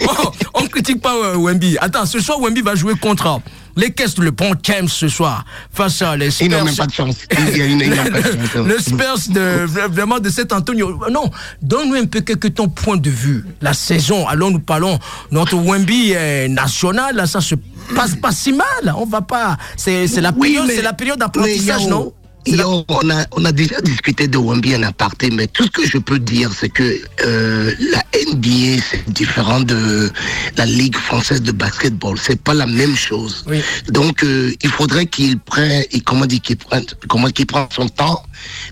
oh, 0.09 0.33
critique 0.73 1.01
pas 1.01 1.15
euh, 1.15 1.37
Wemby. 1.37 1.77
Attends, 1.81 2.07
ce 2.07 2.19
soir, 2.19 2.41
Wemby 2.41 2.63
va 2.63 2.75
jouer 2.75 2.95
contre 2.95 3.41
les 3.77 3.91
Caisses, 3.93 4.19
le 4.19 4.31
bon 4.31 4.53
James 4.63 4.89
ce 4.89 5.09
soir, 5.09 5.45
face 5.73 6.03
à 6.03 6.17
les 6.17 6.29
Ils 6.43 6.51
n'ont 6.51 6.59
Spurs. 6.59 6.65
même 6.65 6.77
pas 6.77 6.87
de 6.87 6.93
chance. 6.93 7.17
Hein. 7.31 8.63
le 8.67 8.79
Spurs 8.79 9.31
de, 9.31 9.65
vraiment 9.89 10.19
de 10.19 10.29
cet 10.29 10.53
Antonio. 10.53 11.01
Non, 11.11 11.31
donne-nous 11.63 11.95
un 11.95 12.07
peu 12.07 12.21
quelques 12.21 12.55
ton 12.55 12.69
point 12.69 12.97
de 12.97 13.11
vue. 13.11 13.45
La 13.61 13.73
saison, 13.73 14.27
alors 14.27 14.51
nous 14.51 14.59
parlons, 14.59 14.99
notre 15.31 15.57
Wemby 15.57 16.13
est 16.13 16.49
national, 16.49 17.17
là, 17.17 17.27
ça 17.27 17.41
se 17.41 17.55
passe 17.95 18.15
pas 18.17 18.33
si 18.33 18.53
mal. 18.53 18.95
On 18.97 19.07
va 19.07 19.23
pas. 19.23 19.57
C'est 19.77 20.07
la 20.21 20.33
période, 20.33 20.69
c'est 20.69 20.83
la 20.83 20.93
période 20.93 21.19
d'apprentissage, 21.19 21.87
non? 21.87 22.13
Yo, 22.47 22.85
on, 22.89 23.11
a, 23.11 23.25
on 23.33 23.45
a 23.45 23.53
déjà 23.53 23.81
discuté 23.81 24.27
de 24.29 24.37
Wemby 24.39 24.75
en 24.77 24.83
aparté, 24.83 25.31
mais 25.31 25.47
tout 25.47 25.65
ce 25.65 25.71
que 25.71 25.87
je 25.87 25.99
peux 25.99 26.19
dire, 26.19 26.51
c'est 26.59 26.69
que 26.69 27.01
euh, 27.25 27.75
la 27.93 28.03
NBA, 28.33 28.83
c'est 28.91 29.09
différent 29.11 29.61
de 29.61 30.11
la 30.57 30.67
Ligue 30.67 30.97
française 30.97 31.43
de 31.43 31.53
basketball. 31.53 32.17
C'est 32.21 32.41
pas 32.41 32.55
la 32.55 32.67
même 32.67 32.97
chose. 32.97 33.45
Oui. 33.49 33.61
Donc, 33.89 34.25
euh, 34.25 34.53
il 34.63 34.71
faudrait 34.71 35.07
qu'il 35.07 35.39
prenne, 35.39 35.85
et 35.91 36.01
comment 36.01 36.27
dire, 36.27 36.41
qu'il 36.41 36.57
prenne, 36.57 36.85
comment 37.09 37.29
qu'il 37.29 37.47
prenne 37.47 37.67
son 37.75 37.89
temps 37.89 38.23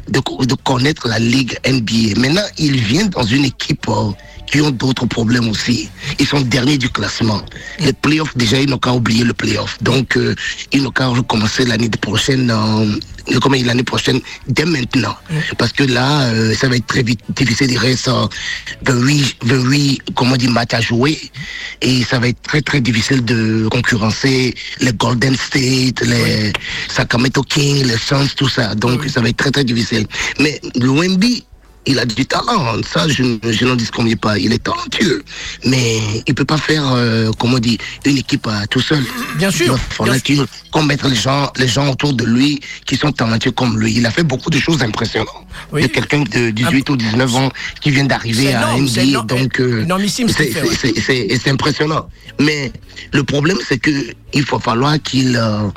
de, 0.09 0.21
co- 0.21 0.45
de 0.45 0.55
connaître 0.55 1.09
la 1.09 1.18
Ligue 1.18 1.57
NBA. 1.66 2.18
Maintenant, 2.21 2.47
il 2.59 2.77
vient 2.81 3.07
dans 3.07 3.23
une 3.25 3.45
équipe 3.45 3.87
euh, 3.89 4.11
qui 4.51 4.61
ont 4.61 4.71
d'autres 4.71 5.07
problèmes 5.07 5.49
aussi. 5.49 5.89
Ils 6.19 6.27
sont 6.27 6.41
derniers 6.41 6.79
du 6.79 6.89
classement. 6.91 7.43
Les 7.79 7.93
playoffs, 7.93 8.37
déjà, 8.37 8.61
ils 8.61 8.69
n'ont 8.69 8.79
qu'à 8.79 8.93
oublier 8.93 9.25
le 9.25 9.35
playoff. 9.35 9.79
Donc, 9.83 10.17
euh, 10.17 10.35
ils 10.73 10.83
n'ont 10.83 10.91
qu'à 10.91 11.07
recommencer 11.07 11.65
l'année 11.65 11.89
prochaine, 11.89 12.51
euh, 12.51 13.39
comment 13.41 13.57
l'année 13.65 13.83
prochaine, 13.83 14.21
dès 14.49 14.65
maintenant. 14.65 15.17
Parce 15.59 15.73
que 15.73 15.85
là, 15.85 16.23
euh, 16.23 16.55
ça 16.55 16.69
va 16.69 16.77
être 16.77 16.87
très 16.87 17.03
vite 17.03 17.21
difficile. 17.37 17.71
Il 17.71 17.79
reste 17.79 18.09
euh, 18.09 18.27
28, 18.85 19.37
28, 19.43 20.03
comment 20.15 20.37
dire, 20.37 20.51
matchs 20.51 20.75
à 20.75 20.81
jouer. 20.81 21.19
Et 21.81 22.03
ça 22.05 22.19
va 22.19 22.29
être 22.29 22.43
très, 22.43 22.63
très 22.63 22.81
difficile 22.81 23.25
de 23.25 23.69
concurrencer 23.71 24.55
les 24.81 24.93
Golden 24.93 25.37
State, 25.37 26.01
les 26.03 26.53
Sacramento 26.89 27.43
Kings, 27.43 27.85
les 27.87 27.99
Suns, 27.99 28.29
tout 28.37 28.49
ça. 28.49 28.75
Donc, 28.75 29.05
ça 29.09 29.21
va 29.21 29.29
être 29.29 29.37
très, 29.37 29.51
très 29.51 29.65
difficile. 29.65 30.07
Mais 30.39 30.61
Wemby, 30.77 31.45
il 31.87 31.99
a 31.99 32.05
du 32.05 32.26
talent, 32.26 32.76
ça 32.83 33.09
je, 33.09 33.39
je 33.43 33.64
n'en 33.64 33.74
disconviens 33.74 34.16
pas, 34.16 34.39
il 34.39 34.53
est 34.53 34.62
talentueux, 34.62 35.22
mais 35.64 35.99
il 36.26 36.35
peut 36.35 36.45
pas 36.45 36.59
faire, 36.59 36.85
euh, 36.93 37.31
comment 37.39 37.59
dire, 37.59 37.78
une 38.05 38.18
équipe 38.18 38.47
à 38.47 38.66
tout 38.66 38.81
seul. 38.81 39.03
Bien 39.37 39.51
sûr, 39.51 39.64
Il 39.66 39.70
va 39.70 39.78
falloir 39.78 40.16
les 41.09 41.14
gens, 41.14 41.53
les 41.57 41.68
gens 41.68 41.91
autour 41.91 42.12
de 42.12 42.24
lui 42.24 42.61
qui 42.87 42.97
sont 42.97 43.12
talentueux 43.12 43.53
comme 43.53 43.78
lui. 43.78 43.95
Il 43.97 44.05
a 44.05 44.11
fait 44.11 44.22
beaucoup 44.22 44.51
de 44.51 44.59
choses 44.59 44.83
impressionnantes. 44.83 45.47
Oui. 45.72 45.81
Il 45.81 45.83
y 45.83 45.85
a 45.87 45.89
quelqu'un 45.89 46.20
de 46.20 46.51
18 46.51 46.91
ou 46.91 46.97
19 46.97 47.37
ans 47.37 47.51
qui 47.81 47.91
vient 47.91 48.05
d'arriver 48.05 48.53
à 48.55 48.76
NBA, 48.76 49.22
donc 49.22 49.61
euh, 49.61 49.87
c'est 50.07 51.09
ouais. 51.09 51.51
impressionnant. 51.51 52.09
Mais 52.39 52.72
le 53.12 53.24
problème 53.24 53.59
c'est 53.66 53.78
que 53.78 53.91
il 54.35 54.45
faut 54.45 54.59
falloir 54.59 55.01
qu'il 55.03 55.37
euh, 55.37 55.68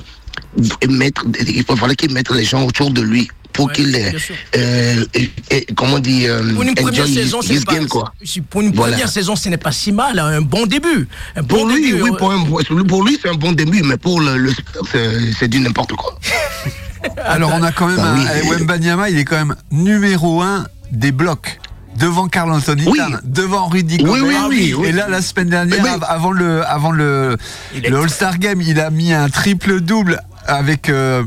mettre, 0.89 1.25
il 1.47 1.63
faut 1.63 1.75
falloir 1.75 1.95
qu'il 1.95 2.11
mette 2.11 2.29
les 2.31 2.43
gens 2.43 2.65
autour 2.65 2.91
de 2.91 3.01
lui 3.01 3.29
pour 3.53 3.67
Ouais, 3.67 3.73
qu'il 3.73 4.15
sûr. 4.19 4.35
euh, 4.57 5.05
et- 5.13 5.31
et- 5.51 5.65
comment 5.75 5.99
dire 5.99 6.33
euh, 6.33 6.53
Pour 6.53 6.63
une 6.63 6.75
première 6.75 7.07
saison, 7.07 7.41
his- 7.41 7.63
pas. 7.63 7.73
game, 7.75 7.87
quoi. 7.87 8.13
si- 8.23 8.41
Pour 8.41 8.61
une 8.61 8.73
Voilà. 8.73 8.93
première 8.93 9.09
saison, 9.09 9.35
ce 9.35 9.47
n'est 9.49 9.57
pas 9.57 9.71
si 9.71 9.91
mal. 9.91 10.19
hein, 10.19 10.25
Un 10.37 10.41
bon 10.41 10.65
début. 10.65 11.07
Un 11.35 11.41
bon 11.43 11.55
Pour 11.57 11.67
lui, 11.67 11.81
début, 11.85 12.01
oui, 12.01 12.09
euh, 12.11 12.17
pour, 12.17 12.31
un- 12.31 12.43
pour 12.87 13.03
lui, 13.03 13.17
c'est 13.21 13.29
un 13.29 13.35
bon 13.35 13.51
début, 13.53 13.81
mais 13.83 13.97
pour 13.97 14.19
le, 14.19 14.37
le 14.37 14.51
Spurs, 14.51 14.83
c'est- 14.91 15.47
du 15.47 15.59
n'importe 15.59 15.93
quoi. 15.93 16.17
Alors 17.25 17.51
on 17.53 17.61
a 17.63 17.71
quand 17.71 17.87
même 17.87 17.97
Bah 17.97 18.13
un, 18.13 18.17
oui. 18.17 18.25
eh, 18.43 18.49
Wembanyama, 18.49 19.09
il 19.09 19.17
est 19.19 19.25
quand 19.25 19.35
même 19.37 19.55
numéro 19.71 20.41
un 20.41 20.65
des 20.91 21.11
blocs. 21.11 21.59
Devant 21.99 22.27
Carl 22.27 22.51
Anthony 22.51 22.85
Oui. 22.87 22.99
Devant 23.23 23.67
Rudy 23.67 23.97
Gobert. 23.97 24.23
oui, 24.23 24.35
oui, 24.49 24.73
oui. 24.75 24.87
Et 24.87 24.91
là, 24.91 25.07
la 25.07 25.21
semaine 25.21 25.49
dernière, 25.49 25.83
Mais- 25.83 26.05
avant 26.07 26.31
le, 26.31 26.65
avant 26.65 26.91
le, 26.91 27.37
All-Star 27.85 28.39
Game, 28.39 28.61
il 28.61 28.79
a 28.79 28.89
mis 28.89 29.13
un 29.13 29.29
triple-double 29.29 30.19
avec 30.47 30.89
euh, 30.89 31.23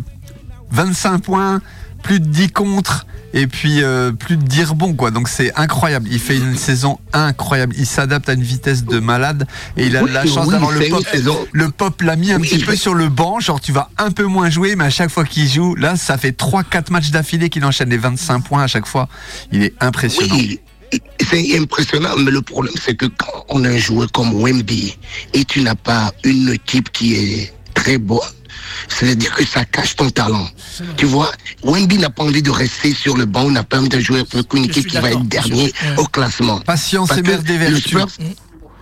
25 0.73 1.19
points, 1.23 1.61
plus 2.07 2.21
de 2.21 2.27
10 2.27 2.53
contre 2.53 3.05
et 3.35 3.49
puis 3.49 3.83
euh, 3.83 4.13
plus 4.13 4.37
de 4.37 4.43
10 4.45 4.65
rebonds 4.65 4.95
quoi. 4.95 5.11
Donc 5.11 5.29
c'est 5.29 5.53
incroyable. 5.57 6.09
Il 6.09 6.21
fait 6.21 6.37
une 6.37 6.57
saison 6.57 7.01
incroyable. 7.13 7.75
Il 7.77 7.85
s'adapte 7.85 8.29
à 8.29 8.35
une 8.35 8.45
vitesse 8.45 8.85
de 8.85 9.01
malade 9.01 9.45
et 9.77 9.87
il 9.87 9.97
a 9.97 10.05
Oui, 10.05 10.13
la 10.13 10.25
chance 10.25 10.47
oui, 10.47 10.53
d'avoir 10.53 10.71
le 10.71 10.89
pop. 10.89 11.05
Le 11.53 11.71
pop 11.71 12.01
l'a 12.03 12.15
mis 12.15 12.31
un 12.31 12.39
Oui, 12.39 12.49
petit 12.49 12.65
peu 12.65 12.77
sur 12.77 12.95
le 12.95 13.09
banc, 13.09 13.41
genre 13.41 13.61
tu 13.61 13.73
vas 13.73 13.91
un 13.99 14.13
peu 14.13 14.23
moins 14.23 14.51
jouer, 14.51 14.77
mais 14.77 14.85
à 14.85 14.91
chaque 14.91 15.11
fois 15.11 15.25
qu'il 15.25 15.49
joue, 15.49 15.75
là 15.75 15.97
ça 15.97 16.17
fait 16.17 16.31
3-4 16.31 16.93
matchs 16.93 17.11
d'affilée 17.11 17.49
qu'il 17.49 17.65
enchaîne 17.65 17.91
les 17.91 17.99
25 17.99 18.39
points 18.45 18.63
à 18.63 18.69
chaque 18.69 18.87
fois. 18.87 19.09
Il 19.51 19.65
est 19.65 19.75
impressionnant. 19.81 20.39
C'est 21.29 21.59
impressionnant, 21.59 22.15
mais 22.17 22.31
le 22.31 22.43
problème, 22.43 22.75
c'est 22.81 22.95
que 22.95 23.07
quand 23.07 23.45
on 23.49 23.65
a 23.65 23.69
un 23.69 23.79
joueur 23.79 24.13
comme 24.13 24.33
Wemby 24.41 24.97
et 25.35 25.45
tu 25.45 25.63
n'as 25.63 25.75
pas 25.75 26.13
une 26.23 26.51
équipe 26.51 26.93
qui 26.93 27.15
est 27.15 27.53
très 27.75 27.99
bonne, 27.99 28.21
C'est-à-dire 28.89 29.33
que 29.35 29.45
ça 29.47 29.65
cache 29.65 29.97
ton 29.97 30.11
talent. 30.11 30.47
Tu 30.97 31.07
vois, 31.07 31.31
Wemby 31.65 31.99
n'a 31.99 32.11
pas 32.11 32.23
envie 32.25 32.43
de 32.43 32.51
rester 32.51 32.95
sur 32.95 33.17
le 33.17 33.25
banc, 33.25 33.51
n'a 33.51 33.63
pas 33.65 33.79
envie 33.79 33.89
de 33.89 34.01
jouer 34.01 34.21
avec 34.33 34.53
une 34.55 34.65
Je 34.65 34.69
équipe 34.71 34.83
suis 34.83 34.91
qui 34.93 34.99
va 34.99 35.11
être 35.11 35.23
dernier 35.25 35.73
au 35.97 36.05
classement. 36.05 36.61
Patience 36.61 37.09
Parce 37.09 37.21
et 37.21 37.23
mère 37.23 37.43
des 37.43 37.55
le 37.55 37.59
vertus. 37.71 37.85
Spurs- 37.87 38.09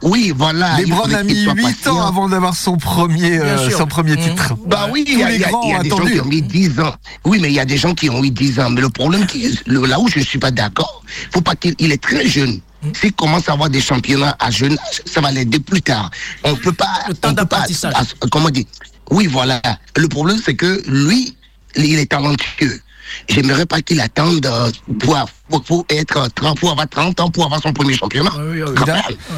oui, 0.03 0.35
voilà. 0.37 0.77
il 0.81 0.85
Lebron 0.91 1.11
a 1.15 1.23
mis 1.23 1.45
soit 1.45 1.55
8 1.55 1.63
patient. 1.63 1.97
ans 1.97 2.07
avant 2.07 2.29
d'avoir 2.29 2.55
son 2.55 2.77
premier, 2.77 3.39
euh, 3.39 3.71
son 3.71 3.87
premier 3.87 4.17
Mhm. 4.17 4.23
titre. 4.23 4.55
Bah 4.67 4.89
oui, 4.93 5.03
Tous 5.07 5.13
il 5.13 5.19
y 5.19 5.23
a, 5.23 5.31
y 5.33 5.35
y 5.37 5.39
des 5.39 5.45
gens 5.45 5.61
qui 6.05 6.21
ont 6.21 6.25
mis 6.27 6.43
10 6.43 6.79
ans. 6.81 6.95
Oui, 7.25 7.39
mais 7.41 7.49
il 7.49 7.55
y 7.55 7.61
a 7.61 7.65
des 7.65 7.79
gens 7.79 7.95
qui 7.95 8.11
ont 8.11 8.23
eu 8.23 8.31
10 8.31 8.61
ans. 8.61 8.69
Mais 8.69 8.83
le 8.83 8.91
problème, 8.91 9.25
qui, 9.27 9.59
le- 9.67 9.87
là 9.87 9.99
où 9.99 10.07
je 10.09 10.19
ne 10.19 10.25
suis 10.25 10.39
pas 10.39 10.51
d'accord, 10.51 11.03
faut 11.33 11.41
pas 11.41 11.55
qu'il 11.57 11.75
il 11.79 11.91
est 11.91 12.03
très 12.03 12.27
jeune. 12.29 12.61
Hmm. 12.83 12.91
S'il 13.01 13.15
commence 13.15 13.49
à 13.49 13.53
avoir 13.53 13.71
des 13.71 13.81
championnats 13.81 14.37
à 14.39 14.51
jeune 14.51 14.73
âge, 14.75 15.01
ça 15.07 15.23
va 15.23 15.31
l'aider 15.33 15.59
plus 15.59 15.81
tard. 15.81 16.11
On 16.43 16.55
peut 16.55 16.73
pas. 16.73 17.01
Le 17.09 17.15
temps 17.15 17.31
on 17.31 17.35
peut 17.35 17.37
pas- 17.37 17.57
d'apprentissage. 17.61 17.95
Comment 18.31 18.51
dire 18.51 18.65
Oui, 19.11 19.27
voilà. 19.27 19.61
Le 19.97 20.09
problème, 20.09 20.39
c'est 20.45 20.57
que 20.57 20.83
lui, 20.87 21.37
il 21.77 21.99
est 21.99 22.11
talentueux. 22.11 22.81
J'aimerais 23.29 23.67
pas 23.67 23.81
qu'il 23.83 24.01
attende 24.01 24.47
euh, 24.47 24.71
pour, 25.01 25.17
pour, 25.49 25.63
pour 25.63 25.87
être 25.91 26.17
euh, 26.19 26.29
30, 26.35 26.59
pour 26.59 26.71
avoir 26.73 26.89
30 26.89 27.21
ans 27.21 27.31
pour 27.31 27.45
avoir 27.45 27.61
son 27.63 27.73
premier 27.73 27.95
championnat. 27.95 28.31
Oui, 28.39 28.61
oui, 28.61 28.63
oui. 28.67 28.75
Quand 28.77 28.87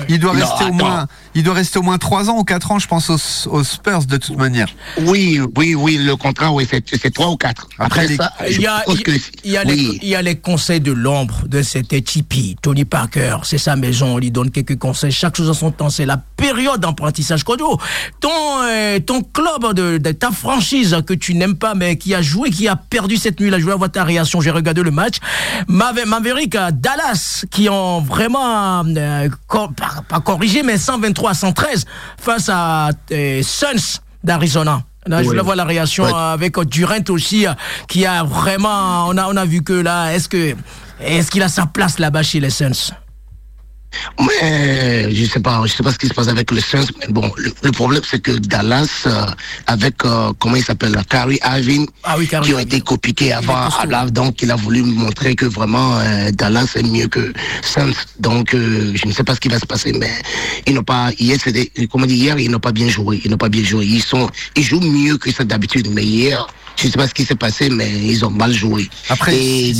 Il, 0.08 0.18
doit 0.18 0.34
Non, 0.34 0.40
rester 0.40 0.64
au 0.64 0.72
moins, 0.72 1.06
il 1.34 1.42
doit 1.42 1.54
rester 1.54 1.78
au 1.78 1.82
moins 1.82 1.98
3 1.98 2.30
ans 2.30 2.38
ou 2.38 2.44
4 2.44 2.70
ans, 2.72 2.78
je 2.78 2.86
pense, 2.88 3.10
aux, 3.10 3.48
aux 3.50 3.64
Spurs 3.64 4.04
de 4.06 4.16
toute 4.16 4.36
manière. 4.36 4.68
Oui, 5.02 5.40
oui, 5.56 5.74
oui, 5.74 5.98
le 5.98 6.16
contrat, 6.16 6.52
oui, 6.52 6.66
c'est 6.70 6.84
c'est 6.96 7.12
3 7.12 7.28
ou 7.30 7.36
4. 7.36 7.68
Après, 7.78 7.84
Après, 8.02 8.08
les- 8.08 8.16
ça, 8.16 8.32
Il 8.50 8.60
y, 8.60 8.66
a, 8.66 8.82
pense 8.86 8.94
il, 8.96 9.02
que- 9.02 9.10
il 9.44 9.50
y 9.50 9.56
a 9.56 9.64
les, 9.64 9.74
oui. 9.74 9.98
il 10.02 10.08
y 10.08 10.14
a 10.14 10.22
les 10.22 10.36
conseils 10.36 10.80
de 10.80 10.92
l'ombre 10.92 11.46
de 11.48 11.62
cet 11.62 11.88
Tipeee. 12.04 12.56
Tony 12.62 12.84
Parker, 12.84 13.38
c'est 13.42 13.58
sa 13.58 13.76
maison, 13.76 14.14
on 14.14 14.18
lui 14.18 14.30
donne 14.30 14.50
quelques 14.50 14.78
conseils. 14.78 15.12
Chaque 15.12 15.36
chose 15.36 15.50
en 15.50 15.54
son 15.54 15.70
temps, 15.70 15.90
c'est 15.90 16.06
la 16.06 16.16
période 16.36 16.80
d'apprentissage. 16.80 17.42
Kodo, 17.44 17.78
ton, 18.20 18.28
euh, 18.62 18.98
ton 19.00 19.22
club, 19.22 19.74
de, 19.74 19.98
de 19.98 20.12
ta 20.12 20.30
franchise 20.30 20.96
que 21.06 21.14
tu 21.14 21.34
n'aimes 21.34 21.56
pas, 21.56 21.74
mais 21.74 21.96
qui 21.96 22.14
a 22.14 22.22
joué, 22.22 22.50
qui 22.50 22.68
a 22.68 22.76
perdu 22.76 23.16
cette 23.16 23.40
nuit, 23.40 23.50
là, 23.50 23.58
je 23.66 23.70
voulais 23.70 23.74
avoir 23.74 23.90
ta 23.90 24.04
réaction. 24.04 24.40
J'ai 24.40 24.50
regardé 24.52 24.82
le 24.82 24.90
match. 24.92 25.16
Mave- 25.68 26.06
Maverick, 26.06 26.54
à 26.54 26.70
Dallas, 26.70 27.44
qui 27.50 27.68
ont 27.68 28.00
vraiment, 28.00 28.84
euh, 28.84 29.28
pas, 29.48 29.68
pas 30.08 30.20
corrigé, 30.20 30.62
mais 30.62 30.78
123 30.78 31.30
à 31.30 31.34
113 31.34 31.84
face 32.18 32.48
à 32.48 32.90
euh, 33.10 33.42
Suns 33.42 33.98
d'Arizona. 34.22 34.82
Là, 35.06 35.18
je 35.18 35.22
Ouais. 35.22 35.28
voulais 35.30 35.42
voir 35.42 35.56
la 35.56 35.64
réaction 35.64 36.04
Ouais. 36.04 36.12
euh, 36.14 36.32
avec 36.34 36.56
euh, 36.58 36.64
Durant 36.64 36.98
aussi, 37.10 37.46
euh, 37.46 37.52
qui 37.88 38.06
a 38.06 38.22
vraiment. 38.22 39.06
On 39.08 39.16
a, 39.18 39.26
on 39.26 39.36
a 39.36 39.44
vu 39.44 39.62
que 39.62 39.72
là, 39.72 40.12
est-ce 40.14 40.28
que. 40.28 40.54
Est-ce 41.00 41.30
qu'il 41.30 41.42
a 41.42 41.48
sa 41.48 41.66
place 41.66 41.98
là-bas 41.98 42.22
chez 42.22 42.40
les 42.40 42.48
Suns? 42.50 42.92
Mais 44.20 45.14
je 45.14 45.24
sais 45.24 45.40
pas, 45.40 45.62
je 45.64 45.72
sais 45.72 45.82
pas 45.82 45.92
ce 45.92 45.98
qui 45.98 46.08
se 46.08 46.14
passe 46.14 46.28
avec 46.28 46.50
le 46.50 46.60
Suns. 46.60 46.86
Mais 47.00 47.08
bon, 47.12 47.30
le, 47.36 47.52
le 47.62 47.72
problème 47.72 48.02
c'est 48.08 48.20
que 48.20 48.32
Dallas, 48.32 49.04
euh, 49.06 49.26
avec 49.66 50.04
euh, 50.04 50.32
comment 50.38 50.56
il 50.56 50.64
s'appelle, 50.64 50.96
Kyrie 51.08 51.38
Irving, 51.44 51.86
Ah 52.04 52.16
oui, 52.18 52.28
qui 52.28 52.54
ont 52.54 52.58
été 52.58 52.80
copiqués 52.80 53.32
avant, 53.32 53.68
là, 53.88 54.06
donc 54.06 54.42
il 54.42 54.50
a 54.50 54.56
voulu 54.56 54.82
montrer 54.82 55.34
que 55.34 55.46
vraiment 55.46 55.98
euh, 55.98 56.30
Dallas 56.32 56.72
est 56.76 56.82
mieux 56.82 57.08
que 57.08 57.32
Suns. 57.62 57.92
Donc 58.18 58.50
je 58.52 59.06
ne 59.06 59.12
sais 59.12 59.24
pas 59.24 59.34
ce 59.34 59.40
qui 59.40 59.48
va 59.48 59.58
se 59.58 59.66
passer, 59.66 59.92
mais 59.92 60.10
ils 60.66 60.74
n'ont 60.74 60.82
pas 60.82 61.10
hier, 61.18 61.38
c'était 61.42 61.70
comment 61.90 62.06
dire 62.06 62.16
hier, 62.16 62.38
ils 62.38 62.50
n'ont 62.50 62.58
pas 62.58 62.72
bien 62.72 62.88
joué, 62.88 63.20
ils 63.24 63.30
n'ont 63.30 63.36
pas 63.36 63.48
bien 63.48 63.64
joué. 63.64 63.84
Ils 63.86 64.02
sont, 64.02 64.28
ils 64.56 64.62
jouent 64.62 64.80
mieux 64.80 65.16
que 65.18 65.30
ça 65.32 65.44
d'habitude, 65.44 65.88
mais 65.92 66.04
hier. 66.04 66.46
Je 66.76 66.86
ne 66.86 66.92
sais 66.92 66.98
pas 66.98 67.08
ce 67.08 67.14
qui 67.14 67.24
s'est 67.24 67.34
passé, 67.34 67.70
mais 67.70 67.90
ils 67.90 68.24
ont 68.24 68.30
mal 68.30 68.52
joué. 68.52 68.88
Après, 69.08 69.34
et 69.36 69.72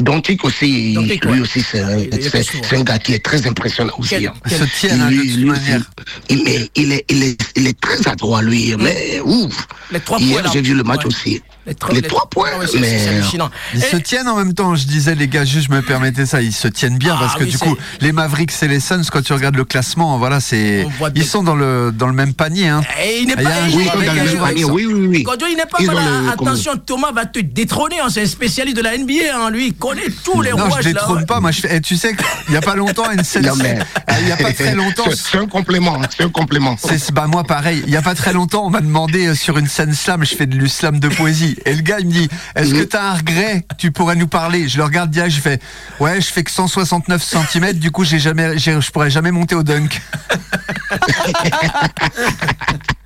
Dontic 0.00 0.44
aussi, 0.44 0.96
lui 0.96 1.18
ouais. 1.26 1.40
aussi, 1.40 1.62
c'est 1.62 1.80
un, 1.80 2.82
gars 2.82 2.98
qui 2.98 3.14
est 3.14 3.24
très 3.24 3.46
impressionnant 3.46 3.92
aussi. 3.98 4.10
Quel- 4.10 4.26
hein. 4.26 4.34
Se 4.46 4.86
hein, 4.88 5.06
de 5.06 5.14
Lui-. 5.14 5.32
Il, 6.28 6.42
mais 6.44 6.70
il, 6.74 6.92
est, 6.92 7.04
il, 7.08 7.22
est, 7.22 7.52
il 7.56 7.66
est 7.66 7.80
très 7.80 8.06
adroit, 8.08 8.42
lui. 8.42 8.74
Mais 8.78 9.20
ouf. 9.24 9.66
Les 9.90 10.00
trois 10.00 10.18
Hier, 10.18 10.44
j'ai 10.52 10.60
vu 10.60 10.74
le 10.74 10.82
match 10.82 11.00
Ouais. 11.00 11.06
aussi. 11.06 11.42
Les, 11.90 12.00
Les 12.00 12.02
trois 12.02 12.28
points, 12.30 12.48
Ah 12.54 12.58
ouais, 12.58 12.66
mais- 12.80 12.98
c'est 12.98 13.08
hallucinant. 13.08 13.50
Ils 13.74 13.80
Et- 13.82 13.86
se 13.86 13.96
tiennent 13.96 14.28
en 14.28 14.36
même 14.36 14.54
temps, 14.54 14.74
je 14.74 14.86
disais 14.86 15.14
les 15.14 15.28
gars, 15.28 15.44
juste 15.44 15.68
je 15.68 15.72
me 15.74 15.82
permettais 15.82 16.26
ça, 16.26 16.40
ils 16.42 16.52
se 16.52 16.68
tiennent 16.68 16.98
bien 16.98 17.14
Ah 17.16 17.20
parce 17.20 17.34
que 17.36 17.44
oui, 17.44 17.50
du 17.50 17.58
coup, 17.58 17.76
les 18.00 18.12
Mavericks 18.12 18.52
et 18.62 18.68
les 18.68 18.80
Suns, 18.80 19.02
quand 19.10 19.22
tu 19.22 19.32
regardes 19.32 19.56
le 19.56 19.64
classement, 19.64 20.18
voilà, 20.18 20.40
c'est 20.40 20.86
ils 21.14 21.24
sont 21.26 21.42
dans 21.42 21.54
le 21.56 21.92
dans 21.92 22.06
le 22.06 22.12
même 22.12 22.34
panier. 22.34 22.68
Hein. 22.68 22.82
Et 23.04 23.20
il 23.20 23.26
n'est 23.28 23.34
Il 23.38 23.42
y 23.42 23.46
a 23.46 23.50
pas. 23.50 23.56
un 23.62 23.66
il 23.66 23.72
joueur 23.72 23.82
est- 23.84 23.98
Oui, 23.98 24.06
dans 24.06 24.12
il 24.12 24.18
le 24.18 24.24
même 24.24 24.38
panier, 24.38 24.64
oui, 24.64 24.86
oui, 24.86 25.06
oui. 25.08 25.22
Kojo, 25.22 25.46
il 25.50 25.56
n'est 25.56 25.66
pas 25.66 25.78
hein. 25.80 26.28
Attention, 26.32 26.72
Thomas 26.84 27.12
va 27.12 27.26
te 27.26 27.38
détrôner. 27.40 28.00
hein. 28.00 28.08
C'est 28.10 28.22
un 28.22 28.26
spécialiste 28.26 28.76
de 28.76 28.82
la 28.82 28.96
NBA. 28.96 29.34
hein. 29.34 29.50
Lui, 29.50 29.68
il 29.68 29.74
connaît 29.74 30.02
tous 30.24 30.40
les 30.42 30.50
Non, 30.50 30.56
rouages. 30.68 30.82
je 30.84 30.88
là. 30.88 30.94
détrône 30.94 31.26
pas. 31.26 31.40
Moi, 31.40 31.50
je 31.50 31.60
fais. 31.60 31.68
eh, 31.76 31.80
tu 31.80 31.96
sais 31.96 32.14
qu'il 32.14 32.54
y 32.54 32.56
a 32.56 32.60
pas 32.60 32.74
longtemps, 32.76 33.04
à 33.04 33.14
une 33.14 33.24
scène, 33.24 33.46
Non, 33.46 33.54
mais- 33.56 33.78
il 34.20 34.28
y 34.28 34.32
a 34.32 34.36
pas 34.36 34.52
très 34.52 34.74
longtemps. 34.74 35.04
C'est- 35.14 35.38
un 35.38 35.46
complément, 35.46 35.98
c'est 36.16 36.24
un 36.24 36.28
complément. 36.30 36.76
Bah 37.12 37.26
moi 37.26 37.44
pareil. 37.44 37.82
Il 37.86 37.92
y 37.92 37.96
a 37.96 38.02
pas 38.02 38.14
très 38.14 38.32
longtemps, 38.32 38.64
on 38.66 38.70
m'a 38.70 38.80
demandé 38.80 39.26
euh, 39.28 39.34
sur 39.34 39.58
une 39.58 39.66
scène 39.68 39.92
slam, 39.94 40.24
je 40.24 40.34
fais 40.34 40.46
de 40.46 40.56
l'islam 40.56 40.98
de 41.00 41.08
poésie, 41.08 41.56
et 41.64 41.74
le 41.74 41.82
gars 41.82 42.00
il 42.00 42.06
me 42.06 42.12
dit, 42.12 42.28
est-ce 42.54 42.74
que 42.74 42.82
t'as 42.82 43.10
un 43.10 43.14
regret? 43.14 43.64
Tu 43.78 43.90
pourrais 43.90 44.16
nous 44.16 44.28
parler. 44.28 44.68
Je 44.68 44.78
le 44.78 44.84
regarde 44.84 45.10
direct, 45.10 45.34
je 45.34 45.40
fais, 45.40 45.60
ouais, 46.00 46.20
je 46.20 46.26
fais 46.26 46.44
que 46.44 46.50
169 46.50 47.22
cm, 47.22 47.72
du 47.74 47.90
coup 47.90 48.04
j'ai 48.04 48.18
jamais, 48.18 48.58
je 48.58 48.90
pourrais 48.90 49.10
jamais 49.10 49.30
monter 49.30 49.54
au 49.54 49.62
dunk. 49.62 50.00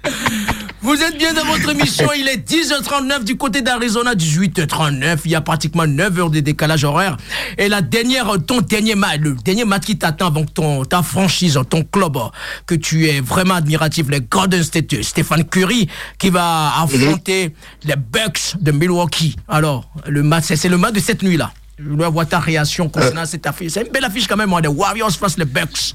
Vous 0.82 1.00
êtes 1.00 1.16
bien 1.16 1.32
dans 1.32 1.44
votre 1.44 1.70
émission, 1.70 2.08
il 2.12 2.26
est 2.26 2.44
10h39 2.44 3.22
du 3.22 3.36
côté 3.36 3.62
d'Arizona, 3.62 4.14
18h39, 4.14 5.20
il 5.24 5.30
y 5.30 5.34
a 5.36 5.40
pratiquement 5.40 5.86
9 5.86 6.18
heures 6.18 6.30
de 6.30 6.40
décalage 6.40 6.82
horaire. 6.82 7.16
Et 7.56 7.68
la 7.68 7.82
dernière, 7.82 8.32
ton 8.44 8.60
dernier 8.62 8.96
match, 8.96 9.20
le 9.20 9.34
dernier 9.34 9.64
match 9.64 9.84
qui 9.84 9.96
t'attend 9.96 10.26
avant 10.26 10.44
que 10.44 10.50
ton, 10.50 10.84
ta 10.84 11.02
franchise, 11.02 11.56
ton 11.70 11.84
club, 11.84 12.18
que 12.66 12.74
tu 12.74 13.06
es 13.06 13.20
vraiment 13.20 13.54
admiratif, 13.54 14.08
les 14.08 14.22
Golden 14.22 14.64
State, 14.64 15.02
Stéphane 15.02 15.44
Curry, 15.44 15.88
qui 16.18 16.30
va 16.30 16.72
affronter 16.82 17.54
les 17.84 17.94
Bucks 17.94 18.56
de 18.60 18.72
Milwaukee. 18.72 19.36
Alors, 19.46 19.88
le 20.08 20.24
match, 20.24 20.46
c'est 20.56 20.68
le 20.68 20.78
match 20.78 20.94
de 20.94 21.00
cette 21.00 21.22
nuit-là. 21.22 21.52
Je 21.78 21.88
voulais 21.88 22.06
avoir 22.06 22.26
ta 22.26 22.40
réaction 22.40 22.88
concernant 22.88 23.24
cette 23.24 23.46
affiche. 23.46 23.70
C'est 23.70 23.82
une 23.82 23.92
belle 23.92 24.04
affiche 24.04 24.26
quand 24.26 24.36
même, 24.36 24.52
hein, 24.52 24.60
les 24.60 24.68
Warriors 24.68 25.12
face 25.12 25.38
les 25.38 25.44
Bucks. 25.44 25.94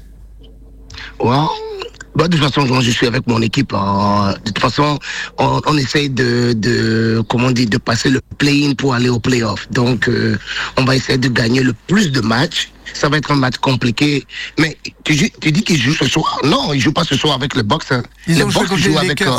Ouais. 1.20 1.36
Bah, 2.18 2.26
de 2.26 2.36
toute 2.36 2.44
façon, 2.52 2.66
moi, 2.66 2.80
je 2.80 2.90
suis 2.90 3.06
avec 3.06 3.26
mon 3.28 3.40
équipe. 3.40 3.72
hein. 3.74 4.34
De 4.44 4.50
toute 4.50 4.58
façon, 4.58 4.98
on, 5.38 5.60
on 5.64 5.78
essaye 5.78 6.10
de, 6.10 6.52
de, 6.52 7.22
comment 7.28 7.52
dire, 7.52 7.68
de 7.68 7.78
passer 7.78 8.10
le 8.10 8.20
play-in 8.38 8.74
pour 8.74 8.92
aller 8.92 9.08
au 9.08 9.20
play-off. 9.20 9.68
Donc, 9.70 10.08
euh, 10.08 10.36
on 10.76 10.84
va 10.84 10.96
essayer 10.96 11.16
de 11.16 11.28
gagner 11.28 11.62
le 11.62 11.72
plus 11.86 12.10
de 12.10 12.20
matchs. 12.20 12.70
Ça 12.92 13.08
va 13.08 13.18
être 13.18 13.30
un 13.30 13.36
match 13.36 13.58
compliqué. 13.58 14.26
Mais 14.58 14.76
tu, 15.04 15.14
dis- 15.14 15.32
tu 15.40 15.52
dis 15.52 15.62
qu'ils 15.62 15.80
jouent 15.80 15.94
ce 15.94 16.06
soir? 16.08 16.40
Non, 16.42 16.72
ils 16.72 16.80
jouent 16.80 16.92
pas 16.92 17.04
ce 17.04 17.14
soir 17.16 17.34
avec 17.36 17.54
le 17.54 17.62
Box. 17.62 17.92
hein. 17.92 18.02
Ils 18.26 18.34
les 18.36 18.42
contre 18.42 18.76
jouent 18.76 18.90
les 18.90 18.96
avec 18.96 19.22
euh, 19.22 19.30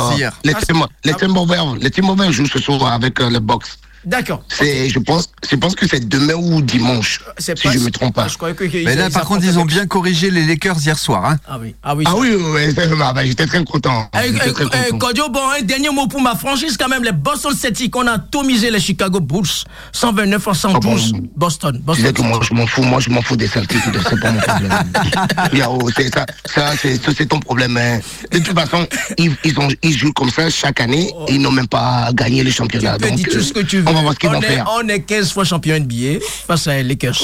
les, 0.44 0.54
Tim- 0.54 0.86
les 1.04 1.12
ah. 1.12 1.16
Timberwolves. 1.16 1.78
Les 1.82 1.90
Timberwolves 1.90 2.32
jouent 2.32 2.46
ce 2.46 2.60
soir 2.60 2.92
avec 2.92 3.20
euh, 3.20 3.28
le 3.28 3.40
Box. 3.40 3.78
D'accord. 4.04 4.42
C'est, 4.48 4.88
je 4.88 4.98
pense, 4.98 5.28
je 5.48 5.56
pense 5.56 5.74
que 5.74 5.86
c'est 5.86 6.08
demain 6.08 6.34
ou 6.34 6.62
dimanche, 6.62 7.20
C'est 7.38 7.58
si 7.58 7.70
je 7.70 7.78
me 7.80 7.90
trompe 7.90 8.14
pas. 8.14 8.24
Ah, 8.24 8.28
je 8.28 8.36
croyais 8.36 8.54
que- 8.54 8.84
Mais 8.84 8.94
là, 8.96 9.10
par 9.10 9.24
contre, 9.24 9.44
ils 9.44 9.58
ont 9.58 9.64
bien 9.64 9.86
corrigé 9.86 10.30
les 10.30 10.44
Lakers 10.46 10.78
hier 10.84 10.98
soir. 10.98 11.24
Hein. 11.26 11.36
Ah 11.46 11.58
oui, 11.60 11.74
ah 11.82 11.94
oui. 11.94 12.04
Ah 12.06 12.14
oui, 12.16 12.30
oui, 12.34 12.44
oui, 12.54 12.72
c'est- 12.74 12.88
ah 13.02 13.12
ben, 13.12 13.26
j'étais 13.26 13.46
très 13.46 13.62
content. 13.64 14.08
Eh, 14.14 14.32
J'étais 14.32 14.50
eh, 14.62 14.88
eh. 14.94 14.98
Kodio, 14.98 15.28
bon, 15.28 15.40
un 15.58 15.62
dernier 15.62 15.90
mot 15.90 16.06
pour 16.06 16.20
ma 16.22 16.34
franchise 16.34 16.76
quand 16.78 16.88
même, 16.88 17.04
les 17.04 17.12
Boston 17.12 17.54
Celtics, 17.54 17.94
on 17.96 18.06
a 18.06 18.12
atomisé 18.12 18.70
les 18.70 18.80
Chicago 18.80 19.20
Bulls, 19.20 19.46
129 19.92 20.48
à 20.48 20.54
112, 20.54 21.12
Ah 21.14 21.18
bon 21.18 21.28
Boston. 21.36 21.72
Tu 21.76 21.82
Boston 21.82 22.12
que 22.12 22.22
moi 22.22 22.40
je 22.42 22.54
m'en 22.54 22.66
fous, 22.66 22.82
moi 22.82 23.00
je 23.00 23.10
m'en 23.10 23.22
fous 23.22 23.36
des 23.36 23.46
Celtics, 23.48 23.80
c'est 24.08 24.20
pas 24.20 24.30
mon 24.32 24.40
problème. 24.40 24.72
Yao, 25.52 25.78
c'est 25.96 26.12
ça, 26.12 26.26
ça 26.46 26.72
c'est 26.80 27.02
ça, 27.02 27.12
c'est 27.16 27.26
ton 27.26 27.40
problème. 27.40 27.76
hein. 27.76 28.00
De 28.32 28.38
toute 28.38 28.58
façon, 28.58 28.86
ils, 29.18 29.34
ils, 29.44 29.58
ont, 29.58 29.68
ils 29.82 29.96
jouent 29.96 30.12
comme 30.12 30.30
ça 30.30 30.48
chaque 30.50 30.80
année, 30.80 31.12
et 31.28 31.34
ils 31.34 31.40
n'ont 31.40 31.50
même 31.52 31.68
pas 31.68 32.10
gagné 32.14 32.42
le 32.42 32.50
championnat. 32.50 32.94
Tu 32.94 33.02
peux 33.02 33.08
Donc, 33.08 33.16
dire 33.18 33.28
tout 33.30 33.36
euh, 33.38 33.42
ce 33.42 33.52
que 33.52 33.60
tu 33.60 33.78
veux. 33.80 33.89
On 33.90 33.94
va 33.94 34.00
voir 34.02 34.14
ce 34.14 34.18
qu'ils 34.18 34.28
on, 34.28 34.32
vont 34.32 34.40
est, 34.42 34.46
faire. 34.46 34.70
on 34.74 34.88
est 34.88 35.00
15 35.00 35.32
fois 35.32 35.44
champion 35.44 35.78
NBA 35.78 36.20
face 36.46 36.66
à 36.66 36.76
les 36.76 36.84
Lakers. 36.84 37.18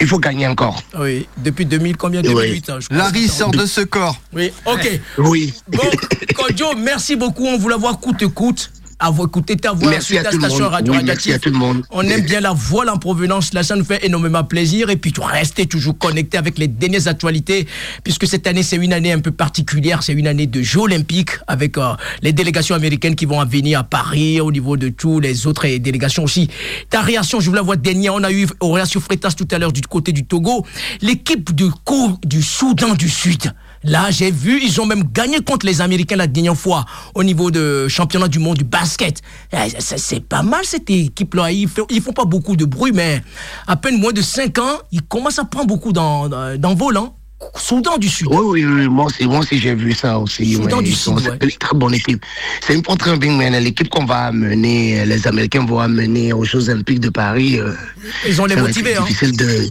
Il 0.00 0.08
faut 0.08 0.18
gagner 0.18 0.48
encore. 0.48 0.82
Oui, 0.98 1.28
depuis 1.36 1.64
2000, 1.64 1.96
combien? 1.96 2.22
2008 2.22 2.70
hein, 2.70 2.78
je 2.80 2.86
crois. 2.86 2.98
Larry 2.98 3.28
sort 3.28 3.52
de 3.52 3.66
ce 3.66 3.82
corps. 3.82 4.16
Oui, 4.32 4.50
ok. 4.66 5.00
Oui. 5.18 5.54
Bon, 5.68 5.88
Kodio, 6.34 6.74
merci 6.76 7.14
beaucoup. 7.14 7.46
On 7.46 7.56
voulait 7.56 7.76
voir 7.76 8.00
coûte-coûte. 9.02 9.08
Avoir 9.08 9.28
écouté 9.28 9.56
ta 9.56 9.72
voix 9.72 9.90
Merci 9.90 10.18
à 10.18 10.22
ta 10.22 10.30
tout 10.30 10.38
le 10.38 10.48
station 10.48 10.68
radio 10.68 10.92
Oui, 10.92 11.00
merci 11.04 11.32
à 11.32 11.38
tout 11.38 11.50
le 11.50 11.56
monde. 11.56 11.82
On 11.90 12.02
aime 12.02 12.22
bien 12.22 12.40
la 12.40 12.52
voix, 12.52 12.90
en 12.90 12.98
provenance. 12.98 13.52
Là, 13.52 13.62
ça 13.62 13.76
nous 13.76 13.84
fait 13.84 14.04
énormément 14.04 14.44
plaisir. 14.44 14.90
Et 14.90 14.96
puis, 14.96 15.12
tu 15.12 15.20
restes 15.20 15.68
toujours 15.68 15.96
connecté 15.98 16.38
avec 16.38 16.58
les 16.58 16.68
dernières 16.68 17.08
actualités, 17.08 17.66
puisque 18.04 18.26
cette 18.26 18.46
année, 18.46 18.62
c'est 18.62 18.76
une 18.76 18.92
année 18.92 19.12
un 19.12 19.20
peu 19.20 19.30
particulière. 19.30 20.02
C'est 20.02 20.12
une 20.12 20.26
année 20.26 20.46
de 20.46 20.62
Jeux 20.62 20.80
olympiques 20.80 21.30
avec 21.46 21.78
euh, 21.78 21.94
les 22.22 22.32
délégations 22.32 22.74
américaines 22.74 23.16
qui 23.16 23.26
vont 23.26 23.44
venir 23.44 23.80
à 23.80 23.84
Paris, 23.84 24.40
au 24.40 24.52
niveau 24.52 24.76
de 24.76 24.88
tous 24.88 25.20
les 25.20 25.46
autres 25.46 25.66
délégations 25.78 26.24
aussi. 26.24 26.48
Ta 26.90 27.00
réaction, 27.00 27.40
je 27.40 27.46
voulais 27.46 27.60
la 27.60 27.62
voir 27.62 27.76
dernière. 27.76 28.14
On 28.14 28.22
a 28.22 28.32
eu 28.32 28.46
Horacio 28.60 29.00
Freitas 29.00 29.32
tout 29.32 29.48
à 29.50 29.58
l'heure 29.58 29.72
du 29.72 29.82
côté 29.82 30.12
du 30.12 30.24
Togo. 30.24 30.64
L'équipe 31.00 31.54
du, 31.54 31.66
du 32.24 32.42
Soudan 32.42 32.94
du 32.94 33.08
Sud. 33.08 33.52
Là, 33.84 34.10
j'ai 34.10 34.30
vu, 34.30 34.60
ils 34.62 34.80
ont 34.80 34.86
même 34.86 35.04
gagné 35.12 35.40
contre 35.40 35.66
les 35.66 35.80
Américains 35.80 36.16
la 36.16 36.26
dernière 36.26 36.56
fois 36.56 36.84
au 37.14 37.24
niveau 37.24 37.50
de 37.50 37.88
championnat 37.88 38.28
du 38.28 38.38
monde 38.38 38.58
du 38.58 38.64
basket. 38.64 39.20
Eh, 39.52 39.56
C'est 39.78 40.20
pas 40.24 40.42
mal 40.42 40.60
cette 40.64 40.88
équipe-là. 40.88 41.50
Ils 41.50 41.68
ils 41.90 42.00
font 42.00 42.12
pas 42.12 42.24
beaucoup 42.24 42.56
de 42.56 42.64
bruit, 42.64 42.92
mais 42.94 43.22
à 43.66 43.76
peine 43.76 43.98
moins 44.00 44.12
de 44.12 44.22
5 44.22 44.58
ans, 44.58 44.78
ils 44.92 45.02
commencent 45.02 45.38
à 45.38 45.44
prendre 45.44 45.66
beaucoup 45.66 45.92
d'en- 45.92 46.28
d'en- 46.28 46.56
d'envol. 46.56 46.96
Hein. 46.96 47.12
Soudan 47.56 47.98
du 47.98 48.08
Sud. 48.08 48.28
Oui, 48.30 48.38
oui, 48.40 48.64
oui, 48.64 48.86
moi 48.88 49.06
aussi, 49.06 49.26
moi 49.26 49.40
aussi 49.40 49.58
j'ai 49.58 49.74
vu 49.74 49.92
ça 49.94 50.16
aussi. 50.16 50.54
Soudan 50.54 50.80
du 50.80 50.92
Sud, 50.92 51.14
C'est 51.18 51.42
une 51.44 51.50
très 51.58 51.76
bonne 51.76 51.92
équipe. 51.94 52.24
C'est 52.64 52.74
une 52.74 52.82
très 52.82 53.16
mais 53.18 53.60
l'équipe 53.60 53.88
qu'on 53.88 54.04
va 54.04 54.26
amener, 54.26 55.04
les 55.04 55.26
Américains 55.26 55.66
vont 55.66 55.80
amener 55.80 56.32
aux 56.32 56.44
Jeux 56.44 56.68
Olympiques 56.70 57.00
de 57.00 57.08
Paris. 57.10 57.58
euh, 57.58 57.72
Ils 58.28 58.40
ont 58.40 58.44
les 58.46 58.54
motivés. 58.54 58.94
Hein. 58.94 59.02
difficile 59.08 59.36
de. 59.36 59.70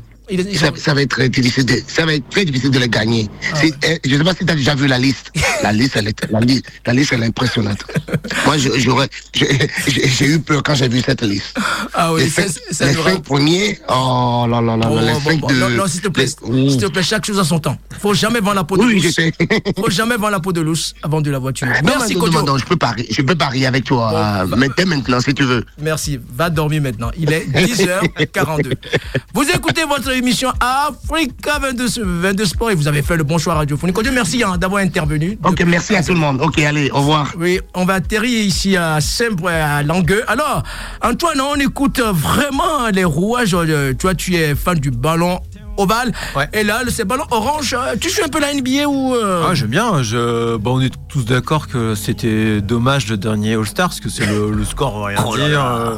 Ça, 0.76 0.94
va 0.94 1.02
être 1.02 1.10
très 1.10 1.30
difficile 1.30 1.66
de, 1.66 1.82
ça 1.88 2.06
va 2.06 2.14
être 2.14 2.30
très 2.30 2.46
difficile 2.46 2.72
de 2.72 2.80
les 2.80 2.88
gagner. 2.90 3.30
Ah 3.54 3.58
eh, 3.64 4.00
je 4.06 4.14
ne 4.14 4.18
sais 4.20 4.24
pas 4.24 4.34
si 4.34 4.46
tu 4.46 4.52
as 4.52 4.56
déjà 4.56 4.76
vu 4.76 4.88
la 4.88 4.98
liste. 4.98 5.32
La 5.64 5.72
liste, 5.74 5.96
elle 5.98 6.08
est, 6.08 6.28
la 6.32 6.40
liste, 6.40 6.66
la 6.86 6.94
liste, 6.94 7.14
elle 7.14 7.24
est 7.24 7.28
impressionnante. 7.28 7.84
Moi, 8.46 8.58
j'aurais, 8.58 9.10
j'ai 9.34 10.26
eu 10.26 10.40
peur 10.40 10.64
quand 10.64 10.76
j'ai 10.76 10.88
vu 10.88 11.02
cette 11.02 11.22
liste. 11.22 11.56
Ah 11.94 12.14
oui, 12.14 12.24
les 12.24 12.30
cinq, 12.30 12.48
ça 12.72 12.86
les 12.86 12.94
nous 12.94 13.04
cinq 13.04 13.24
premiers, 13.24 13.80
oh 13.90 14.46
là 14.50 14.62
là 14.62 14.78
là, 14.78 14.90
là, 14.90 15.02
les 15.02 15.14
bon, 15.14 15.20
cinq 15.22 15.40
bon, 15.40 15.48
de. 15.48 15.54
non, 15.56 15.70
non, 15.70 15.88
s'il 15.88 16.02
te 16.02 16.08
plaît, 16.08 16.26
les- 16.26 16.70
s'il 16.70 16.80
te 16.80 16.86
plaît, 16.88 17.04
chaque 17.04 17.26
chose 17.26 17.40
à 17.40 17.44
son 17.44 17.60
temps. 17.60 17.78
Faut 18.00 18.14
jamais 18.14 18.40
vendre 18.40 18.56
la 18.56 18.64
peau 18.64 18.78
de 18.78 18.84
Oui, 18.84 19.12
sais. 19.12 19.34
Faut 19.78 19.90
jamais 19.90 20.16
vendre 20.16 20.32
la 20.32 20.40
peau 20.40 20.54
de 20.54 20.62
l'ours 20.62 20.94
avant 21.04 21.22
de 21.22 21.30
la 21.30 21.40
voiture. 21.40 21.68
Non, 21.68 21.74
Merci, 21.84 22.16
non, 22.16 22.28
non, 22.32 22.44
non, 22.44 22.58
je 22.58 22.66
peux 22.66 22.78
parier, 22.78 23.08
je 23.10 23.22
peux 23.22 23.36
parier 23.36 23.66
avec 23.68 23.84
toi. 23.86 24.46
Bon, 24.46 24.54
euh, 24.54 24.58
bah- 24.58 24.74
dès 24.78 24.86
maintenant, 24.86 25.20
si 25.20 25.34
tu 25.34 25.44
veux. 25.44 25.66
Merci. 25.82 26.20
Va 26.34 26.50
dormir 26.50 26.82
maintenant. 26.82 27.12
Il 27.18 27.32
est 27.32 27.46
10h42. 27.48 28.74
Vous 29.34 29.44
écoutez 29.54 29.84
votre 29.86 30.12
émission 30.22 30.52
Africa 30.60 31.58
22, 31.60 31.88
22 32.04 32.46
Sport 32.46 32.70
et 32.72 32.76
vous 32.76 32.88
avez 32.88 33.02
fait 33.02 33.18
le 33.18 33.24
bon 33.24 33.40
choix 33.40 33.56
radiophonique. 33.56 33.96
Kojo, 33.96 34.12
merci 34.12 34.44
hein, 34.44 34.56
d'avoir 34.58 34.84
intervenu. 34.84 35.38
Ok, 35.44 35.64
merci 35.66 35.96
à 35.96 36.04
tout 36.04 36.14
le 36.14 36.20
monde. 36.20 36.40
Ok, 36.42 36.60
allez, 36.60 36.92
au 36.92 36.98
revoir. 36.98 37.34
Oui, 37.40 37.60
on 37.74 37.86
va 37.86 37.96
atterrir 37.96 38.46
ici 38.46 38.78
à 38.78 39.02
Saint-Bray, 39.02 39.60
à 39.60 39.82
Langueux. 39.82 40.24
Alors, 40.28 40.62
Antoine, 41.04 41.42
on 41.42 41.56
écoute 41.56 42.00
vraiment 42.00 42.88
les 42.94 43.04
rouages. 43.04 43.56
euh, 43.56 43.94
Toi, 43.94 44.14
tu 44.14 44.36
es 44.36 44.54
fan 44.54 44.78
du 44.78 44.92
ballon 44.92 45.40
ovale. 45.82 46.12
Ouais. 46.36 46.48
Et 46.54 46.64
là, 46.64 46.82
ces 46.90 47.04
ballons 47.04 47.26
orange, 47.32 47.76
euh, 47.78 47.96
tu 48.00 48.10
suis 48.10 48.24
un 48.24 48.28
peu 48.28 48.40
la 48.40 48.54
NBA 48.54 48.88
ou... 48.88 49.14
euh, 49.16 49.46
Ah, 49.50 49.54
j'aime 49.56 49.70
bien. 49.70 50.02
Je... 50.04 50.56
Bon, 50.58 50.78
on 50.78 50.82
est 50.82 50.94
tous 51.08 51.26
d'accord 51.26 51.68
que 51.68 51.96
c'était 51.96 52.62
dommage 52.62 53.08
le 53.10 53.18
dernier 53.18 53.56
All-Star, 53.56 53.90
parce 53.90 54.00
que 54.00 54.10
c'est 54.10 54.26
le, 54.26 54.52
le 54.52 54.66
score, 54.66 54.96
on 54.96 55.00
va 55.02 55.08
rien 55.08 55.24
Oh 55.26 55.36
dire. 55.36 55.48
là. 55.50 55.72
Euh, 55.76 55.96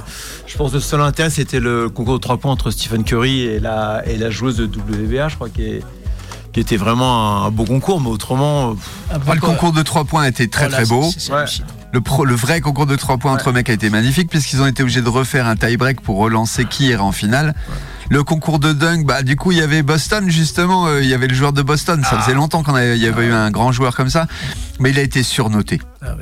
Je 0.48 0.58
pense 0.58 0.72
que 0.72 0.76
le 0.78 0.82
seul 0.82 1.02
intérêt, 1.02 1.30
c'était 1.30 1.60
le 1.60 1.90
concours 1.90 2.16
de 2.16 2.22
3 2.22 2.38
points 2.38 2.52
entre 2.52 2.72
Stephen 2.72 3.04
Curry 3.04 3.42
et 3.42 3.60
la, 3.60 4.02
et 4.06 4.18
la 4.18 4.30
joueuse 4.30 4.58
de 4.58 4.66
WBA, 4.66 5.30
je 5.30 5.36
crois, 5.36 5.50
qui, 5.50 5.64
est- 5.64 5.84
qui 6.52 6.60
était 6.60 6.78
vraiment 6.78 7.46
un, 7.46 7.50
beau 7.52 7.66
concours, 7.66 8.00
mais 8.00 8.10
autrement, 8.10 8.76
Enfin, 9.10 9.34
le 9.34 9.40
concours 9.42 9.72
de 9.72 9.82
3 9.82 10.06
points 10.06 10.26
était 10.26 10.48
très 10.48 10.68
voilà, 10.70 10.84
très 10.84 10.86
beau. 10.86 11.04
Ouais. 11.32 11.46
Le, 11.92 12.02
pro- 12.02 12.26
le 12.26 12.36
vrai 12.36 12.62
concours 12.62 12.86
de 12.86 12.96
3 12.96 13.18
points 13.18 13.34
entre 13.34 13.52
mecs 13.52 13.70
a 13.70 13.74
été 13.74 13.90
magnifique 13.90 14.30
puisqu'ils 14.30 14.62
ont 14.62 14.66
été 14.68 14.82
obligés 14.84 15.02
de 15.02 15.10
refaire 15.10 15.48
un 15.48 15.56
tie-break 15.56 16.02
pour 16.02 16.18
relancer 16.18 16.66
qui 16.66 16.96
en 16.96 17.12
finale. 17.12 17.54
Le 18.10 18.24
concours 18.24 18.60
de 18.60 18.74
dunk, 18.74 19.06
bah 19.06 19.24
du 19.24 19.36
coup 19.36 19.52
il 19.52 19.58
y 19.58 19.62
avait 19.62 19.82
Boston 19.82 20.30
justement, 20.30 20.88
euh, 20.88 21.02
il 21.02 21.08
y 21.08 21.14
avait 21.14 21.28
le 21.28 21.36
joueur 21.36 21.54
de 21.54 21.62
Boston. 21.62 22.04
Ça 22.04 22.20
faisait 22.20 22.36
longtemps 22.36 22.64
qu'on 22.64 22.76
avait, 22.76 22.98
il 22.98 23.04
y 23.04 23.08
avait 23.08 23.28
eu 23.28 23.32
un 23.32 23.52
grand 23.52 23.72
joueur 23.72 23.96
comme 23.96 24.10
ça, 24.10 24.28
mais 24.80 24.92
il 24.92 25.00
a 25.00 25.02
été 25.02 25.24
surnoté. 25.24 25.82
Ah. 26.02 26.16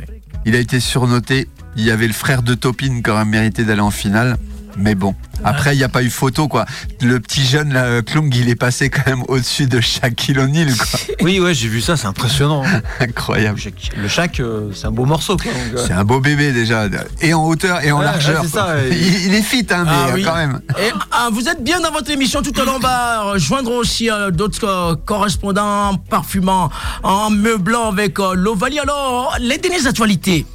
Il 0.45 0.55
a 0.55 0.59
été 0.59 0.79
surnoté. 0.79 1.47
Il 1.77 1.84
y 1.84 1.91
avait 1.91 2.07
le 2.07 2.13
frère 2.13 2.43
de 2.43 2.53
Topin 2.53 3.01
qui 3.01 3.09
aurait 3.09 3.25
mérité 3.25 3.63
d'aller 3.63 3.82
en 3.82 3.91
finale. 3.91 4.38
Mais 4.78 4.95
bon, 4.95 5.15
après, 5.43 5.76
il 5.76 5.78
n'y 5.80 5.84
a 5.84 5.89
pas 5.89 6.01
eu 6.01 6.09
photo, 6.09 6.47
quoi. 6.47 6.65
Le 7.01 7.19
petit 7.19 7.45
jeune, 7.45 7.74
là, 7.74 8.01
Klung, 8.01 8.30
il 8.34 8.47
est 8.49 8.55
passé 8.55 8.89
quand 8.89 9.05
même 9.05 9.24
au-dessus 9.28 9.65
de 9.67 9.82
Shaquille 9.82 10.39
O'Neal, 10.39 10.76
quoi. 10.76 10.99
oui, 11.22 11.39
ouais, 11.39 11.53
j'ai 11.53 11.67
vu 11.67 11.82
ça, 11.82 11.97
c'est 11.97 12.07
impressionnant. 12.07 12.63
Incroyable. 12.99 13.59
Le 13.97 14.07
Shaq, 14.07 14.39
euh, 14.39 14.72
c'est 14.74 14.86
un 14.88 14.91
beau 14.91 15.05
morceau, 15.05 15.36
quoi. 15.38 15.51
euh, 15.76 15.84
C'est 15.86 15.93
un 15.93 16.03
beau 16.05 16.19
bébé, 16.19 16.51
déjà. 16.53 16.86
Et 17.22 17.34
en 17.34 17.45
hauteur 17.45 17.84
et 17.84 17.91
en 17.91 17.99
Ouais, 17.99 18.05
largeur. 18.05 18.41
ouais, 18.41 18.47
c'est 18.47 18.53
ça, 18.57 18.63
quoi. 18.63 18.74
ouais. 18.76 18.89
il, 18.91 19.26
il 19.28 19.34
est 19.36 19.41
fit, 19.41 19.65
hein, 19.72 19.84
mais 19.86 19.91
Ah 19.91 20.07
oui. 20.13 20.24
quand 20.24 20.36
même. 20.36 20.61
Et 20.80 20.89
ah, 21.11 21.30
vous 21.32 21.47
êtes 21.49 21.63
bien 21.63 21.80
dans 21.82 21.91
votre 21.91 22.09
émission. 22.11 22.41
Tout 22.41 22.53
à 22.59 22.63
l'heure, 22.65 22.76
on 22.78 22.80
va 22.80 23.22
rejoindre 23.24 23.72
aussi 23.74 24.09
euh, 24.09 24.32
d'autres 24.32 24.65
euh, 24.67 24.95
correspondants 25.05 25.95
parfumants 26.09 26.69
en 27.03 27.30
meublant 27.30 27.89
avec 27.91 28.19
euh, 28.19 28.34
l'Ovalie. 28.36 28.80
Alors, 28.80 29.36
les 29.39 29.57
dernières 29.57 29.88
actualités 29.88 30.45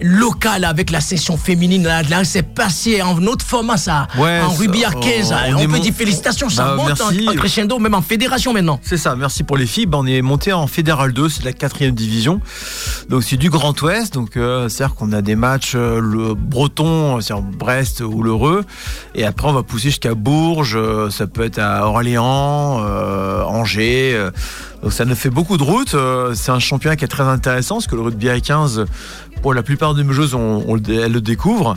locales 0.00 0.64
avec 0.64 0.90
la 0.90 1.00
session 1.00 1.36
féminine, 1.36 1.84
là, 1.84 2.02
là 2.02 2.24
c'est 2.24 2.42
passé 2.42 3.02
en 3.02 3.22
autre 3.26 3.44
format, 3.44 3.76
ça. 3.76 4.06
Ouais, 4.18 4.40
en 4.40 4.50
rugby 4.50 4.84
à 4.84 4.90
on- 4.94 5.00
15. 5.00 5.32
hein. 5.32 5.38
on 5.56 5.60
peut 5.60 5.66
mon- 5.66 5.78
dire 5.78 5.92
félicitations, 5.94 6.48
ça 6.50 6.64
Bah, 6.64 6.74
monte 6.76 7.00
en, 7.00 7.32
crescendo, 7.34 7.78
même 7.78 7.94
en 7.94 8.02
fédération 8.02 8.52
maintenant. 8.52 8.80
C'est 8.82 8.96
ça, 8.96 9.14
merci 9.16 9.42
pour 9.44 9.56
les 9.56 9.66
filles. 9.66 9.86
Ben, 9.86 9.98
on 9.98 10.06
est 10.06 10.22
monté 10.22 10.52
en 10.52 10.66
Fédéral 10.66 11.12
2, 11.12 11.28
c'est 11.28 11.44
la 11.44 11.52
quatrième 11.52 11.94
division. 11.94 12.40
Donc 13.08 13.22
c'est 13.24 13.36
du 13.36 13.50
Grand 13.50 13.80
Ouest. 13.82 14.14
Donc 14.14 14.36
euh, 14.36 14.68
c'est-à-dire 14.68 14.94
qu'on 14.96 15.12
a 15.12 15.22
des 15.22 15.36
matchs 15.36 15.72
euh, 15.74 16.00
le 16.00 16.34
breton, 16.34 17.20
c'est-à-dire 17.20 17.44
Brest 17.44 18.00
ou 18.00 18.22
l'Heureux. 18.22 18.64
Et 19.14 19.24
après 19.24 19.48
on 19.48 19.52
va 19.52 19.62
pousser 19.62 19.88
jusqu'à 19.88 20.14
Bourges, 20.14 20.76
euh, 20.76 21.10
ça 21.10 21.26
peut 21.26 21.44
être 21.44 21.58
à 21.58 21.86
Orléans, 21.86 22.80
euh, 22.84 23.42
Angers. 23.44 24.28
Donc 24.84 24.92
ça 24.92 25.06
nous 25.06 25.14
fait 25.14 25.30
beaucoup 25.30 25.56
de 25.56 25.62
routes. 25.62 25.94
Euh, 25.94 26.34
c'est 26.34 26.52
un 26.52 26.58
championnat 26.58 26.94
qui 26.96 27.06
est 27.06 27.08
très 27.08 27.22
intéressant 27.22 27.76
parce 27.76 27.86
que 27.86 27.96
le 27.96 28.02
rugby 28.02 28.28
à 28.28 28.38
15, 28.38 28.84
pour 29.40 29.54
la 29.54 29.62
plupart 29.62 29.94
de 29.94 30.02
mes 30.02 30.12
joueuses, 30.12 30.36
elles 30.90 31.10
le 31.10 31.22
découvrent. 31.22 31.74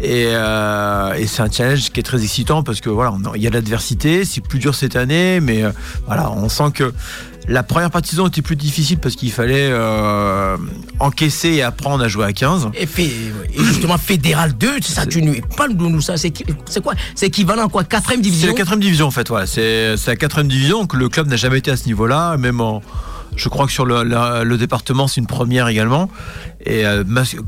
Et, 0.00 0.26
euh, 0.32 1.12
et 1.12 1.28
c'est 1.28 1.42
un 1.42 1.50
challenge 1.50 1.90
qui 1.90 2.00
est 2.00 2.02
très 2.02 2.24
excitant 2.24 2.64
parce 2.64 2.80
que 2.80 2.90
voilà, 2.90 3.14
il 3.36 3.42
y 3.42 3.46
a 3.46 3.50
l'adversité, 3.50 4.24
c'est 4.24 4.40
plus 4.40 4.58
dur 4.58 4.74
cette 4.74 4.96
année, 4.96 5.38
mais 5.38 5.62
euh, 5.62 5.70
voilà, 6.06 6.32
on 6.32 6.48
sent 6.48 6.72
que 6.74 6.92
la 7.48 7.62
première 7.62 7.90
partie 7.90 8.14
de 8.16 8.26
était 8.26 8.42
plus 8.42 8.56
difficile 8.56 8.98
parce 8.98 9.16
qu'il 9.16 9.32
fallait 9.32 9.68
euh, 9.70 10.56
encaisser 11.00 11.48
et 11.50 11.62
apprendre 11.62 12.04
à 12.04 12.08
jouer 12.08 12.24
à 12.24 12.32
15. 12.32 12.70
Et, 12.74 12.86
fait, 12.86 13.04
et 13.04 13.64
justement, 13.64 13.98
Fédéral 13.98 14.52
2, 14.56 14.74
c'est 14.80 14.92
ça, 14.92 15.06
tu 15.06 15.22
nous 15.22 15.34
parles 15.56 15.76
de 15.76 15.82
nous 15.82 16.00
ça. 16.00 16.16
C'est 16.16 16.32
c'est 16.66 16.82
quoi? 16.82 16.94
C'est 17.14 17.26
équivalent 17.26 17.66
à 17.66 17.68
quoi? 17.68 17.84
Quatrième 17.84 18.20
C'est 18.20 18.30
division? 18.30 18.48
la 18.48 18.54
quatrième 18.54 18.80
division 18.80 19.06
en 19.06 19.10
fait, 19.10 19.28
voilà. 19.28 19.46
C'est 19.46 19.96
c'est 19.96 20.10
la 20.12 20.16
quatrième 20.16 20.48
division, 20.48 20.80
donc 20.82 20.94
le 20.94 21.08
club 21.08 21.26
n'a 21.28 21.36
jamais 21.36 21.58
été 21.58 21.70
à 21.70 21.76
ce 21.76 21.86
niveau-là, 21.86 22.36
même 22.36 22.60
en. 22.60 22.80
Je 23.34 23.48
crois 23.48 23.66
que 23.66 23.72
sur 23.72 23.86
le, 23.86 24.56
département, 24.56 25.08
c'est 25.08 25.20
une 25.20 25.26
première 25.26 25.68
également, 25.68 26.08
et 26.64 26.86
euh, 26.86 27.02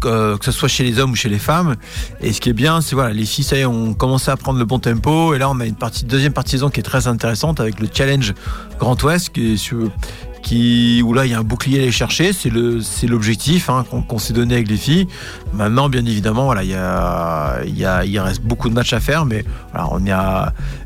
euh, 0.05 0.37
que 0.37 0.45
ce 0.45 0.53
soit 0.53 0.69
chez 0.69 0.83
les 0.83 0.99
hommes 0.99 1.13
ou 1.13 1.15
chez 1.15 1.29
les 1.29 1.39
femmes. 1.39 1.77
Et 2.21 2.33
ce 2.33 2.41
qui 2.41 2.51
est 2.51 2.55
bien, 2.55 2.81
c'est 2.81 2.95
voilà, 2.95 3.13
les 3.13 3.27
filles, 3.27 3.45
ça 3.45 3.57
y 3.57 3.61
est, 3.61 3.67
ont 3.67 3.95
commencé 3.95 4.31
à 4.31 4.37
prendre 4.37 4.59
le 4.59 4.65
bon 4.65 4.79
tempo, 4.79 5.35
et 5.35 5.39
là, 5.39 5.51
on 5.51 5.61
a 5.61 5.67
une 5.67 5.77
deuxième 6.07 6.33
partie 6.33 6.53
saison 6.53 6.71
qui 6.71 6.81
est 6.81 6.85
très 6.85 7.07
intéressante 7.07 7.61
avec 7.61 7.81
le 7.81 7.89
challenge 7.93 8.35
Grand 8.79 9.01
Ouest, 9.03 9.31
qui 9.31 9.55
est 9.55 9.75
où 10.53 11.13
là 11.13 11.25
il 11.25 11.33
y 11.33 11.35
a 11.35 11.39
un 11.39 11.45
bouclier 11.45 11.79
à 11.79 11.83
aller 11.83 11.93
chercher, 11.93 12.33
c'est 12.33 13.07
l'objectif 13.07 13.71
hein, 13.71 13.85
qu'on, 14.09 14.19
s'est 14.19 14.33
donné 14.33 14.55
avec 14.55 14.69
les 14.69 14.77
filles. 14.77 15.07
Maintenant, 15.53 15.89
bien 15.89 16.05
évidemment, 16.05 16.45
voilà, 16.45 16.63
il 16.65 18.21
reste 18.21 18.43
beaucoup 18.43 18.69
de 18.69 18.75
matchs 18.75 18.93
à 18.93 19.01
faire, 19.01 19.25
mais 19.25 19.45
on 19.75 20.01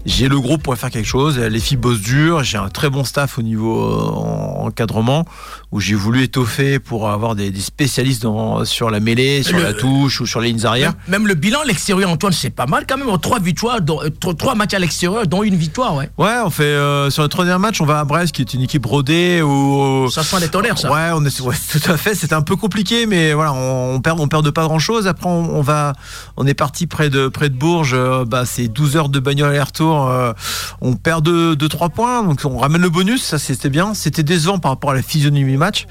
j'ai 0.06 0.28
le 0.28 0.40
groupe 0.40 0.62
pour 0.62 0.76
faire 0.76 0.90
quelque 0.90 1.06
chose. 1.06 1.38
Les 1.38 1.61
filles 1.61 1.76
bossent 1.76 2.00
dur. 2.00 2.42
J'ai 2.42 2.59
un 2.59 2.68
très 2.68 2.88
bon 2.88 3.04
staff 3.04 3.38
au 3.38 3.42
niveau 3.42 3.82
en- 3.82 4.66
encadrement 4.66 5.24
où 5.70 5.80
j'ai 5.80 5.94
voulu 5.94 6.22
étoffer 6.22 6.78
pour 6.78 7.10
avoir 7.10 7.34
des, 7.34 7.50
des 7.50 7.60
spécialistes 7.60 8.22
dans, 8.22 8.64
sur 8.64 8.88
la 8.90 9.00
mêlée, 9.00 9.42
sur 9.42 9.56
Le- 9.58 9.62
la 9.64 9.74
touche 9.74 10.20
ou 10.22 10.26
sur 10.26 10.40
les 10.40 10.48
lignes 10.52 10.64
arrière. 10.64 10.92
Même, 11.08 11.20
même 11.20 11.26
le 11.28 11.34
bilan 11.34 11.60
à 11.60 11.64
l'extérieur, 11.66 12.08
Antoine, 12.08 12.32
c'est 12.32 12.48
pas 12.50 12.64
mal 12.66 12.84
quand 12.88 12.96
même. 12.96 13.08
Trois 13.20 13.38
victoires, 13.38 13.80
dont- 13.82 14.00
euh, 14.02 14.08
trois, 14.08 14.32
trois 14.34 14.54
matchs 14.54 14.72
à 14.74 14.78
l'extérieur, 14.78 15.26
dont 15.26 15.42
une 15.42 15.56
victoire, 15.56 15.94
ouais. 15.94 16.08
Ouais, 16.16 16.36
on 16.44 16.48
fait 16.50 16.62
euh, 16.64 17.10
sur 17.10 17.22
le 17.22 17.28
troisième 17.28 17.60
match, 17.60 17.80
on 17.80 17.84
va 17.84 18.00
à 18.00 18.04
Brest, 18.04 18.32
qui 18.34 18.40
est 18.42 18.54
une 18.54 18.62
équipe 18.62 18.86
rodée. 18.86 19.42
Où, 19.42 20.08
Ça 20.10 20.22
sent 20.22 20.36
les 20.40 20.48
tonnerres, 20.48 20.78
ça. 20.78 20.90
Ouais, 20.90 21.10
on 21.14 21.24
est, 21.24 21.40
ouais, 21.42 21.54
tout 21.72 21.90
à 21.90 21.96
fait. 21.98 22.14
C'était 22.14 22.34
un 22.34 22.42
peu 22.42 22.56
compliqué, 22.56 23.04
mais 23.06 23.34
voilà, 23.34 23.52
on, 23.52 23.94
on 23.96 24.00
perd, 24.00 24.20
on 24.20 24.28
perd 24.28 24.44
de 24.46 24.50
pas 24.50 24.64
grand 24.64 24.78
chose. 24.78 25.06
Après, 25.06 25.28
on, 25.28 25.54
on 25.56 25.60
va, 25.60 25.92
on 26.38 26.46
est 26.46 26.54
parti 26.54 26.86
près 26.86 27.10
de 27.10 27.28
près 27.28 27.50
de 27.50 27.54
Bourges. 27.56 27.92
euh, 27.94 28.24
bah, 28.24 28.44
c'est 28.46 28.68
12 28.68 28.96
heures 28.96 29.08
de 29.10 29.20
bagnole 29.20 29.50
aller-retour. 29.50 30.08
euh, 30.08 30.32
on 30.80 30.94
perd 30.94 31.24
de, 31.24 31.54
de 31.54 31.66
3 31.66 31.90
points, 31.90 32.22
donc 32.22 32.40
on 32.44 32.56
ramène 32.56 32.80
le 32.80 32.90
bonus. 32.90 33.22
Ça, 33.22 33.38
c'était 33.38 33.68
bien. 33.68 33.92
C'était 33.92 34.22
décevant 34.22 34.58
par 34.58 34.70
rapport 34.70 34.92
à 34.92 34.94
la 34.94 35.02
physionomie 35.02 35.57
match. 35.59 35.86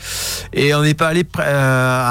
Et 0.54 0.74
on 0.74 0.82
n'est 0.82 0.94
pas 0.94 1.08
allé 1.10 1.24
euh, 1.40 2.02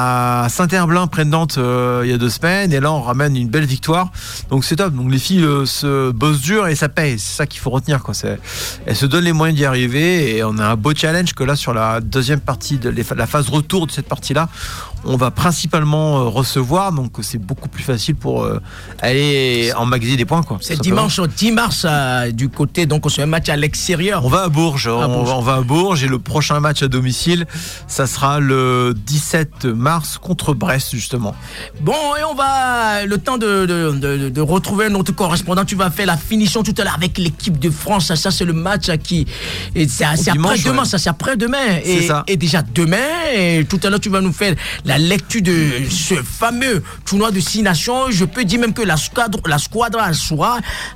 à 0.44 0.48
Saint-Herblain, 0.48 1.07
près 1.09 1.24
de 1.24 1.30
Nantes, 1.30 1.57
euh, 1.59 2.02
il 2.04 2.11
y 2.11 2.14
a 2.14 2.18
deux 2.18 2.30
semaines. 2.30 2.72
Et 2.72 2.80
là, 2.80 2.92
on 2.92 3.02
ramène 3.02 3.36
une 3.36 3.48
belle 3.48 3.66
victoire. 3.66 4.11
Donc 4.50 4.64
c'est 4.64 4.76
top. 4.76 4.94
Donc 4.94 5.11
les 5.11 5.18
filles 5.18 5.44
euh, 5.44 5.66
se 5.66 6.11
bossent 6.12 6.40
dur 6.42 6.68
et 6.68 6.74
ça 6.74 6.88
paye. 6.88 7.18
C'est 7.18 7.36
ça 7.36 7.46
qu'il 7.46 7.61
faut 7.61 7.70
retenir. 7.70 8.02
Quoi. 8.02 8.14
C'est- 8.14 8.38
Elles 8.86 8.96
se 8.96 9.07
donnent 9.07 9.24
les 9.24 9.32
moyens 9.32 9.59
d'y 9.59 9.64
arriver. 9.64 10.36
Et 10.36 10.44
on 10.44 10.59
a 10.59 10.66
un 10.66 10.76
beau 10.76 10.92
challenge 10.94 11.32
que 11.34 11.44
là, 11.44 11.57
sur 11.57 11.74
la 11.74 12.00
deuxième 12.00 12.40
partie, 12.40 12.78
de 12.78 12.92
la 13.16 13.26
phase 13.26 13.48
retour 13.48 13.86
de 13.86 13.92
cette 13.92 14.09
partie-là, 14.09 14.48
on 15.07 15.16
va 15.16 15.30
principalement 15.30 16.18
euh, 16.18 16.24
recevoir. 16.28 16.92
Donc 16.92 17.12
c'est 17.22 17.38
beaucoup 17.38 17.68
plus 17.68 17.82
facile 17.82 18.14
pour 18.14 18.42
euh, 18.44 18.61
aller 19.00 19.72
emmagasiner 19.76 20.16
des 20.16 20.24
points. 20.24 20.42
C'est 20.61 20.80
dimanche 20.80 21.18
au 21.18 21.26
10 21.26 21.52
mars 21.52 21.86
euh, 21.88 22.30
du 22.30 22.48
côté, 22.48 22.86
donc 22.86 23.04
c'est 23.11 23.22
un 23.22 23.26
match 23.26 23.48
à 23.48 23.57
l'extérieur. 23.57 24.24
On 24.24 24.28
va 24.28 24.42
à 24.44 24.48
Bourges, 24.48 24.88
on, 24.88 25.07
Bourges. 25.09 25.28
va- 25.28 25.36
on 25.36 25.40
va 25.42 25.54
à 25.54 25.61
Bourges 25.61 26.04
et 26.04 26.09
le 26.09 26.18
prochain 26.18 26.61
match 26.61 26.82
à 26.82 26.88
domicile, 26.88 27.46
ça 27.86 28.07
sera 28.07 28.40
le 28.40 28.94
17 28.94 29.64
mars 29.66 30.18
contre 30.18 30.54
Brest 30.54 30.90
justement. 30.92 31.34
Bon, 31.80 31.92
et 32.20 32.24
on 32.24 32.34
va, 32.34 33.04
le 33.07 33.18
temps 33.18 33.38
de, 33.38 33.66
de, 33.66 33.90
de- 33.92 34.28
de 34.28 34.40
retrouver 34.40 34.88
notre 34.88 35.12
correspondant, 35.12 35.64
tu 35.64 35.74
vas 35.76 35.90
faire 35.90 36.07
la 36.07 36.16
finition 36.16 36.62
tout 36.62 36.74
à 36.78 36.84
l'heure 36.84 36.94
avec 36.94 37.18
l'équipe 37.18 37.59
de 37.59 37.70
France. 37.70 38.14
Ça, 38.14 38.30
c'est 38.30 38.44
le 38.44 38.52
match 38.52 38.90
qui. 39.02 39.26
C'est 39.88 40.04
après-demain, 40.04 40.78
ouais. 40.80 40.84
ça, 40.84 40.98
c'est 40.98 41.11
après-demain. 41.11 41.78
Et, 41.84 42.09
et 42.26 42.36
déjà 42.36 42.62
demain, 42.62 42.96
et 43.34 43.64
tout 43.68 43.80
à 43.82 43.90
l'heure, 43.90 44.00
tu 44.00 44.09
vas 44.09 44.20
nous 44.20 44.32
faire 44.32 44.54
la 44.84 44.95
lecture 44.99 45.42
de 45.42 45.70
ce 45.90 46.14
fameux 46.14 46.82
tournoi 47.05 47.30
de 47.30 47.40
six 47.40 47.62
nations. 47.62 48.11
Je 48.11 48.24
peux 48.24 48.44
dire 48.44 48.61
même 48.61 48.74
que 48.74 48.82
la 48.82 48.97
squadre, 48.97 49.40
la 49.47 49.59
squadra 49.59 50.11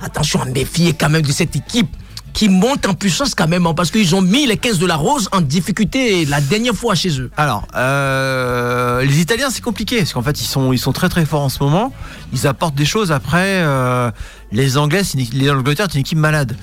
attention 0.01 0.41
à 0.41 0.45
méfier 0.45 0.93
quand 0.93 1.09
même 1.09 1.21
de 1.21 1.31
cette 1.31 1.55
équipe 1.55 1.89
qui 2.33 2.47
montent 2.49 2.85
en 2.87 2.93
puissance 2.93 3.35
quand 3.35 3.47
même, 3.47 3.65
hein, 3.67 3.73
parce 3.73 3.91
qu'ils 3.91 4.15
ont 4.15 4.21
mis 4.21 4.45
les 4.47 4.57
15 4.57 4.79
de 4.79 4.85
la 4.85 4.95
Rose 4.95 5.27
en 5.31 5.41
difficulté 5.41 6.25
la 6.25 6.39
dernière 6.41 6.73
fois 6.73 6.95
chez 6.95 7.19
eux. 7.19 7.29
Alors, 7.37 7.67
euh, 7.75 9.01
les 9.03 9.19
Italiens, 9.19 9.49
c'est 9.49 9.61
compliqué 9.63 9.97
parce 9.97 10.13
qu'en 10.13 10.21
fait, 10.21 10.41
ils 10.41 10.45
sont, 10.47 10.71
ils 10.73 10.79
sont 10.79 10.93
très 10.93 11.09
très 11.09 11.25
forts 11.25 11.41
en 11.43 11.49
ce 11.49 11.61
moment. 11.63 11.93
Ils 12.33 12.47
apportent 12.47 12.75
des 12.75 12.85
choses. 12.85 13.11
Après, 13.11 13.61
euh, 13.63 14.11
les 14.51 14.77
Anglais, 14.77 15.01
l'Angleterre, 15.33 15.87
c'est 15.89 15.95
une 15.95 16.01
équipe 16.01 16.17
malade. 16.17 16.55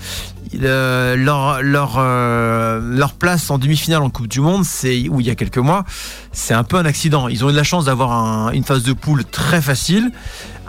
Euh, 0.63 1.15
leur, 1.15 1.63
leur, 1.63 1.97
euh, 1.99 2.81
leur 2.83 3.13
place 3.13 3.51
en 3.51 3.59
demi-finale 3.59 4.01
en 4.03 4.09
Coupe 4.09 4.29
du 4.29 4.41
Monde, 4.41 4.65
c'est 4.65 5.07
où 5.11 5.21
il 5.21 5.27
y 5.27 5.31
a 5.31 5.35
quelques 5.35 5.59
mois, 5.59 5.85
c'est 6.33 6.55
un 6.55 6.65
peu 6.65 6.77
un 6.79 6.87
accident. 6.87 7.29
Ils 7.29 7.45
ont 7.45 7.51
eu 7.51 7.53
la 7.53 7.65
chance 7.65 7.85
d'avoir 7.85 8.13
un- 8.13 8.53
une 8.53 8.65
phase 8.65 8.83
de 8.83 8.95
poule 8.95 9.25
très 9.27 9.61
facile, 9.61 10.11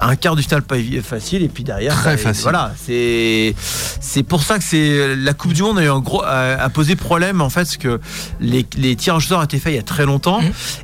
un 0.01 0.15
quart 0.15 0.35
du 0.35 0.41
évi- 0.43 1.01
facile, 1.01 1.43
et 1.43 1.49
puis 1.49 1.63
derrière, 1.63 1.93
Très 1.95 2.17
ça- 2.17 2.23
facile. 2.23 2.43
Voilà, 2.43 2.73
c'est 2.83 3.55
c'est 4.01 4.23
pour 4.23 4.43
ça 4.43 4.57
que 4.57 4.63
c'est 4.63 5.15
la 5.15 5.33
Coupe 5.33 5.53
du 5.53 5.61
Monde 5.63 5.79
a 5.79 5.83
eu 5.83 5.89
un 5.89 5.99
gros 5.99 6.23
a, 6.23 6.55
a 6.61 6.69
posé 6.69 6.95
problème 6.95 7.41
en 7.41 7.49
fait, 7.49 7.61
parce 7.61 7.77
que 7.77 7.99
les, 8.39 8.65
les 8.77 8.95
tirages 8.95 9.27
sort 9.27 9.43
étaient 9.43 9.59
faits 9.59 9.73
il 9.73 9.75
y 9.75 9.79
a 9.79 9.83
très 9.83 10.05
longtemps, 10.05 10.41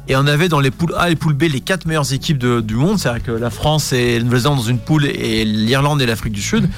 et 0.07 0.16
on 0.16 0.28
avait 0.28 0.49
dans 0.49 0.59
les 0.59 0.72
poules 0.72 0.93
A 0.97 1.09
et 1.09 1.16
poules 1.16 1.34
B 1.34 1.43
les 1.43 1.61
quatre 1.61 1.86
meilleures 1.86 2.11
équipes 2.13 2.38
de- 2.38 2.61
du 2.61 2.76
monde, 2.76 2.99
c'est-à-dire 2.99 3.24
que 3.24 3.32
la 3.32 3.49
France 3.49 3.93
et 3.93 4.18
la 4.20 4.24
Nouvelle-Zélande 4.26 4.57
dans 4.57 4.63
une 4.63 4.80
poule 4.80 5.05
et 5.05 5.45
l'Irlande 5.45 6.01
et 6.01 6.05
l'Afrique 6.05 6.34
du 6.34 6.41
Sud. 6.41 6.70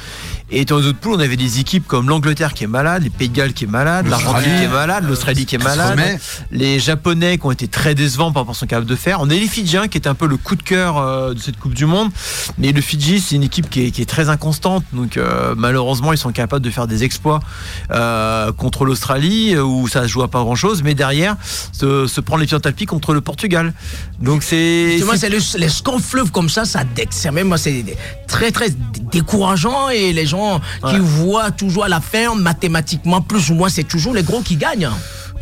Et 0.50 0.64
dans 0.64 0.78
les 0.78 0.86
autres 0.88 1.00
poules, 1.00 1.16
on 1.16 1.20
avait 1.20 1.36
des 1.36 1.60
équipes 1.60 1.86
comme 1.86 2.08
l'Angleterre 2.08 2.54
qui 2.54 2.64
est 2.64 2.68
malade, 2.68 3.04
les 3.04 3.10
Pays 3.10 3.28
de 3.28 3.36
Galles 3.36 3.52
qui 3.54 3.66
est 3.66 3.68
malade, 3.68 4.08
l'Argentine 4.08 4.36
L'Australie. 4.38 4.58
qui 4.60 4.64
est 4.64 4.68
malade, 4.78 5.04
l'Australie 5.08 5.46
qui 5.46 5.56
est 5.56 5.64
malade, 5.64 6.20
les 6.52 6.80
Japonais 6.80 7.38
qui 7.38 7.46
ont 7.46 7.52
été 7.52 7.68
très 7.68 7.96
décevants 7.96 8.32
par 8.32 8.44
rapport 8.44 8.52
à 8.52 8.54
ce 8.54 8.60
qu'ils 8.60 8.68
sont 8.68 8.70
capables 8.70 8.86
de 8.90 8.96
faire. 8.96 9.20
On 9.20 9.30
a 9.30 9.34
les 9.34 9.48
Fidjiens 9.48 9.90
qui 9.90 9.98
est 9.98 10.08
un 10.08 10.14
peu 10.16 10.26
le 10.26 10.38
coup 10.38 10.56
de 10.56 10.64
cœur 10.64 10.98
euh, 11.00 11.34
de 11.34 11.40
cette 11.40 11.58
Coupe 11.60 11.74
du 11.74 11.86
Monde. 11.86 12.10
Mais 12.58 12.72
le 12.72 12.80
Fidji, 12.80 13.20
c'est 13.20 13.36
une 13.36 13.44
équipe 13.44 13.70
qui 13.70 13.88
est, 13.88 13.92
qui 13.92 14.02
est 14.02 14.06
très 14.06 14.30
inconstante. 14.30 14.86
Donc 14.94 15.18
euh, 15.18 15.54
malheureusement, 15.58 16.14
ils 16.14 16.18
sont 16.18 16.32
capables 16.32 16.64
de 16.64 16.70
faire 16.70 16.88
des 16.88 17.04
exploits 17.04 17.42
euh, 17.92 18.54
contre 18.54 18.86
l'Australie 18.86 19.58
où 19.58 19.88
ça 19.90 20.04
se 20.04 20.08
joue 20.08 20.24
à 20.24 20.30
pas 20.30 20.40
grand-chose. 20.40 20.82
Mais 20.82 20.94
derrière, 20.94 21.36
se, 21.74 22.08
se 22.08 22.22
prendre 22.22 22.40
les 22.40 22.48
pieds 22.48 22.56
en 22.56 22.62
tapis 22.62 22.86
contre 22.86 23.14
le 23.14 23.20
Portugal. 23.20 23.74
Donc 24.22 24.44
c'est... 24.44 24.92
Justement, 24.94 25.12
c'est- 25.12 25.18
c'est 25.18 25.58
le- 25.58 25.60
les 25.60 25.70
scores 25.70 26.00
fleuves 26.00 26.32
comme 26.32 26.48
ça, 26.50 26.64
ça 26.64 26.84
c'est 27.10 27.32
même 27.32 27.54
c'est 27.58 27.84
très 28.28 28.52
très 28.52 28.70
décourageant 29.12 29.90
et 29.90 30.14
les 30.14 30.26
gens 30.26 30.37
qui 30.88 30.94
Ouais. 30.96 31.00
voient 31.00 31.52
toujours 31.52 31.86
à 31.86 31.90
la 31.90 32.02
fin 32.02 32.36
mathématiquement 32.36 33.22
plus 33.22 33.50
ou 33.52 33.56
moins 33.56 33.70
c'est 33.70 33.84
toujours 33.84 34.14
les 34.14 34.24
gros 34.24 34.42
qui 34.42 34.56
gagnent. 34.56 34.90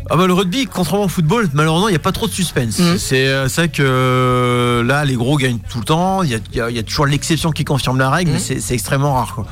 Ah 0.08 0.14
bah 0.16 0.28
le 0.28 0.34
rugby, 0.34 0.66
contrairement 0.72 1.06
au 1.06 1.08
football, 1.08 1.48
malheureusement, 1.52 1.88
il 1.88 1.90
n'y 1.90 1.96
a 1.96 2.00
pas 2.00 2.12
trop 2.12 2.28
de 2.28 2.32
suspense. 2.32 2.78
Mhm. 2.78 2.96
C'est 2.96 3.26
euh, 3.26 3.48
ça 3.48 3.66
que 3.66 3.82
euh, 3.82 4.84
là, 4.84 5.04
les 5.04 5.14
gros 5.16 5.36
gagnent 5.36 5.58
tout 5.68 5.78
le 5.78 5.84
temps. 5.84 6.22
Il 6.22 6.30
y 6.30 6.34
a, 6.36 6.38
il 6.52 6.56
y 6.56 6.60
a- 6.60 6.70
il 6.70 6.76
y 6.76 6.78
a 6.78 6.84
toujours 6.84 7.06
l'exception 7.06 7.50
qui 7.50 7.64
confirme 7.64 7.98
la 7.98 8.08
règle, 8.08 8.30
mais 8.30 8.38
c'est 8.38 8.60
c'est 8.60 8.74
extrêmement 8.74 9.14
rare. 9.14 9.32
Quoi. 9.34 9.46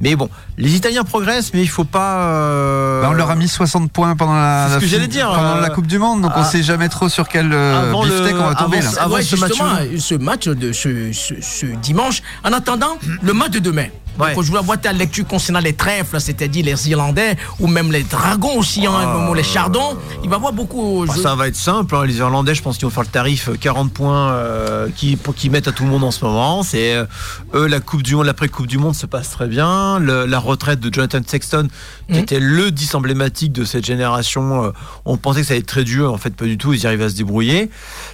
Mais 0.00 0.16
bon, 0.16 0.30
les 0.56 0.74
Italiens 0.74 1.04
progressent, 1.04 1.52
mais 1.52 1.60
il 1.60 1.68
faut 1.68 1.84
pas. 1.84 2.20
euh, 2.22 3.02
Bah, 3.02 3.08
on 3.10 3.12
leur 3.12 3.30
a 3.30 3.34
mis 3.34 3.48
60 3.48 3.92
points 3.92 4.16
pendant 4.16 4.32
la, 4.34 4.64
C'est 4.64 4.68
ce 4.70 4.74
la 4.76 4.80
que 4.80 4.86
fi- 4.86 4.90
j'allais 4.92 5.08
dire, 5.08 5.28
pendant 5.28 5.56
euh, 5.56 5.60
la 5.60 5.68
Coupe 5.68 5.86
du 5.86 5.98
Monde, 5.98 6.22
donc 6.22 6.32
on 6.34 6.40
ah, 6.40 6.44
sait 6.44 6.62
jamais 6.62 6.88
trop 6.88 7.10
sur 7.10 7.28
quel 7.28 7.52
euh, 7.52 7.90
avant 7.90 8.02
le- 8.06 8.32
on 8.32 8.46
va 8.48 8.54
tomber. 8.54 8.78
avant 8.78 8.90
là. 8.94 9.02
avant 9.02 9.14
Ouais, 9.16 9.22
ce 9.22 9.36
justement, 9.36 9.64
match-là. 9.66 9.98
ce 9.98 10.14
match 10.14 10.48
de 10.48 10.72
ce, 10.72 11.12
ce- 11.12 11.34
ce 11.42 11.66
dimanche. 11.66 12.22
En 12.44 12.54
attendant, 12.54 12.96
le 13.22 13.34
match 13.34 13.50
de 13.50 13.58
demain. 13.58 13.88
Ouais. 14.18 14.34
Donc, 14.34 14.42
je 14.42 14.48
voulais 14.48 14.60
avoir 14.60 14.80
ta 14.80 14.92
lecture 14.92 15.26
concernant 15.26 15.60
les 15.60 15.72
trèfles, 15.74 16.20
c'est-à-dire 16.20 16.64
les 16.64 16.90
Irlandais 16.90 17.36
ou 17.60 17.66
même 17.66 17.92
les 17.92 18.02
dragons 18.02 18.58
aussi, 18.58 18.86
hein, 18.86 18.92
Ah. 18.94 19.32
les 19.34 19.42
chardons. 19.42 19.96
Il 20.24 20.28
va 20.28 20.36
y 20.36 20.38
avoir 20.38 20.52
beaucoup. 20.52 21.04
bah, 21.06 21.12
je- 21.16 21.20
ça 21.22 21.34
va 21.34 21.48
être 21.48 21.56
simple. 21.56 21.94
hein. 21.94 22.04
Les 22.04 22.18
Irlandais, 22.18 22.54
je 22.54 22.62
pense 22.62 22.76
qu'ils 22.78 22.86
vont 22.86 22.90
faire 22.92 23.04
le 23.04 23.08
tarif 23.08 23.48
euh, 23.48 23.54
40 23.60 23.92
points 23.92 24.30
euh, 24.32 24.88
qui, 24.96 25.16
pour 25.16 25.34
qu'ils 25.34 25.50
mettent 25.50 25.68
à 25.68 25.72
tout 25.72 25.84
le 25.84 25.90
monde 25.90 26.04
en 26.04 26.10
ce 26.10 26.24
moment. 26.24 26.62
C'est 26.62 26.94
euh, 26.94 27.04
eux 27.54 27.66
la 27.66 27.80
Coupe 27.80 28.02
du 28.02 28.14
Monde, 28.16 28.26
l'après 28.26 28.48
Coupe 28.48 28.66
du 28.66 28.78
Monde 28.78 28.94
se 28.94 29.06
passe 29.06 29.30
très 29.30 29.46
bien. 29.46 29.98
Le- 29.98 30.26
la 30.26 30.38
retraite 30.38 30.80
de 30.80 30.92
Jonathan 30.92 31.20
Sexton, 31.26 31.68
qui 32.08 32.14
Mhm. 32.14 32.18
était 32.20 32.40
le 32.40 32.70
10 32.70 32.94
emblématique 32.94 33.52
de 33.52 33.64
cette 33.64 33.84
génération, 33.86 34.64
euh, 34.64 34.70
on 35.04 35.16
pensait 35.16 35.40
que 35.42 35.46
ça 35.46 35.52
allait 35.54 35.60
être 35.60 35.66
très 35.66 35.84
dur. 35.84 36.12
En 36.12 36.18
fait, 36.18 36.34
pas 36.34 36.44
du 36.44 36.58
tout. 36.58 36.72
Ils 36.72 36.86
arrivent 36.86 37.02
à 37.02 37.08
se 37.08 37.14
débrouiller. 37.14 37.70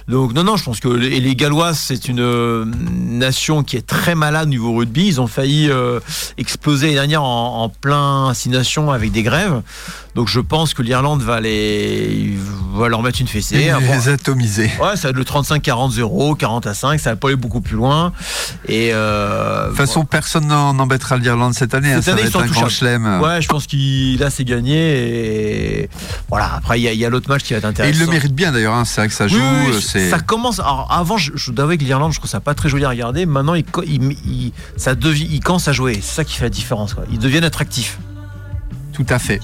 Donc 0.07 0.33
non, 0.33 0.43
non, 0.43 0.55
je 0.57 0.63
pense 0.63 0.79
que 0.79 0.87
les, 0.87 1.07
et 1.07 1.19
les 1.19 1.35
Gallois, 1.35 1.73
c'est 1.73 2.07
une 2.07 2.19
euh, 2.19 2.65
nation 2.65 3.63
qui 3.63 3.77
est 3.77 3.85
très 3.85 4.15
malade 4.15 4.47
au 4.47 4.49
niveau 4.49 4.73
rugby. 4.75 5.07
Ils 5.07 5.21
ont 5.21 5.27
failli 5.27 5.69
euh, 5.69 5.94
exploser 6.37 6.87
l'année 6.87 6.95
dernière 6.95 7.23
en, 7.23 7.63
en 7.63 7.69
plein 7.69 8.33
avec 8.91 9.11
des 9.11 9.23
grèves. 9.23 9.61
Donc 10.15 10.29
je 10.29 10.39
pense 10.39 10.73
que 10.73 10.81
l'Irlande 10.81 11.21
va 11.21 11.41
les 11.41 12.33
va 12.73 12.87
leur 12.87 13.01
mettre 13.03 13.19
une 13.21 13.27
fessée. 13.27 13.57
Et 13.57 13.69
Après, 13.69 13.95
les 13.97 14.09
atomiser. 14.09 14.71
Ouais, 14.81 14.95
ça 14.95 15.03
va 15.03 15.09
être 15.09 15.15
le 15.17 15.23
35-40-0, 15.23 16.35
40 16.37 16.67
à 16.67 16.73
5, 16.73 16.99
ça 16.99 17.11
va 17.11 17.15
pas 17.17 17.27
aller 17.27 17.37
beaucoup 17.37 17.59
plus 17.61 17.75
loin. 17.75 18.11
Et 18.67 18.91
euh, 18.93 19.63
De 19.65 19.67
toute 19.69 19.77
façon, 19.77 20.05
personne 20.05 20.47
n'embêtera 20.47 21.17
l'Irlande 21.17 21.53
cette 21.53 21.73
année. 21.73 21.91
hein, 21.91 21.95
Cette 21.97 22.05
ça 22.05 22.11
année, 22.13 22.21
va 22.23 22.27
ils 22.27 22.31
sont 22.31 22.39
être 22.39 22.45
un 22.49 22.51
grand 22.51 22.69
chelem. 22.69 23.21
Ouais, 23.21 23.41
je 23.41 23.47
pense 23.49 23.67
qu'il 23.67 24.17
là 24.19 24.29
c'est 24.29 24.43
gagné 24.45 24.75
et 25.83 25.89
voilà. 26.29 26.51
Après 26.55 26.79
il 26.79 26.83
y 26.93 27.05
a, 27.05 27.09
l'autre 27.09 27.29
match 27.29 27.43
qui 27.43 27.53
va 27.53 27.57
être 27.59 27.65
Et 27.65 27.67
intéressant. 27.67 27.99
il 27.99 28.05
le 28.05 28.11
mérite 28.11 28.33
bien 28.33 28.51
d'ailleurs, 28.51 28.73
hein, 28.73 28.85
c'est 28.85 29.01
vrai 29.01 29.07
que 29.09 29.13
ça 29.13 29.27
joue. 29.27 29.37
oui, 29.37 29.71
oui, 29.73 29.81
c'est 29.81 30.09
ça 30.09 30.19
commence. 30.19 30.59
Alors 30.59 30.87
avant, 30.91 31.17
je, 31.17 31.31
je 31.35 31.51
dois 31.51 31.63
avouer 31.63 31.77
que 31.77 31.83
l'Irlande, 31.83 32.13
je 32.13 32.19
trouve 32.19 32.29
ça 32.29 32.39
pas 32.39 32.53
très 32.53 32.69
joli 32.69 32.85
à 32.85 32.89
regarder. 32.89 33.25
Maintenant, 33.25 33.53
il, 33.53 33.65
il, 33.85 34.11
il- 34.25 34.51
ça 34.77 34.95
devient, 34.95 35.27
il 35.29 35.41
commence 35.41 35.67
à 35.67 35.73
jouer. 35.73 35.95
C'est 36.01 36.15
ça 36.15 36.23
qui 36.23 36.35
fait 36.35 36.43
la 36.45 36.49
différence. 36.49 36.93
Quoi. 36.93 37.03
Ils 37.11 37.19
deviennent 37.19 37.43
attractifs. 37.43 37.97
tout 38.93 39.05
à 39.09 39.19
fait. 39.19 39.39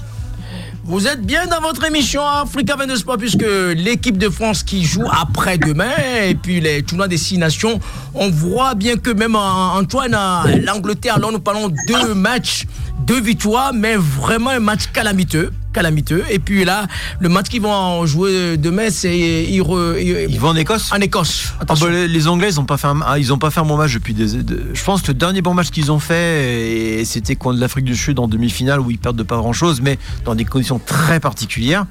Vous 0.84 1.06
êtes 1.06 1.22
bien 1.24 1.46
dans 1.46 1.60
votre 1.60 1.84
émission 1.84 2.26
Africa 2.26 2.74
22 2.74 2.96
Sport 2.96 3.16
puisque 3.16 3.46
l'équipe 3.76 4.18
de 4.18 4.28
France 4.28 4.64
qui 4.64 4.84
joue 4.84 5.04
après-demain 5.08 5.92
et 6.24 6.34
puis 6.34 6.60
les 6.60 6.82
tournois 6.82 7.06
des 7.06 7.18
six 7.18 7.38
nations, 7.38 7.78
on 8.14 8.30
voit 8.30 8.74
bien 8.74 8.96
que 8.96 9.10
même 9.10 9.36
Antoine, 9.36 10.16
l'Angleterre, 10.64 11.20
là 11.20 11.28
nous 11.30 11.38
parlons 11.38 11.70
deux 11.86 12.14
matchs, 12.14 12.66
deux 13.06 13.20
victoires, 13.20 13.72
mais 13.72 13.94
vraiment 13.94 14.50
un 14.50 14.58
match 14.58 14.88
calamiteux. 14.92 15.52
Calamiteux. 15.72 16.24
Et 16.30 16.38
puis 16.38 16.64
là, 16.64 16.86
le 17.20 17.28
match 17.28 17.48
qu'ils 17.48 17.62
vont 17.62 18.04
jouer 18.06 18.56
demain, 18.56 18.88
c'est 18.90 19.16
ils 19.18 19.54
ils- 19.54 19.62
vont 20.40 20.48
en 20.48 20.56
Écosse. 20.56 20.90
en 20.92 21.00
Écosse. 21.00 21.52
Ah 21.60 21.64
bah, 21.66 21.74
les, 21.90 22.08
les 22.08 22.28
Anglais, 22.28 22.48
ils 22.50 22.60
ont 22.60 22.64
pas 22.64 22.76
fait 22.76 22.88
un, 22.88 23.00
ah, 23.06 23.18
ils 23.18 23.32
ont 23.32 23.38
pas 23.38 23.50
fait 23.50 23.60
un 23.60 23.64
bon 23.64 23.76
match 23.76 23.94
depuis 23.94 24.14
des. 24.14 24.42
de- 24.42 24.66
je 24.74 24.84
pense 24.84 25.02
que 25.02 25.08
le 25.08 25.14
dernier 25.14 25.42
bon 25.42 25.54
match 25.54 25.70
qu'ils 25.70 25.90
ont 25.92 25.98
fait, 25.98 27.02
c'était 27.04 27.36
contre 27.36 27.58
l'Afrique 27.58 27.84
du 27.84 27.96
Sud 27.96 28.18
en 28.18 28.28
demi-finale 28.28 28.80
où 28.80 28.90
ils 28.90 28.98
perdent 28.98 29.16
de 29.16 29.22
pas 29.22 29.36
grand-chose, 29.36 29.80
mais 29.80 29.98
dans 30.24 30.34
des 30.34 30.44
conditions 30.44 30.78
très 30.84 31.20
particulières. 31.20 31.86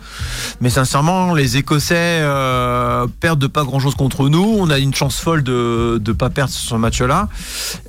Mais 0.59 0.69
sincèrement, 0.69 1.33
les 1.33 1.57
Écossais 1.57 1.95
euh, 2.21 3.07
perdent 3.19 3.39
de 3.39 3.47
pas 3.47 3.63
grand-chose 3.63 3.95
contre 3.95 4.29
nous. 4.29 4.55
On 4.59 4.69
a 4.69 4.77
une 4.77 4.93
chance 4.93 5.19
folle 5.19 5.43
de 5.43 5.99
de 6.01 6.11
pas 6.11 6.29
perdre 6.29 6.51
ce 6.53 6.75
match-là. 6.75 7.29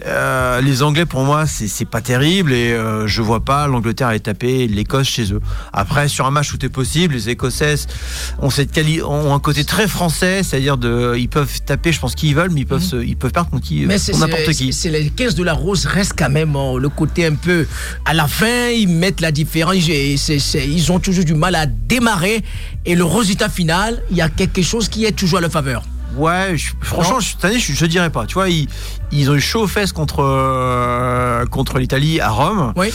Euh, 0.06 0.60
les 0.60 0.82
Anglais, 0.82 1.06
pour 1.06 1.22
moi, 1.24 1.46
c'est 1.46 1.68
c'est 1.68 1.84
pas 1.84 2.00
terrible 2.00 2.52
et 2.52 2.72
euh, 2.72 3.06
je 3.06 3.22
vois 3.22 3.40
pas 3.44 3.66
l'Angleterre 3.66 4.08
aller 4.08 4.20
taper 4.20 4.66
l'Écosse 4.66 5.08
chez 5.08 5.32
eux. 5.32 5.40
Après, 5.72 5.81
sur 6.08 6.26
un 6.26 6.30
match 6.30 6.52
où 6.52 6.56
est 6.62 6.68
possible, 6.68 7.14
les 7.14 7.28
Écossais 7.30 7.74
ont 8.40 8.50
cette 8.50 8.72
quali 8.72 9.02
ont 9.02 9.34
un 9.34 9.38
côté 9.40 9.64
très 9.64 9.86
français, 9.88 10.42
c'est-à-dire 10.42 10.76
de, 10.76 11.14
ils 11.18 11.28
peuvent 11.28 11.60
taper, 11.62 11.92
je 11.92 12.00
pense 12.00 12.14
qu'ils 12.14 12.34
veulent, 12.34 12.50
mais 12.50 12.60
ils 12.60 12.66
peuvent, 12.66 12.82
se- 12.82 13.02
ils 13.02 13.16
peuvent 13.16 13.32
perdre 13.32 13.50
contre 13.50 13.64
qui, 13.66 13.84
Mais 13.86 13.98
c'est 13.98 14.12
contre 14.12 14.26
n'importe 14.26 14.44
c'est- 14.46 14.54
qui. 14.54 14.72
c'est 14.72 14.90
les 14.90 15.10
15 15.10 15.34
de 15.34 15.42
la 15.42 15.52
rose 15.52 15.86
reste 15.86 16.12
quand 16.16 16.30
même 16.30 16.54
euh, 16.56 16.78
le 16.78 16.88
côté 16.88 17.26
un 17.26 17.34
peu 17.34 17.66
à 18.04 18.14
la 18.14 18.26
fin 18.26 18.68
ils 18.68 18.88
mettent 18.88 19.20
la 19.20 19.32
différence 19.32 19.76
c'est- 20.16 20.38
c'est- 20.38 20.66
ils 20.68 20.90
ont 20.92 20.98
toujours 21.00 21.24
du 21.24 21.34
mal 21.34 21.54
à 21.54 21.66
démarrer 21.66 22.42
et 22.84 22.94
le 22.94 23.04
résultat 23.04 23.48
final 23.48 24.02
il 24.10 24.16
y 24.16 24.20
a 24.20 24.28
quelque 24.28 24.62
chose 24.62 24.88
qui 24.88 25.04
est 25.04 25.12
toujours 25.12 25.38
à 25.38 25.42
leur 25.42 25.50
faveur. 25.52 25.82
Ouais, 26.16 26.56
je- 26.56 26.72
franchement, 26.82 27.20
je- 27.20 27.28
cette 27.30 27.44
année, 27.44 27.58
je, 27.58 27.72
je 27.72 27.86
dirais 27.86 28.10
pas. 28.10 28.26
Tu 28.26 28.34
vois, 28.34 28.48
ils, 28.48 28.68
ils 29.12 29.30
ont 29.30 29.34
eu 29.34 29.40
chaud 29.40 29.62
aux 29.62 29.66
fesses 29.66 29.92
contre 29.92 30.22
euh, 30.22 31.44
contre 31.46 31.78
l'Italie 31.78 32.20
à 32.20 32.28
Rome. 32.30 32.72
Oui. 32.76 32.92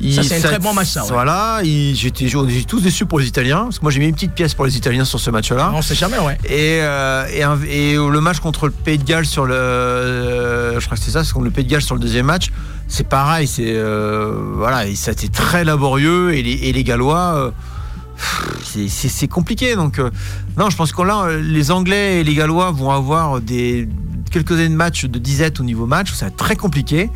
Ils- 0.00 0.14
Ça, 0.14 0.22
c'est 0.22 0.36
un 0.38 0.48
très 0.48 0.58
bon 0.58 0.72
match, 0.72 0.88
ça, 0.88 1.02
ouais. 1.02 1.08
Voilà, 1.10 1.60
ils- 1.64 1.94
j'étais, 1.94 2.28
j'étais 2.28 2.62
tous 2.66 2.80
déçus 2.80 3.06
pour 3.06 3.18
les 3.20 3.26
Italiens, 3.26 3.64
parce 3.64 3.78
que 3.78 3.82
moi 3.84 3.90
j'ai 3.90 4.00
mis 4.00 4.06
une 4.06 4.14
petite 4.14 4.32
pièce 4.34 4.54
pour 4.54 4.64
les 4.64 4.76
Italiens 4.76 5.04
sur 5.04 5.20
ce 5.20 5.30
match-là. 5.30 5.72
On 5.74 5.82
sait 5.82 5.94
jamais 5.94 6.18
ouais. 6.18 6.38
Et, 6.44 6.80
euh, 6.82 7.26
et, 7.32 7.42
un- 7.42 7.58
et 7.68 7.94
le 7.94 8.20
match 8.20 8.38
contre 8.40 8.66
le 8.66 8.72
Pays 8.72 8.98
de 8.98 9.04
Galles 9.04 9.26
sur 9.26 9.44
le, 9.46 9.54
euh, 9.54 10.80
je 10.80 10.84
crois 10.86 10.96
que 10.96 11.02
c'est 11.02 11.10
ça, 11.10 11.24
c'est 11.24 11.32
contre 11.32 11.44
le 11.46 11.50
Pays 11.50 11.64
de 11.64 11.70
Galles 11.70 11.82
sur 11.82 11.94
le 11.94 12.00
deuxième 12.00 12.26
match, 12.26 12.50
c'est 12.88 13.06
pareil, 13.08 13.46
c'est 13.46 13.76
voilà, 14.54 14.84
ça 14.94 15.10
a 15.10 15.12
été 15.12 15.28
très 15.28 15.64
laborieux 15.64 16.34
et 16.34 16.42
les, 16.42 16.52
et 16.68 16.72
les 16.72 16.84
Gallois, 16.84 17.52
c'est- 18.62 19.28
compliqué. 19.28 19.76
Donc 19.76 19.98
euh, 19.98 20.10
non, 20.58 20.70
je 20.70 20.76
pense 20.76 20.92
que 20.92 21.02
là, 21.02 21.24
euh, 21.26 21.40
les 21.42 21.70
Anglais 21.70 22.20
et 22.20 22.24
les 22.24 22.34
Gallois 22.34 22.70
vont 22.70 22.90
avoir 22.90 23.40
des 23.40 23.88
quelques 24.30 24.52
années 24.52 24.68
de 24.68 24.74
match 24.74 25.04
de 25.06 25.18
disette 25.18 25.58
au 25.60 25.64
niveau 25.64 25.86
match, 25.86 26.12
ça 26.12 26.26
va 26.26 26.28
être 26.30 26.36
très 26.36 26.56
compliqué. 26.56 27.10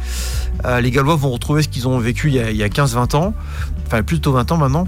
Euh, 0.65 0.81
les 0.81 0.91
Gallois 0.91 1.17
vont 1.17 1.31
retrouver 1.31 1.63
ce 1.63 1.69
qu'ils 1.69 1.87
ont 1.87 1.99
vécu 1.99 2.29
il 2.29 2.35
y 2.35 2.63
a, 2.63 2.67
a 2.67 2.69
15-20 2.69 3.15
ans, 3.17 3.35
enfin 3.87 4.03
plutôt 4.03 4.33
20 4.33 4.51
ans 4.53 4.57
maintenant. 4.57 4.87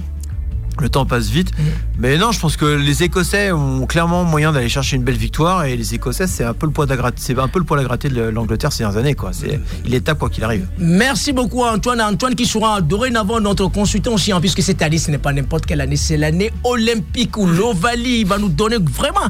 Le 0.80 0.88
temps 0.90 1.06
passe 1.06 1.28
vite. 1.28 1.50
Mais 1.98 2.18
non, 2.18 2.32
je 2.32 2.40
pense 2.40 2.56
que 2.56 2.66
les 2.66 3.02
Écossais 3.02 3.50
ont 3.52 3.86
clairement 3.86 4.24
moyen 4.24 4.52
d'aller 4.52 4.68
chercher 4.68 4.96
une 4.96 5.02
belle 5.04 5.16
victoire 5.16 5.64
et 5.64 5.74
les 5.76 5.94
Écossais, 5.94 6.26
c'est 6.26 6.44
un 6.44 6.52
peu 6.52 6.66
le 6.66 6.72
poids 6.72 6.84
à 6.90 6.96
gratter, 6.96 7.16
c'est 7.20 7.38
un 7.38 7.48
peu 7.48 7.58
le 7.58 7.64
poids 7.64 7.78
à 7.78 7.82
gratter 7.82 8.08
de 8.10 8.20
l'Angleterre 8.22 8.72
ces 8.72 8.84
dernières 8.84 8.98
années, 8.98 9.14
quoi. 9.14 9.30
C'est, 9.32 9.58
il 9.86 9.94
est 9.94 10.00
tape 10.02 10.18
quoi 10.18 10.28
qu'il 10.28 10.44
arrive. 10.44 10.66
Merci 10.78 11.32
beaucoup 11.32 11.64
Antoine. 11.64 12.00
Antoine 12.02 12.34
qui 12.34 12.44
sera 12.46 12.80
dorénavant 12.82 13.40
notre 13.40 13.68
consultant 13.68 14.12
aussi, 14.14 14.32
hein, 14.32 14.40
puisque 14.40 14.62
cette 14.62 14.82
année, 14.82 14.98
ce 14.98 15.10
n'est 15.10 15.18
pas 15.18 15.32
n'importe 15.32 15.64
quelle 15.66 15.80
année, 15.80 15.96
c'est 15.96 16.16
l'année 16.18 16.52
olympique 16.64 17.36
où 17.38 17.46
l'Ovalie 17.46 18.24
va 18.24 18.36
nous 18.38 18.48
donner 18.50 18.76
vraiment 18.78 19.20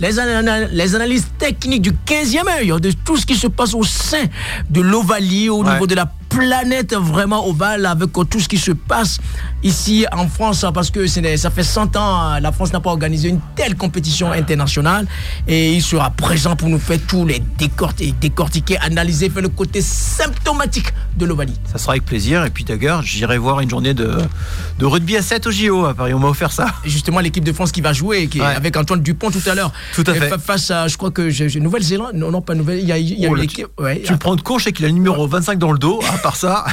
les, 0.00 0.18
ana- 0.18 0.66
les 0.68 0.94
analyses 0.94 1.26
techniques 1.38 1.82
du 1.82 1.92
15e 1.92 2.48
œil, 2.60 2.80
de 2.80 2.92
tout 3.04 3.16
ce 3.18 3.26
qui 3.26 3.34
se 3.36 3.46
passe 3.46 3.74
au 3.74 3.84
sein 3.84 4.24
de 4.70 4.80
l'Ovalie, 4.80 5.48
au 5.50 5.62
Ouais. 5.62 5.72
niveau 5.72 5.86
de 5.86 5.94
la 5.94 6.10
planète 6.34 6.94
vraiment 6.94 7.46
ovale 7.48 7.86
avec 7.86 8.10
tout 8.28 8.40
ce 8.40 8.48
qui 8.48 8.58
se 8.58 8.72
passe 8.72 9.18
ici 9.62 10.04
en 10.12 10.26
France 10.28 10.64
parce 10.74 10.90
que 10.90 11.06
ça 11.06 11.50
fait 11.50 11.62
100 11.62 11.96
ans 11.96 12.38
la 12.40 12.52
France 12.52 12.72
n'a 12.72 12.80
pas 12.80 12.90
organisé 12.90 13.28
une 13.28 13.40
telle 13.54 13.76
compétition 13.76 14.32
internationale 14.32 15.06
et 15.46 15.72
il 15.74 15.82
sera 15.82 16.10
présent 16.10 16.56
pour 16.56 16.68
nous 16.68 16.78
faire 16.78 16.98
tous 17.06 17.24
les 17.26 17.40
décortiquer, 17.58 18.14
décortiquer 18.20 18.78
analyser, 18.78 19.30
faire 19.30 19.42
le 19.42 19.48
côté 19.48 19.80
symptomatique 19.80 20.92
de 21.16 21.24
l'Ovalie. 21.26 21.54
Ça 21.70 21.78
sera 21.78 21.92
avec 21.92 22.04
plaisir. 22.04 22.44
Et 22.44 22.50
puis 22.50 22.64
d'ailleurs, 22.64 23.02
j'irai 23.02 23.38
voir 23.38 23.60
une 23.60 23.70
journée 23.70 23.94
de, 23.94 24.18
de 24.78 24.86
rugby 24.86 25.16
à 25.16 25.22
7 25.22 25.46
au 25.46 25.50
JO 25.50 25.84
à 25.86 25.94
Paris. 25.94 26.12
On 26.14 26.18
m'a 26.18 26.28
offert 26.28 26.50
ça. 26.52 26.66
Justement 26.84 27.20
l'équipe 27.20 27.44
de 27.44 27.52
France 27.52 27.72
qui 27.72 27.80
va 27.80 27.92
jouer 27.92 28.26
qui 28.28 28.38
est 28.38 28.42
Ouais. 28.44 28.46
avec 28.54 28.76
Antoine 28.76 29.00
Dupont 29.00 29.30
tout 29.30 29.40
à 29.48 29.54
l'heure. 29.54 29.72
Tout 29.94 30.04
à 30.06 30.12
fait. 30.14 30.28
fa- 30.28 30.38
Face 30.38 30.70
à, 30.70 30.88
je 30.88 30.96
crois 30.98 31.10
que 31.10 31.22
Nouvelle-Zélande, 31.58 32.10
non, 32.14 32.30
non, 32.30 32.42
pas 32.42 32.54
Nouvelle, 32.54 32.80
il 32.80 32.86
y 32.86 32.92
a, 32.92 32.98
il 32.98 33.18
y 33.18 33.24
a 33.24 33.28
Oh 33.30 33.32
une 33.32 33.38
là, 33.38 33.44
équipe. 33.44 33.68
ouais. 33.78 34.02
Tu 34.04 34.12
le 34.12 34.18
prends 34.18 34.36
de 34.36 34.42
con, 34.42 34.58
je 34.58 34.64
sais 34.64 34.72
qu'il 34.72 34.84
a 34.84 34.88
le 34.88 34.94
numéro 34.94 35.26
25 35.26 35.58
dans 35.58 35.72
le 35.72 35.78
dos. 35.78 36.00
Part 36.24 36.36
ça, 36.36 36.64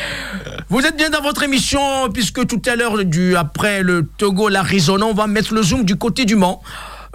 Vous 0.68 0.80
êtes 0.86 0.96
bien 0.96 1.10
dans 1.10 1.20
votre 1.20 1.42
émission, 1.42 1.80
puisque 2.12 2.46
tout 2.46 2.62
à 2.66 2.76
l'heure, 2.76 3.04
du, 3.04 3.36
après 3.36 3.82
le 3.82 4.06
Togo, 4.06 4.48
l'Arizona, 4.48 5.04
on 5.04 5.14
va 5.14 5.26
mettre 5.26 5.52
le 5.52 5.62
zoom 5.62 5.84
du 5.84 5.96
côté 5.96 6.24
du 6.24 6.36
Mans. 6.36 6.62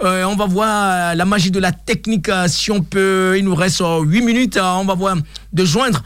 Euh, 0.02 0.24
on 0.24 0.36
va 0.36 0.44
voir 0.44 0.68
euh, 0.68 1.14
la 1.14 1.24
magie 1.24 1.50
de 1.50 1.58
la 1.58 1.72
technique. 1.72 2.28
euh, 2.28 2.48
Si 2.48 2.70
on 2.70 2.82
peut, 2.82 3.34
il 3.38 3.44
nous 3.44 3.54
reste 3.54 3.82
8 3.82 4.20
minutes. 4.20 4.58
on 4.62 4.84
va 4.84 4.94
voir 4.94 5.16
de 5.52 5.64
joindre 5.64 6.02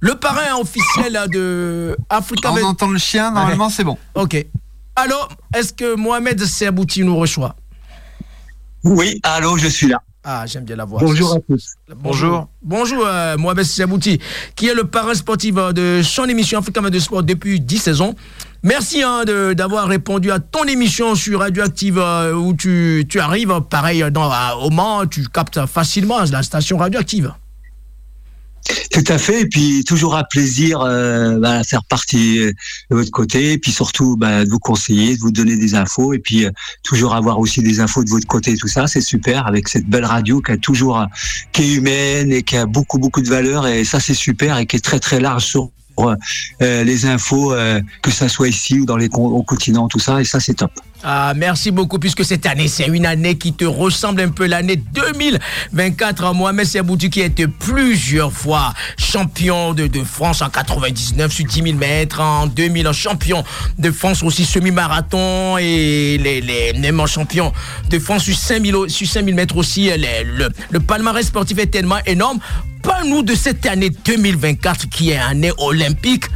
le 0.00 0.14
parrain 0.14 0.56
officiel 0.58 1.18
de 1.30 1.96
Africa. 2.08 2.50
On 2.52 2.64
entend 2.64 2.88
le 2.88 2.98
chien, 2.98 3.30
normalement 3.30 3.68
c'est 3.68 3.84
bon. 3.84 3.98
Ok. 4.14 4.44
Alors, 4.96 5.28
est-ce 5.54 5.72
que 5.74 5.96
Mohamed 5.96 6.42
Serbouti 6.44 7.02
nous 7.04 7.16
reçoit? 7.16 7.56
Oui, 8.84 9.20
allô, 9.22 9.58
je 9.58 9.68
suis 9.68 9.88
là. 9.88 10.02
Ah, 10.26 10.46
j'aime 10.46 10.64
bien 10.64 10.76
la 10.76 10.86
voix. 10.86 11.00
Bonjour 11.00 11.34
à 11.34 11.38
tous. 11.40 11.74
Bonjour. 11.96 12.48
Bonjour, 12.62 13.04
euh, 13.06 13.36
Mohamed 13.36 13.64
Siabouti, 13.64 14.18
qui 14.56 14.68
est 14.68 14.74
le 14.74 14.84
parrain 14.84 15.12
sportif 15.14 15.54
euh, 15.58 15.72
de 15.72 16.00
son 16.02 16.24
émission 16.24 16.58
Africa 16.60 16.80
de 16.80 16.98
Sport 16.98 17.22
depuis 17.24 17.60
10 17.60 17.78
saisons. 17.78 18.14
Merci 18.62 19.02
hein, 19.02 19.24
de- 19.26 19.52
d'avoir 19.52 19.86
répondu 19.86 20.30
à 20.30 20.38
ton 20.40 20.64
émission 20.64 21.14
sur 21.14 21.40
Radioactive 21.40 21.98
euh, 21.98 22.32
où 22.32 22.54
tu, 22.54 23.04
tu 23.06 23.20
arrives, 23.20 23.52
pareil, 23.68 24.02
dans, 24.10 24.30
à- 24.30 24.56
au 24.62 24.70
Mans, 24.70 25.06
tu 25.06 25.24
captes 25.28 25.66
facilement 25.66 26.20
la 26.32 26.42
station 26.42 26.78
Radioactive. 26.78 27.30
Tout 28.90 29.04
à 29.08 29.18
fait, 29.18 29.42
et 29.42 29.46
puis 29.46 29.84
toujours 29.84 30.16
un 30.16 30.24
plaisir 30.24 30.80
euh, 30.80 31.38
bah, 31.38 31.58
à 31.58 31.64
faire 31.64 31.84
partie 31.84 32.38
euh, 32.38 32.52
de 32.90 32.96
votre 32.96 33.10
côté, 33.10 33.52
et 33.52 33.58
puis 33.58 33.72
surtout 33.72 34.16
bah, 34.16 34.44
de 34.44 34.50
vous 34.50 34.58
conseiller, 34.58 35.16
de 35.16 35.20
vous 35.20 35.32
donner 35.32 35.56
des 35.56 35.74
infos, 35.74 36.14
et 36.14 36.18
puis 36.18 36.44
euh, 36.44 36.50
toujours 36.82 37.14
avoir 37.14 37.38
aussi 37.38 37.62
des 37.62 37.80
infos 37.80 38.04
de 38.04 38.10
votre 38.10 38.26
côté, 38.26 38.56
tout 38.56 38.68
ça, 38.68 38.86
c'est 38.86 39.00
super 39.00 39.46
avec 39.46 39.68
cette 39.68 39.86
belle 39.86 40.04
radio 40.04 40.40
qui 40.40 40.52
a 40.52 40.56
toujours, 40.56 41.04
qui 41.52 41.62
est 41.62 41.74
humaine 41.74 42.32
et 42.32 42.42
qui 42.42 42.56
a 42.56 42.66
beaucoup 42.66 42.98
beaucoup 42.98 43.20
de 43.20 43.28
valeur, 43.28 43.66
et 43.66 43.84
ça 43.84 44.00
c'est 44.00 44.14
super 44.14 44.58
et 44.58 44.66
qui 44.66 44.76
est 44.76 44.84
très 44.84 45.00
très 45.00 45.20
large 45.20 45.44
sur 45.44 45.70
les 46.60 47.06
infos, 47.06 47.52
euh, 47.52 47.80
que 48.02 48.10
ça 48.10 48.28
soit 48.28 48.48
ici 48.48 48.80
ou 48.80 48.86
dans 48.86 48.96
les 48.96 49.08
au 49.12 49.42
continent, 49.42 49.88
tout 49.88 49.98
ça, 50.00 50.20
et 50.20 50.24
ça 50.24 50.40
c'est 50.40 50.54
top. 50.54 50.70
Ah, 51.06 51.34
merci 51.36 51.70
beaucoup, 51.70 51.98
puisque 51.98 52.24
cette 52.24 52.46
année, 52.46 52.66
c'est 52.66 52.86
une 52.86 53.04
année 53.04 53.36
qui 53.36 53.52
te 53.52 53.66
ressemble 53.66 54.22
un 54.22 54.30
peu 54.30 54.46
l'année 54.46 54.76
2024. 54.76 56.32
Mohamed 56.34 56.64
Serbouti 56.66 57.10
qui 57.10 57.20
a 57.20 57.26
été 57.26 57.46
plusieurs 57.46 58.32
fois 58.32 58.72
champion 58.96 59.74
de, 59.74 59.86
de 59.86 60.02
France 60.02 60.40
en 60.40 60.48
99 60.48 61.30
sur 61.30 61.44
10 61.44 61.62
000 61.62 61.76
mètres, 61.76 62.20
en 62.20 62.46
2000 62.46 62.90
champion 62.92 63.44
de 63.78 63.90
France 63.90 64.22
aussi 64.22 64.46
semi-marathon 64.46 65.58
et 65.58 66.16
les, 66.18 66.40
les 66.40 66.72
même 66.78 67.06
champion 67.06 67.52
de 67.90 67.98
France 67.98 68.22
sur 68.24 68.36
5000 68.36 68.74
au- 68.74 68.88
sur 68.88 69.06
5000 69.06 69.34
mètres 69.34 69.56
aussi. 69.58 69.90
Le, 69.94 70.48
le 70.70 70.80
palmarès 70.80 71.26
sportif 71.26 71.58
est 71.58 71.66
tellement 71.66 71.98
énorme. 72.06 72.38
Parle-nous 72.84 73.22
de 73.22 73.34
cette 73.34 73.64
année 73.64 73.88
2024 73.88 74.90
qui 74.90 75.10
est 75.10 75.16
année 75.16 75.52
olympique 75.56 76.26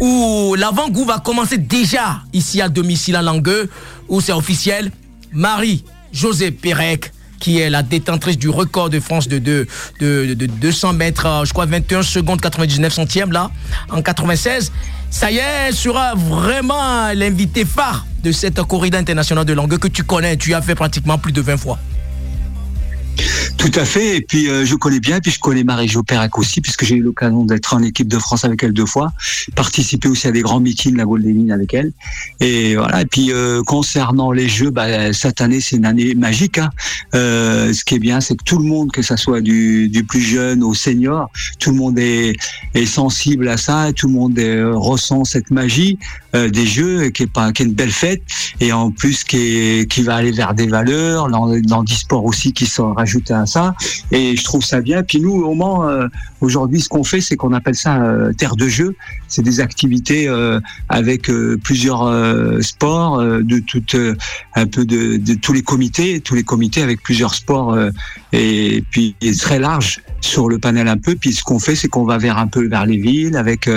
où 0.00 0.54
l'avant-goût 0.56 1.04
va 1.04 1.18
commencer 1.18 1.58
déjà 1.58 2.20
ici 2.32 2.62
à 2.62 2.68
domicile 2.68 3.16
à 3.16 3.22
Langueux 3.22 3.68
où 4.08 4.20
c'est 4.20 4.32
officiel. 4.32 4.92
Marie-Josée 5.32 6.52
Pérec 6.52 7.12
qui 7.40 7.58
est 7.58 7.68
la 7.70 7.82
détentrice 7.82 8.38
du 8.38 8.48
record 8.48 8.88
de 8.88 9.00
France 9.00 9.26
de, 9.28 9.38
de, 9.38 9.66
de, 10.00 10.34
de 10.34 10.46
200 10.46 10.92
mètres, 10.94 11.26
euh, 11.26 11.44
je 11.44 11.52
crois 11.52 11.66
21 11.66 12.02
secondes 12.02 12.40
99 12.40 12.92
centièmes 12.92 13.32
là, 13.32 13.50
en 13.90 14.00
96. 14.00 14.72
Ça 15.10 15.30
y 15.30 15.36
est, 15.36 15.72
sera 15.72 16.14
vraiment 16.14 17.12
l'invité 17.14 17.64
phare 17.64 18.06
de 18.22 18.32
cette 18.32 18.62
corrida 18.62 18.98
internationale 18.98 19.44
de 19.44 19.52
Langueux 19.52 19.78
que 19.78 19.88
tu 19.88 20.02
connais, 20.02 20.36
tu 20.36 20.54
as 20.54 20.62
fait 20.62 20.74
pratiquement 20.74 21.18
plus 21.18 21.32
de 21.32 21.40
20 21.40 21.56
fois. 21.56 21.78
Tout 23.56 23.72
à 23.74 23.84
fait. 23.84 24.16
Et 24.16 24.20
puis 24.20 24.48
euh, 24.48 24.64
je 24.64 24.74
connais 24.74 25.00
bien, 25.00 25.20
puis 25.20 25.30
je 25.30 25.40
connais 25.40 25.64
Marie-Jo 25.64 26.02
Pérec 26.02 26.38
aussi, 26.38 26.60
puisque 26.60 26.84
j'ai 26.84 26.96
eu 26.96 27.02
l'occasion 27.02 27.44
d'être 27.44 27.74
en 27.74 27.82
équipe 27.82 28.08
de 28.08 28.18
France 28.18 28.44
avec 28.44 28.62
elle 28.62 28.72
deux 28.72 28.86
fois, 28.86 29.12
participer 29.54 30.08
aussi 30.08 30.26
à 30.26 30.32
des 30.32 30.42
grands 30.42 30.60
meetings 30.60 30.96
la 30.96 31.04
Golden 31.04 31.34
Ligne 31.34 31.52
avec 31.52 31.74
elle. 31.74 31.92
Et 32.40 32.76
voilà. 32.76 33.02
Et 33.02 33.06
puis 33.06 33.32
euh, 33.32 33.62
concernant 33.62 34.32
les 34.32 34.48
Jeux, 34.48 34.70
bah, 34.70 35.12
cette 35.12 35.40
année 35.40 35.60
c'est 35.60 35.76
une 35.76 35.86
année 35.86 36.14
magique. 36.14 36.58
hein. 36.58 36.70
Euh, 37.14 37.72
ce 37.72 37.84
qui 37.84 37.94
est 37.94 37.98
bien, 37.98 38.20
c'est 38.20 38.36
que 38.36 38.44
tout 38.44 38.58
le 38.58 38.64
monde, 38.64 38.92
que 38.92 39.02
ça 39.02 39.16
soit 39.16 39.40
du, 39.40 39.90
plus 40.08 40.20
jeune 40.20 40.62
au 40.62 40.74
senior, 40.74 41.30
tout 41.58 41.70
le 41.70 41.76
monde 41.76 41.98
est, 41.98 42.36
sensible 42.86 43.48
à 43.48 43.56
ça, 43.56 43.90
tout 43.94 44.06
le 44.06 44.12
monde 44.12 44.38
ressent 44.74 45.24
cette 45.24 45.50
magie 45.50 45.98
des 46.34 46.66
Jeux, 46.66 47.04
et 47.04 47.12
qui 47.12 47.22
est 47.22 47.60
une 47.60 47.72
belle 47.72 47.90
fête, 47.90 48.22
et 48.60 48.72
en 48.72 48.90
plus 48.90 49.24
qui 49.24 50.02
va 50.02 50.16
aller 50.16 50.30
vers 50.30 50.54
des 50.54 50.66
valeurs, 50.66 51.28
dans, 51.28 51.58
dans 51.60 51.82
du 51.82 51.94
sport 51.94 52.24
aussi 52.24 52.52
qui 52.52 52.66
sont 52.66 52.94
rajoutés 53.06 53.34
à 53.34 53.46
ça. 53.46 53.74
Et 54.10 54.36
je 54.36 54.44
trouve 54.44 54.64
ça 54.64 54.80
bien. 54.80 55.02
Puis 55.04 55.20
nous, 55.20 55.32
au 55.32 55.54
Mans, 55.54 55.88
euh, 55.88 56.08
aujourd'hui, 56.40 56.80
ce 56.80 56.88
qu'on 56.88 57.04
fait, 57.04 57.20
c'est 57.20 57.36
qu'on 57.36 57.52
appelle 57.52 57.76
ça 57.76 58.02
euh, 58.02 58.32
terre 58.32 58.56
de 58.56 58.68
jeu. 58.68 58.96
C'est 59.28 59.42
des 59.42 59.60
activités 59.60 60.28
euh, 60.28 60.60
avec 60.88 61.30
euh, 61.30 61.56
plusieurs 61.62 62.02
sports, 62.62 63.22
de 63.22 63.58
toutes, 63.60 63.96
un 64.54 64.66
peu 64.66 64.84
de, 64.84 65.34
tous 65.34 65.52
les 65.52 65.62
comités, 65.62 66.20
tous 66.20 66.34
les 66.34 66.42
comités 66.42 66.82
avec 66.82 67.02
plusieurs 67.02 67.34
sports, 67.34 67.78
et 68.32 68.84
puis 68.90 69.14
et 69.20 69.34
très 69.34 69.58
large 69.58 70.00
sur 70.20 70.48
le 70.48 70.58
panel 70.58 70.88
un 70.88 70.96
peu. 70.96 71.14
Puis 71.14 71.32
ce 71.32 71.44
qu'on 71.44 71.58
fait, 71.58 71.76
c'est 71.76 71.88
qu'on 71.88 72.04
va 72.04 72.18
vers 72.18 72.38
un 72.38 72.46
peu 72.46 72.66
vers 72.66 72.86
les 72.86 72.96
villes 72.96 73.36
avec 73.36 73.68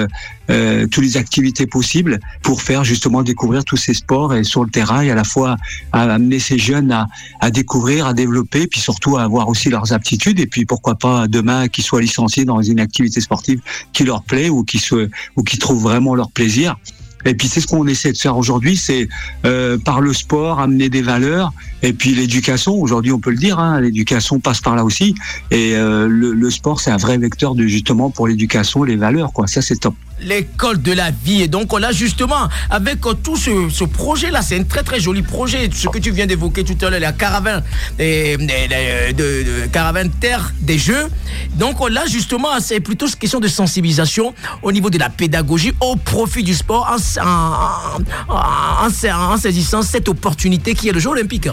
euh, 0.50 0.88
toutes 0.88 1.04
les 1.04 1.18
activités 1.18 1.66
possibles 1.66 2.20
pour 2.42 2.62
faire 2.62 2.84
justement 2.84 3.24
découvrir 3.24 3.64
tous 3.64 3.78
ces 3.78 3.94
sports 3.94 4.34
et 4.34 4.44
sur 4.44 4.64
le 4.64 4.70
terrain 4.70 5.02
et 5.02 5.12
à 5.12 5.16
la 5.16 5.24
fois 5.24 5.58
amener 5.92 6.40
ces 6.40 6.58
jeunes 6.58 6.92
à, 6.92 7.08
à 7.40 7.52
découvrir, 7.52 8.08
à 8.08 8.14
développer, 8.14 8.68
puis 8.68 8.80
surtout 8.80 9.18
à 9.18 9.24
avoir 9.24 9.50
aussi 9.50 9.70
leurs 9.70 9.94
aptitudes 9.94 10.40
et 10.40 10.48
puis 10.48 10.66
pourquoi 10.66 10.96
pas 10.96 11.28
demain 11.28 11.68
qu'ils 11.68 11.84
soient 11.84 12.02
licenciés 12.02 12.46
dans 12.46 12.62
une 12.62 12.80
activité 12.80 13.22
sportive 13.22 13.62
qui 13.94 14.04
leur 14.04 14.24
plaît 14.24 14.50
ou 14.50 14.64
qui 14.64 14.80
se 14.80 15.10
ou 15.36 15.44
qui 15.44 15.58
trouvent 15.58 15.84
vraiment 15.84 16.16
leur 16.16 16.32
plaisir. 16.32 16.78
Et 17.26 17.34
puis 17.34 17.48
c'est 17.48 17.60
ce 17.60 17.68
qu'on 17.68 17.86
essaie 17.88 18.12
de 18.14 18.18
faire 18.18 18.38
aujourd'hui, 18.38 18.78
c'est 18.78 19.10
euh, 19.46 19.78
par 19.78 20.02
le 20.02 20.14
sport 20.14 20.60
amener 20.60 20.90
des 20.90 21.02
valeurs 21.02 21.52
et 21.84 21.94
puis 21.94 22.16
l'éducation. 22.16 22.74
Aujourd'hui, 22.80 23.12
on 23.12 23.20
peut 23.20 23.32
le 23.32 23.38
dire, 23.38 23.60
hein, 23.60 23.82
l'éducation 23.82 24.40
passe 24.40 24.62
par 24.62 24.76
là 24.76 24.86
aussi. 24.86 25.16
Et 25.52 25.76
euh, 25.76 26.08
le, 26.08 26.34
le 26.34 26.50
sport, 26.50 26.80
c'est 26.80 26.92
un 26.92 26.98
vrai 26.98 27.18
vecteur 27.18 27.56
de 27.56 27.68
justement 27.68 28.10
pour 28.10 28.28
l'éducation, 28.28 28.84
les 28.84 28.96
valeurs, 28.96 29.34
quoi. 29.34 29.48
Ça, 29.48 29.62
c'est 29.62 29.78
top. 29.78 29.96
L'école 30.22 30.82
de 30.82 30.92
la 30.92 31.12
vie. 31.12 31.42
Et 31.44 31.48
donc, 31.48 31.72
on 31.74 31.82
a 31.84 31.92
justement, 31.92 32.48
avec 32.70 33.06
euh, 33.06 33.14
tout 33.14 33.38
ce, 33.38 33.70
ce 33.70 33.84
projet-là, 33.84 34.42
c'est 34.42 34.60
un 34.60 34.64
très 34.64 34.84
très 34.84 35.00
joli 35.00 35.22
projet, 35.22 35.70
ce 35.74 35.88
que 35.88 35.98
tu 36.00 36.12
viens 36.12 36.26
d'évoquer 36.28 36.64
tout 36.64 36.78
à 36.86 36.90
l'heure, 36.90 37.00
la 37.00 37.12
caravane, 37.14 37.64
des- 37.98 38.38
de, 38.38 39.68
caravane 39.72 40.10
terre 40.10 40.52
des 40.62 40.78
jeux. 40.78 41.08
Donc, 41.56 41.80
on 41.82 41.96
a 41.96 42.06
justement, 42.06 42.60
c'est 42.60 42.80
plutôt 42.80 43.08
une 43.08 43.16
question 43.16 43.40
de 43.40 43.48
sensibilisation 43.48 44.34
au 44.62 44.72
niveau 44.72 44.90
de 44.90 44.98
la 44.98 45.10
pédagogie 45.10 45.74
au 45.82 45.96
profit 45.96 46.44
du 46.44 46.54
sport 46.54 46.88
en, 47.20 48.00
en 48.30 49.38
saisissant 49.38 49.82
cette 49.82 50.10
opportunité 50.10 50.74
qui 50.76 50.90
est 50.90 50.92
le 50.94 51.00
jeu 51.00 51.10
olympique. 51.10 51.48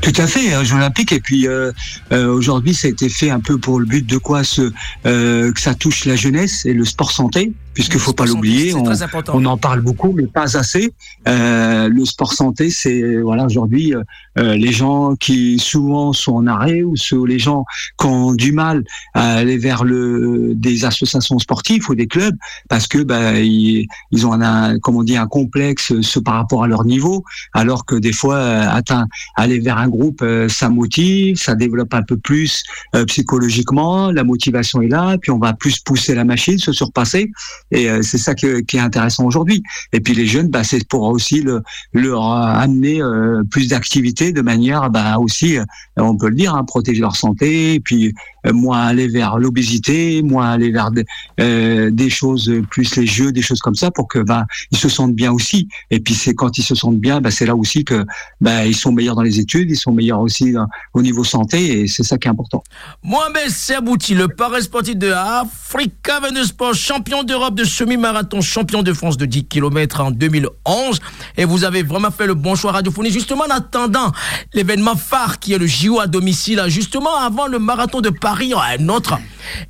Tout 0.00 0.12
à 0.16 0.26
fait, 0.26 0.54
un 0.54 0.64
Jeux 0.64 0.76
olympique. 0.76 1.12
Et 1.12 1.20
puis 1.20 1.46
euh, 1.46 1.72
euh, 2.12 2.32
aujourd'hui, 2.32 2.74
ça 2.74 2.88
a 2.88 2.90
été 2.90 3.08
fait 3.08 3.30
un 3.30 3.40
peu 3.40 3.58
pour 3.58 3.78
le 3.78 3.86
but 3.86 4.06
de 4.06 4.16
quoi 4.16 4.42
euh, 4.58 5.52
que 5.52 5.60
ça 5.60 5.74
touche 5.74 6.04
la 6.04 6.16
jeunesse 6.16 6.64
et 6.64 6.72
le 6.72 6.84
sport 6.84 7.12
santé, 7.12 7.52
puisqu'il 7.80 7.98
faut 7.98 8.12
pas 8.12 8.26
l'oublier. 8.26 8.74
On, 8.74 8.84
on 9.32 9.44
en 9.46 9.56
parle 9.56 9.80
beaucoup, 9.80 10.12
mais 10.12 10.26
pas 10.26 10.58
assez. 10.58 10.92
Euh, 11.26 11.88
le 11.88 12.04
sport 12.04 12.34
santé, 12.34 12.68
c'est 12.68 13.16
voilà 13.22 13.46
aujourd'hui 13.46 13.94
euh, 13.94 14.02
euh, 14.38 14.54
les 14.54 14.70
gens 14.70 15.16
qui 15.16 15.58
souvent 15.58 16.12
sont 16.12 16.34
en 16.34 16.46
arrêt 16.46 16.82
ou 16.82 16.94
ceux, 16.96 17.24
les 17.24 17.38
gens 17.38 17.64
qui 17.98 18.06
ont 18.06 18.34
du 18.34 18.52
mal 18.52 18.84
à 19.14 19.36
aller 19.36 19.56
vers 19.58 19.82
le 19.82 20.52
des 20.54 20.84
associations 20.84 21.38
sportives 21.38 21.88
ou 21.88 21.94
des 21.94 22.06
clubs 22.06 22.36
parce 22.68 22.86
que 22.86 22.98
bah, 22.98 23.40
ils, 23.40 23.86
ils 24.10 24.26
ont 24.26 24.32
un, 24.34 24.78
comment 24.78 24.98
on 24.98 25.02
dit 25.02 25.16
un 25.16 25.26
complexe 25.26 26.00
ce 26.00 26.18
par 26.18 26.34
rapport 26.34 26.62
à 26.62 26.68
leur 26.68 26.84
niveau, 26.84 27.24
alors 27.54 27.86
que 27.86 27.96
des 27.96 28.12
fois 28.12 28.36
euh, 28.36 28.68
atteint 28.68 29.08
aller 29.36 29.58
vers 29.58 29.78
un 29.78 29.88
groupe, 29.88 30.22
euh, 30.22 30.48
ça 30.48 30.68
motive, 30.68 31.36
ça 31.36 31.54
développe 31.54 31.94
un 31.94 32.02
peu 32.02 32.16
plus 32.16 32.62
euh, 32.94 33.04
psychologiquement, 33.06 34.12
la 34.12 34.22
motivation 34.22 34.82
est 34.82 34.88
là, 34.88 35.16
puis 35.18 35.30
on 35.30 35.38
va 35.38 35.54
plus 35.54 35.80
pousser 35.80 36.14
la 36.14 36.24
machine, 36.24 36.58
se 36.58 36.72
surpasser, 36.72 37.30
et 37.70 37.90
euh, 37.90 38.02
c'est 38.02 38.18
ça 38.18 38.34
que- 38.34 38.60
qui 38.60 38.76
est 38.76 38.80
intéressant 38.80 39.24
aujourd'hui. 39.24 39.62
Et 39.92 40.00
puis 40.00 40.14
les 40.14 40.26
jeunes, 40.26 40.48
bah, 40.48 40.64
c'est 40.64 40.86
pour 40.88 41.02
aussi 41.02 41.40
le, 41.42 41.62
leur 41.92 42.24
amener 42.24 43.02
euh, 43.02 43.42
plus 43.50 43.68
d'activités 43.68 44.32
de 44.32 44.42
manière, 44.42 44.90
bah, 44.90 45.18
aussi, 45.18 45.58
euh, 45.58 45.64
on 45.96 46.16
peut 46.16 46.28
le 46.28 46.34
dire, 46.36 46.54
hein, 46.54 46.64
protéger 46.64 47.00
leur 47.00 47.16
santé, 47.16 47.74
et 47.74 47.80
puis 47.80 48.14
moins 48.52 48.80
aller 48.86 49.08
vers 49.08 49.38
l'obésité, 49.38 50.22
moins 50.22 50.50
aller 50.50 50.70
vers 50.70 50.90
des, 50.90 51.04
euh, 51.40 51.90
des 51.90 52.10
choses 52.10 52.52
plus 52.70 52.96
les 52.96 53.06
jeux, 53.06 53.32
des 53.32 53.42
choses 53.42 53.60
comme 53.60 53.74
ça, 53.74 53.90
pour 53.90 54.08
que 54.08 54.18
bah 54.20 54.44
ils 54.70 54.78
se 54.78 54.88
sentent 54.88 55.14
bien 55.14 55.32
aussi. 55.32 55.68
Et 55.90 56.00
puis 56.00 56.14
c'est 56.14 56.34
quand 56.34 56.56
ils 56.58 56.62
se 56.64 56.74
sentent 56.74 56.98
bien, 57.00 57.20
bah, 57.20 57.30
c'est 57.30 57.46
là 57.46 57.54
aussi 57.56 57.84
que 57.84 58.04
bah, 58.40 58.66
ils 58.66 58.74
sont 58.76 58.92
meilleurs 58.92 59.16
dans 59.16 59.22
les 59.22 59.38
études, 59.40 59.70
ils 59.70 59.76
sont 59.76 59.92
meilleurs 59.92 60.20
aussi 60.20 60.52
dans- 60.52 60.68
au 60.94 61.02
niveau 61.02 61.24
santé, 61.24 61.80
et 61.80 61.86
c'est 61.88 62.02
ça 62.02 62.18
qui 62.18 62.28
est 62.28 62.30
important. 62.30 62.62
Mohamed 63.02 63.48
Serbouti, 63.50 64.14
le 64.14 64.28
parrain 64.28 64.60
sportif 64.60 64.96
de 64.96 65.10
Africa 65.10 66.20
22 66.20 66.44
Sport, 66.44 66.74
champion 66.74 67.22
d'Europe 67.22 67.54
de 67.54 67.64
semi-marathon, 67.64 68.40
champion 68.40 68.82
de 68.82 68.92
France 68.92 69.16
de 69.16 69.26
10 69.26 69.44
km 69.46 70.00
en 70.00 70.10
2011. 70.10 71.00
Et 71.36 71.44
vous 71.44 71.64
avez 71.64 71.82
vraiment 71.82 72.10
fait 72.10 72.26
le 72.26 72.34
bon 72.34 72.54
choix 72.54 72.72
radiophonique, 72.72 73.12
justement 73.12 73.44
en 73.44 73.50
attendant 73.54 74.12
l'événement 74.54 74.96
phare 74.96 75.38
qui 75.38 75.52
est 75.52 75.58
le 75.58 75.66
JO 75.66 76.00
à 76.00 76.06
domicile, 76.06 76.62
justement 76.68 77.16
avant 77.16 77.46
le 77.46 77.58
marathon 77.58 78.00
de 78.00 78.10
Paris, 78.10 78.29
un 78.30 78.88
autre 78.88 79.18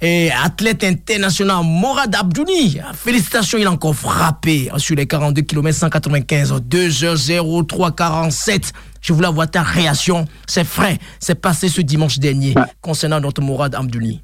et 0.01 0.31
athlète 0.31 0.85
international, 0.85 1.63
Morad 1.65 2.15
Abdouni. 2.15 2.79
Félicitations, 2.95 3.59
il 3.59 3.67
a 3.67 3.71
encore 3.71 3.95
frappé 3.95 4.71
sur 4.77 4.97
les 4.97 5.07
42 5.07 5.43
km 5.43 5.77
195, 5.77 6.53
2h03 6.69 7.95
47. 7.95 8.73
Je 9.01 9.13
voulais 9.13 9.29
avoir 9.29 9.51
ta 9.51 9.63
réaction. 9.63 10.27
C'est 10.47 10.65
frais. 10.65 10.99
C'est 11.19 11.41
passé 11.41 11.69
ce 11.69 11.81
dimanche 11.81 12.19
dernier 12.19 12.55
concernant 12.81 13.21
notre 13.21 13.41
Morad 13.41 13.75
Abdouni. 13.75 14.23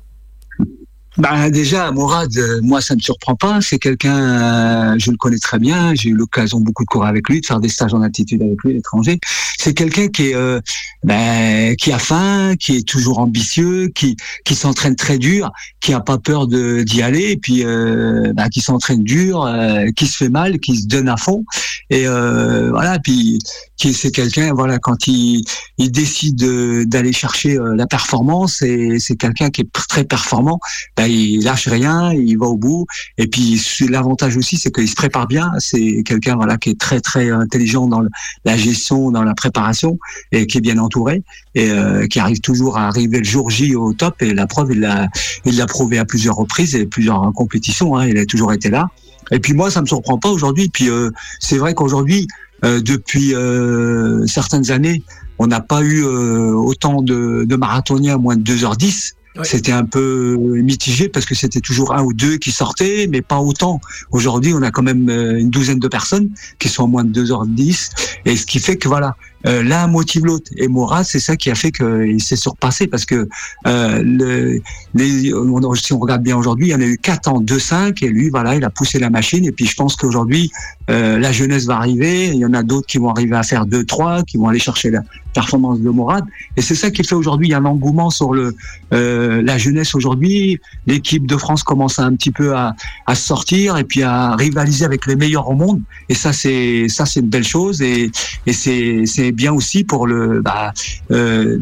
Bah 1.19 1.49
déjà, 1.49 1.91
Morad, 1.93 2.37
euh, 2.37 2.61
moi 2.63 2.83
ça 2.83 2.95
me 2.95 3.01
surprend 3.01 3.37
pas. 3.37 3.61
C'est 3.63 3.79
quelqu'un, 3.79 4.93
euh, 4.93 4.95
je 4.99 5.11
le 5.11 5.17
connais 5.17 5.39
très 5.39 5.59
bien. 5.59 5.95
J'ai 5.95 6.11
eu 6.11 6.15
l'occasion 6.15 6.61
beaucoup 6.61 6.85
de 6.85 6.89
courir 6.89 7.09
avec 7.09 7.29
lui, 7.31 7.41
de 7.41 7.47
faire 7.47 7.59
des 7.59 7.71
stages 7.71 7.95
en 7.95 8.03
altitude 8.03 8.43
avec 8.43 8.63
lui 8.63 8.73
à 8.73 8.75
l'étranger. 8.75 9.19
C'est 9.59 9.73
quelqu'un 9.73 10.09
qui 10.09 10.29
est, 10.29 10.35
euh, 10.35 10.61
ben, 11.05 11.75
qui 11.77 11.91
a 11.91 11.99
faim, 11.99 12.55
qui 12.61 12.77
est 12.77 12.87
toujours 12.87 13.19
ambitieux, 13.19 13.89
qui 13.95 14.17
qui 14.45 14.55
s'entraîne 14.55 14.95
très 14.95 15.17
dur, 15.17 15.51
qui 15.81 15.95
a 15.95 16.01
pas 16.01 16.19
peur 16.19 16.47
de 16.49 16.83
d'y 16.83 17.01
aller, 17.01 17.31
et 17.31 17.37
puis 17.39 17.65
ben, 17.65 18.49
qui 18.53 18.61
s'entraîne 18.61 19.03
dur, 19.03 19.51
qui 19.97 20.07
se 20.07 20.17
fait 20.19 20.29
mal, 20.29 20.59
qui 20.61 20.77
se 20.77 20.87
donne 20.87 21.09
à 21.09 21.17
fond. 21.17 21.45
Et 21.89 22.07
voilà, 22.07 22.99
puis 23.03 23.39
qui 23.79 23.95
c'est 23.95 24.11
quelqu'un, 24.11 24.53
voilà, 24.53 24.79
quand 24.79 25.07
il 25.07 25.43
il 25.79 25.91
décide 25.91 26.37
de- 26.37 26.85
d'aller 26.87 27.13
chercher 27.13 27.59
la 27.75 27.87
performance, 27.87 28.61
et 28.63 28.99
c'est 28.99 29.17
quelqu'un 29.17 29.51
qui 29.51 29.63
est 29.63 29.73
très 29.89 30.05
performant 30.05 30.61
ben, 31.07 31.13
il 31.13 31.45
lâche 31.45 31.69
rien, 31.69 32.13
il 32.13 32.37
va 32.39 32.47
au 32.47 32.57
bout. 32.57 32.87
Et 33.19 33.27
puis 33.27 33.61
l'avantage 33.89 34.37
aussi, 34.37 34.57
c'est 34.57 34.71
qu'il 34.71 34.89
se 34.89 34.95
prépare 34.95 35.27
bien. 35.27 35.51
C'est 35.59 36.03
quelqu'un 36.05 36.37
voilà 36.37 36.57
qui 36.57 36.71
est 36.71 36.81
très 36.81 37.01
très 37.01 37.31
intelligent 37.31 37.87
dans 37.87 38.03
la 38.45 38.57
gestion, 38.57 39.11
dans 39.11 39.23
la 39.23 39.35
préparation, 39.35 39.99
et 40.33 40.47
qui 40.47 40.59
est 40.59 40.63
bien 40.63 40.79
entouré, 40.79 41.23
et 41.55 41.71
euh, 41.71 42.07
qui 42.07 42.19
arrive 42.19 42.41
toujours 42.41 42.79
à 42.79 42.87
arriver 42.87 43.19
le 43.19 43.25
jour 43.25 43.51
J 43.51 43.75
au 43.75 43.93
top. 43.93 44.21
Et 44.23 44.35
la 44.35 44.47
preuve, 44.47 44.73
il 44.73 44.81
l'a 44.81 45.09
il 45.45 45.57
l'a 45.57 45.67
prouvé 45.67 45.99
à 45.99 46.05
plusieurs 46.05 46.37
reprises 46.37 46.75
et 46.75 46.87
plusieurs 46.87 47.33
compétitions. 47.35 47.97
Hein, 47.97 48.07
il 48.09 48.19
a 48.19 48.27
toujours 48.27 48.53
été 48.53 48.71
là. 48.71 48.89
Et 49.31 49.41
puis 49.41 49.55
moi, 49.55 49.71
ça 49.71 49.81
me 49.81 49.87
surprend 49.87 50.19
pas 50.19 50.31
aujourd'hui. 50.31 50.69
Puis 50.69 50.89
euh, 50.89 51.11
c'est 51.41 51.59
vrai 51.59 51.75
qu'aujourd'hui, 51.75 52.29
euh, 52.65 52.81
depuis 52.81 53.35
euh, 53.35 54.27
certaines 54.27 54.71
années, 54.71 55.03
on 55.39 55.47
n'a 55.47 55.61
pas 55.61 55.83
eu 55.83 56.05
euh, 56.05 56.53
autant 56.53 57.03
de, 57.03 57.45
de 57.45 57.57
marathoniens 57.57 58.15
à 58.15 58.19
moins 58.19 58.37
de 58.37 58.43
2h10. 58.43 59.13
C'était 59.43 59.73
un 59.73 59.85
peu 59.85 60.37
mitigé 60.39 61.09
parce 61.09 61.27
que 61.27 61.35
c'était 61.35 61.61
toujours 61.61 61.95
un 61.95 62.03
ou 62.03 62.13
deux 62.13 62.37
qui 62.37 62.53
sortaient, 62.53 63.07
mais 63.11 63.23
pas 63.23 63.39
autant. 63.39 63.81
Aujourd'hui, 64.11 64.53
on 64.55 64.63
a 64.63 64.71
quand 64.71 64.83
même 64.83 65.09
euh, 65.09 65.39
une 65.39 65.51
douzaine 65.51 65.79
de 65.79 65.89
personnes 65.89 66.31
qui 66.59 66.69
sont 66.69 66.85
à 66.85 66.87
moins 66.87 67.05
de 67.05 67.23
2h10. 67.23 67.91
Et 68.25 68.37
ce 68.37 68.47
qui 68.47 68.59
fait 68.59 68.77
que 68.77 68.89
voilà, 68.89 69.17
euh, 69.47 69.63
l'un 69.63 69.87
motive 69.87 70.25
l'autre. 70.25 70.51
Et 70.57 70.69
Morat, 70.69 71.05
c'est 71.05 71.21
ça 71.21 71.37
qui 71.37 71.51
a 71.51 71.55
fait 71.55 71.71
qu'il 71.71 72.23
s'est 72.23 72.37
surpassé 72.37 72.87
parce 72.87 73.05
que 73.05 73.29
euh, 73.67 74.03
le, 74.03 74.61
les, 74.95 75.33
si 75.75 75.93
on 75.93 75.99
regarde 75.99 76.23
bien 76.23 76.37
aujourd'hui, 76.37 76.69
il 76.69 76.71
y 76.71 76.75
en 76.75 76.81
a 76.81 76.85
eu 76.85 76.99
4 76.99 77.29
en 77.29 77.43
2-5 77.43 78.05
et 78.05 78.09
lui, 78.09 78.31
voilà, 78.31 78.55
il 78.57 78.65
a 78.65 78.71
poussé 78.71 78.99
la 78.99 79.11
machine. 79.11 79.45
Et 79.45 79.53
puis 79.53 79.67
je 79.67 79.75
pense 79.75 79.97
qu'aujourd'hui, 79.97 80.51
euh, 80.89 81.19
la 81.19 81.33
jeunesse 81.33 81.67
va 81.67 81.77
arriver. 81.77 82.29
Il 82.29 82.37
y 82.37 82.47
en 82.47 82.55
a 82.55 82.63
d'autres 82.63 82.87
qui 82.87 82.99
vont 82.99 83.11
arriver 83.11 83.37
à 83.37 83.43
faire 83.43 83.67
2-3, 83.67 84.25
qui 84.25 84.37
vont 84.37 84.49
aller 84.49 84.59
chercher 84.59 84.91
la 84.91 85.03
performance 85.35 85.81
de 85.81 85.91
Morad. 85.91 86.25
Et 86.57 86.63
c'est 86.63 86.75
ça 86.75 86.91
qui 86.91 87.05
fait 87.05 87.15
aujourd'hui, 87.15 87.49
il 87.49 87.51
y 87.51 87.55
a 87.55 87.59
un 87.59 87.65
engouement 87.67 88.09
sur 88.09 88.33
le 88.33 88.57
euh, 88.95 89.43
la 89.43 89.59
jeunesse 89.59 89.95
aujourd'hui. 89.95 90.59
L'équipe 90.87 91.27
de 91.27 91.37
France 91.37 91.63
commence 91.63 91.99
un 91.99 92.15
petit 92.17 92.31
peu 92.31 92.57
à, 92.57 92.75
à 93.07 93.15
sortir 93.15 93.77
et 93.77 93.85
puis 93.85 94.03
à 94.03 94.35
rivaliser 94.35 94.85
avec 94.85 95.07
les 95.07 95.17
meilleurs 95.17 95.49
au 95.49 95.55
monde. 95.55 95.83
Et 96.09 96.15
ça, 96.15 96.33
c'est 96.33 96.87
ça, 96.89 97.05
c'est 97.05 97.21
une 97.21 97.29
belle 97.29 97.47
chose 97.47 97.83
et, 97.83 98.11
et 98.47 98.53
c'est 98.53 99.26
c'est 99.27 99.33
bien 99.33 99.53
aussi 99.53 99.83
pour 99.83 100.07
le 100.07 100.41
bah, 100.41 100.73
euh, 101.11 101.59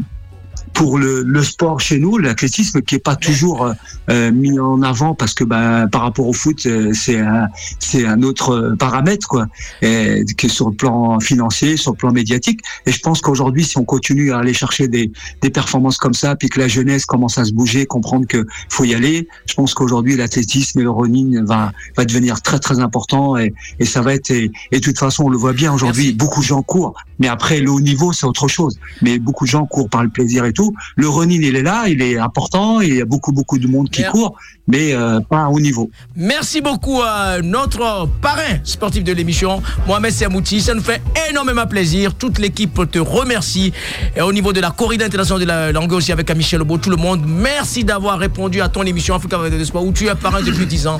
pour 0.75 0.97
le, 0.97 1.23
le 1.23 1.41
sport 1.41 1.79
chez 1.79 1.97
nous, 1.97 2.17
l'athlétisme 2.17 2.81
qui 2.81 2.95
est 2.95 2.99
pas 2.99 3.15
toujours 3.15 3.73
euh, 4.09 4.31
mis 4.31 4.59
en 4.59 4.81
avant 4.81 5.15
parce 5.15 5.33
que 5.33 5.45
bah, 5.45 5.87
par 5.89 6.01
rapport 6.01 6.27
au 6.27 6.33
foot, 6.33 6.65
euh, 6.65 6.91
c'est 6.93 7.17
un 7.17 7.47
c'est 7.79 8.05
un 8.05 8.21
autre 8.21 8.75
paramètre 8.77 9.27
quoi, 9.27 9.47
et, 9.81 10.25
qui 10.37 10.47
est 10.47 10.49
sur 10.49 10.69
le 10.69 10.75
plan 10.75 11.19
financier, 11.21 11.77
sur 11.77 11.93
le 11.93 11.97
plan 11.97 12.11
médiatique. 12.11 12.59
Et 12.85 12.91
je 12.91 12.99
pense 12.99 13.21
qu'aujourd'hui, 13.21 13.63
si 13.63 13.77
on 13.77 13.85
continue 13.85 14.33
à 14.33 14.39
aller 14.39 14.53
chercher 14.53 14.89
des 14.89 15.11
des 15.41 15.49
performances 15.49 15.97
comme 15.97 16.13
ça, 16.13 16.35
puis 16.35 16.49
que 16.49 16.59
la 16.59 16.67
jeunesse 16.67 17.05
commence 17.05 17.37
à 17.37 17.45
se 17.45 17.53
bouger, 17.53 17.85
comprendre 17.85 18.27
que 18.27 18.45
faut 18.69 18.83
y 18.83 18.93
aller, 18.93 19.29
je 19.47 19.53
pense 19.53 19.73
qu'aujourd'hui 19.73 20.17
l'athlétisme 20.17 20.79
et 20.81 20.83
le 20.83 20.91
running 20.91 21.41
va 21.45 21.71
va 21.95 22.03
devenir 22.03 22.41
très 22.41 22.59
très 22.59 22.79
important 22.79 23.37
et, 23.37 23.53
et 23.79 23.85
ça 23.85 24.01
va 24.01 24.13
être 24.13 24.29
et, 24.29 24.51
et 24.73 24.79
de 24.79 24.83
toute 24.83 24.99
façon 24.99 25.23
on 25.23 25.29
le 25.29 25.37
voit 25.37 25.53
bien 25.53 25.73
aujourd'hui, 25.73 26.07
Merci. 26.07 26.17
beaucoup 26.17 26.41
de 26.41 26.45
gens 26.45 26.61
courent, 26.61 26.95
mais 27.19 27.27
après 27.27 27.59
le 27.59 27.71
haut 27.71 27.81
niveau 27.81 28.13
c'est 28.13 28.25
autre 28.25 28.47
chose. 28.47 28.77
Mais 29.01 29.19
beaucoup 29.19 29.45
de 29.45 29.49
gens 29.49 29.65
courent 29.65 29.89
par 29.89 30.03
le 30.03 30.09
plaisir 30.09 30.45
et 30.45 30.53
tout. 30.53 30.73
Le 30.95 31.07
running 31.07 31.43
il 31.43 31.55
est 31.55 31.63
là, 31.63 31.85
il 31.87 32.01
est 32.01 32.17
important, 32.17 32.81
et 32.81 32.87
il 32.87 32.95
y 32.95 33.01
a 33.01 33.05
beaucoup 33.05 33.31
beaucoup 33.31 33.57
de 33.57 33.67
monde 33.67 33.89
qui 33.89 34.03
court, 34.03 34.35
mais 34.67 34.93
euh, 34.93 35.19
pas 35.19 35.43
à 35.43 35.47
haut 35.49 35.59
niveau. 35.59 35.89
Merci 36.15 36.61
beaucoup 36.61 37.01
à 37.01 37.41
notre 37.41 38.07
parrain 38.21 38.59
sportif 38.63 39.03
de 39.03 39.13
l'émission, 39.13 39.61
Mohamed 39.87 40.11
Sermouti. 40.11 40.61
Ça 40.61 40.73
nous 40.73 40.81
fait 40.81 41.01
énormément 41.29 41.67
plaisir. 41.67 42.13
Toute 42.15 42.39
l'équipe 42.39 42.79
te 42.91 42.99
remercie. 42.99 43.73
Et 44.15 44.21
au 44.21 44.33
niveau 44.33 44.53
de 44.53 44.61
la 44.61 44.71
corrida 44.71 45.05
internationale 45.05 45.41
de 45.41 45.47
la 45.47 45.71
langue 45.71 45.91
aussi 45.93 46.11
avec 46.11 46.33
Michel 46.35 46.59
Lebeau, 46.59 46.77
tout 46.77 46.89
le 46.89 46.95
monde, 46.95 47.23
merci 47.25 47.83
d'avoir 47.83 48.17
répondu 48.19 48.61
à 48.61 48.69
ton 48.69 48.83
émission 48.83 49.15
Africa 49.15 49.37
avec 49.37 49.55
des 49.55 49.65
Sport 49.65 49.85
où 49.85 49.91
tu 49.91 50.07
es 50.07 50.15
parrain 50.15 50.41
depuis 50.41 50.65
10 50.65 50.87
ans. 50.87 50.99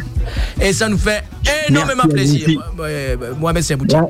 Et 0.61 0.73
ça 0.73 0.87
nous 0.87 0.97
fait 0.97 1.23
énormément 1.69 2.03
Merci 2.13 2.39
plaisir. 2.39 2.59
Mohamed. 2.77 3.19
Ouais, 3.39 3.53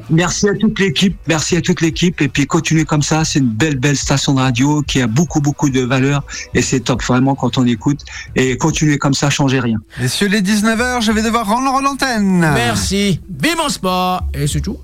Merci 0.10 0.50
à 0.50 0.54
toute 0.56 0.80
l'équipe, 0.80 1.18
merci 1.28 1.58
à 1.58 1.62
toute 1.62 1.82
l'équipe, 1.82 1.95
et 2.04 2.12
puis 2.12 2.46
continuez 2.46 2.86
comme 2.86 3.02
ça. 3.02 3.26
C'est 3.26 3.40
une 3.40 3.50
belle 3.50 3.78
belle 3.78 3.98
station 3.98 4.34
de 4.34 4.40
radio 4.40 4.82
qui 4.82 5.02
a 5.02 5.08
beaucoup 5.08 5.42
beaucoup 5.42 5.70
de 5.70 5.82
valeur 5.82 6.24
et 6.54 6.62
c'est 6.62 6.82
top 6.82 7.04
vraiment 7.04 7.36
quand 7.36 7.58
on 7.58 7.66
écoute. 7.66 8.02
Et 8.36 8.58
continuez 8.58 8.98
comme 8.98 9.14
ça, 9.14 9.30
changez 9.30 9.60
rien. 9.60 9.78
Messieurs 10.00 10.28
les 10.28 10.42
19h, 10.42 11.02
je 11.02 11.12
vais 11.12 11.22
devoir 11.22 11.48
rendre 11.48 11.82
l'antenne. 11.82 12.40
Merci. 12.40 13.20
Vive 13.30 13.58
mon 13.58 13.70
sport. 13.70 14.24
Et 14.34 14.48
c'est 14.48 14.62
tout. 14.62 14.78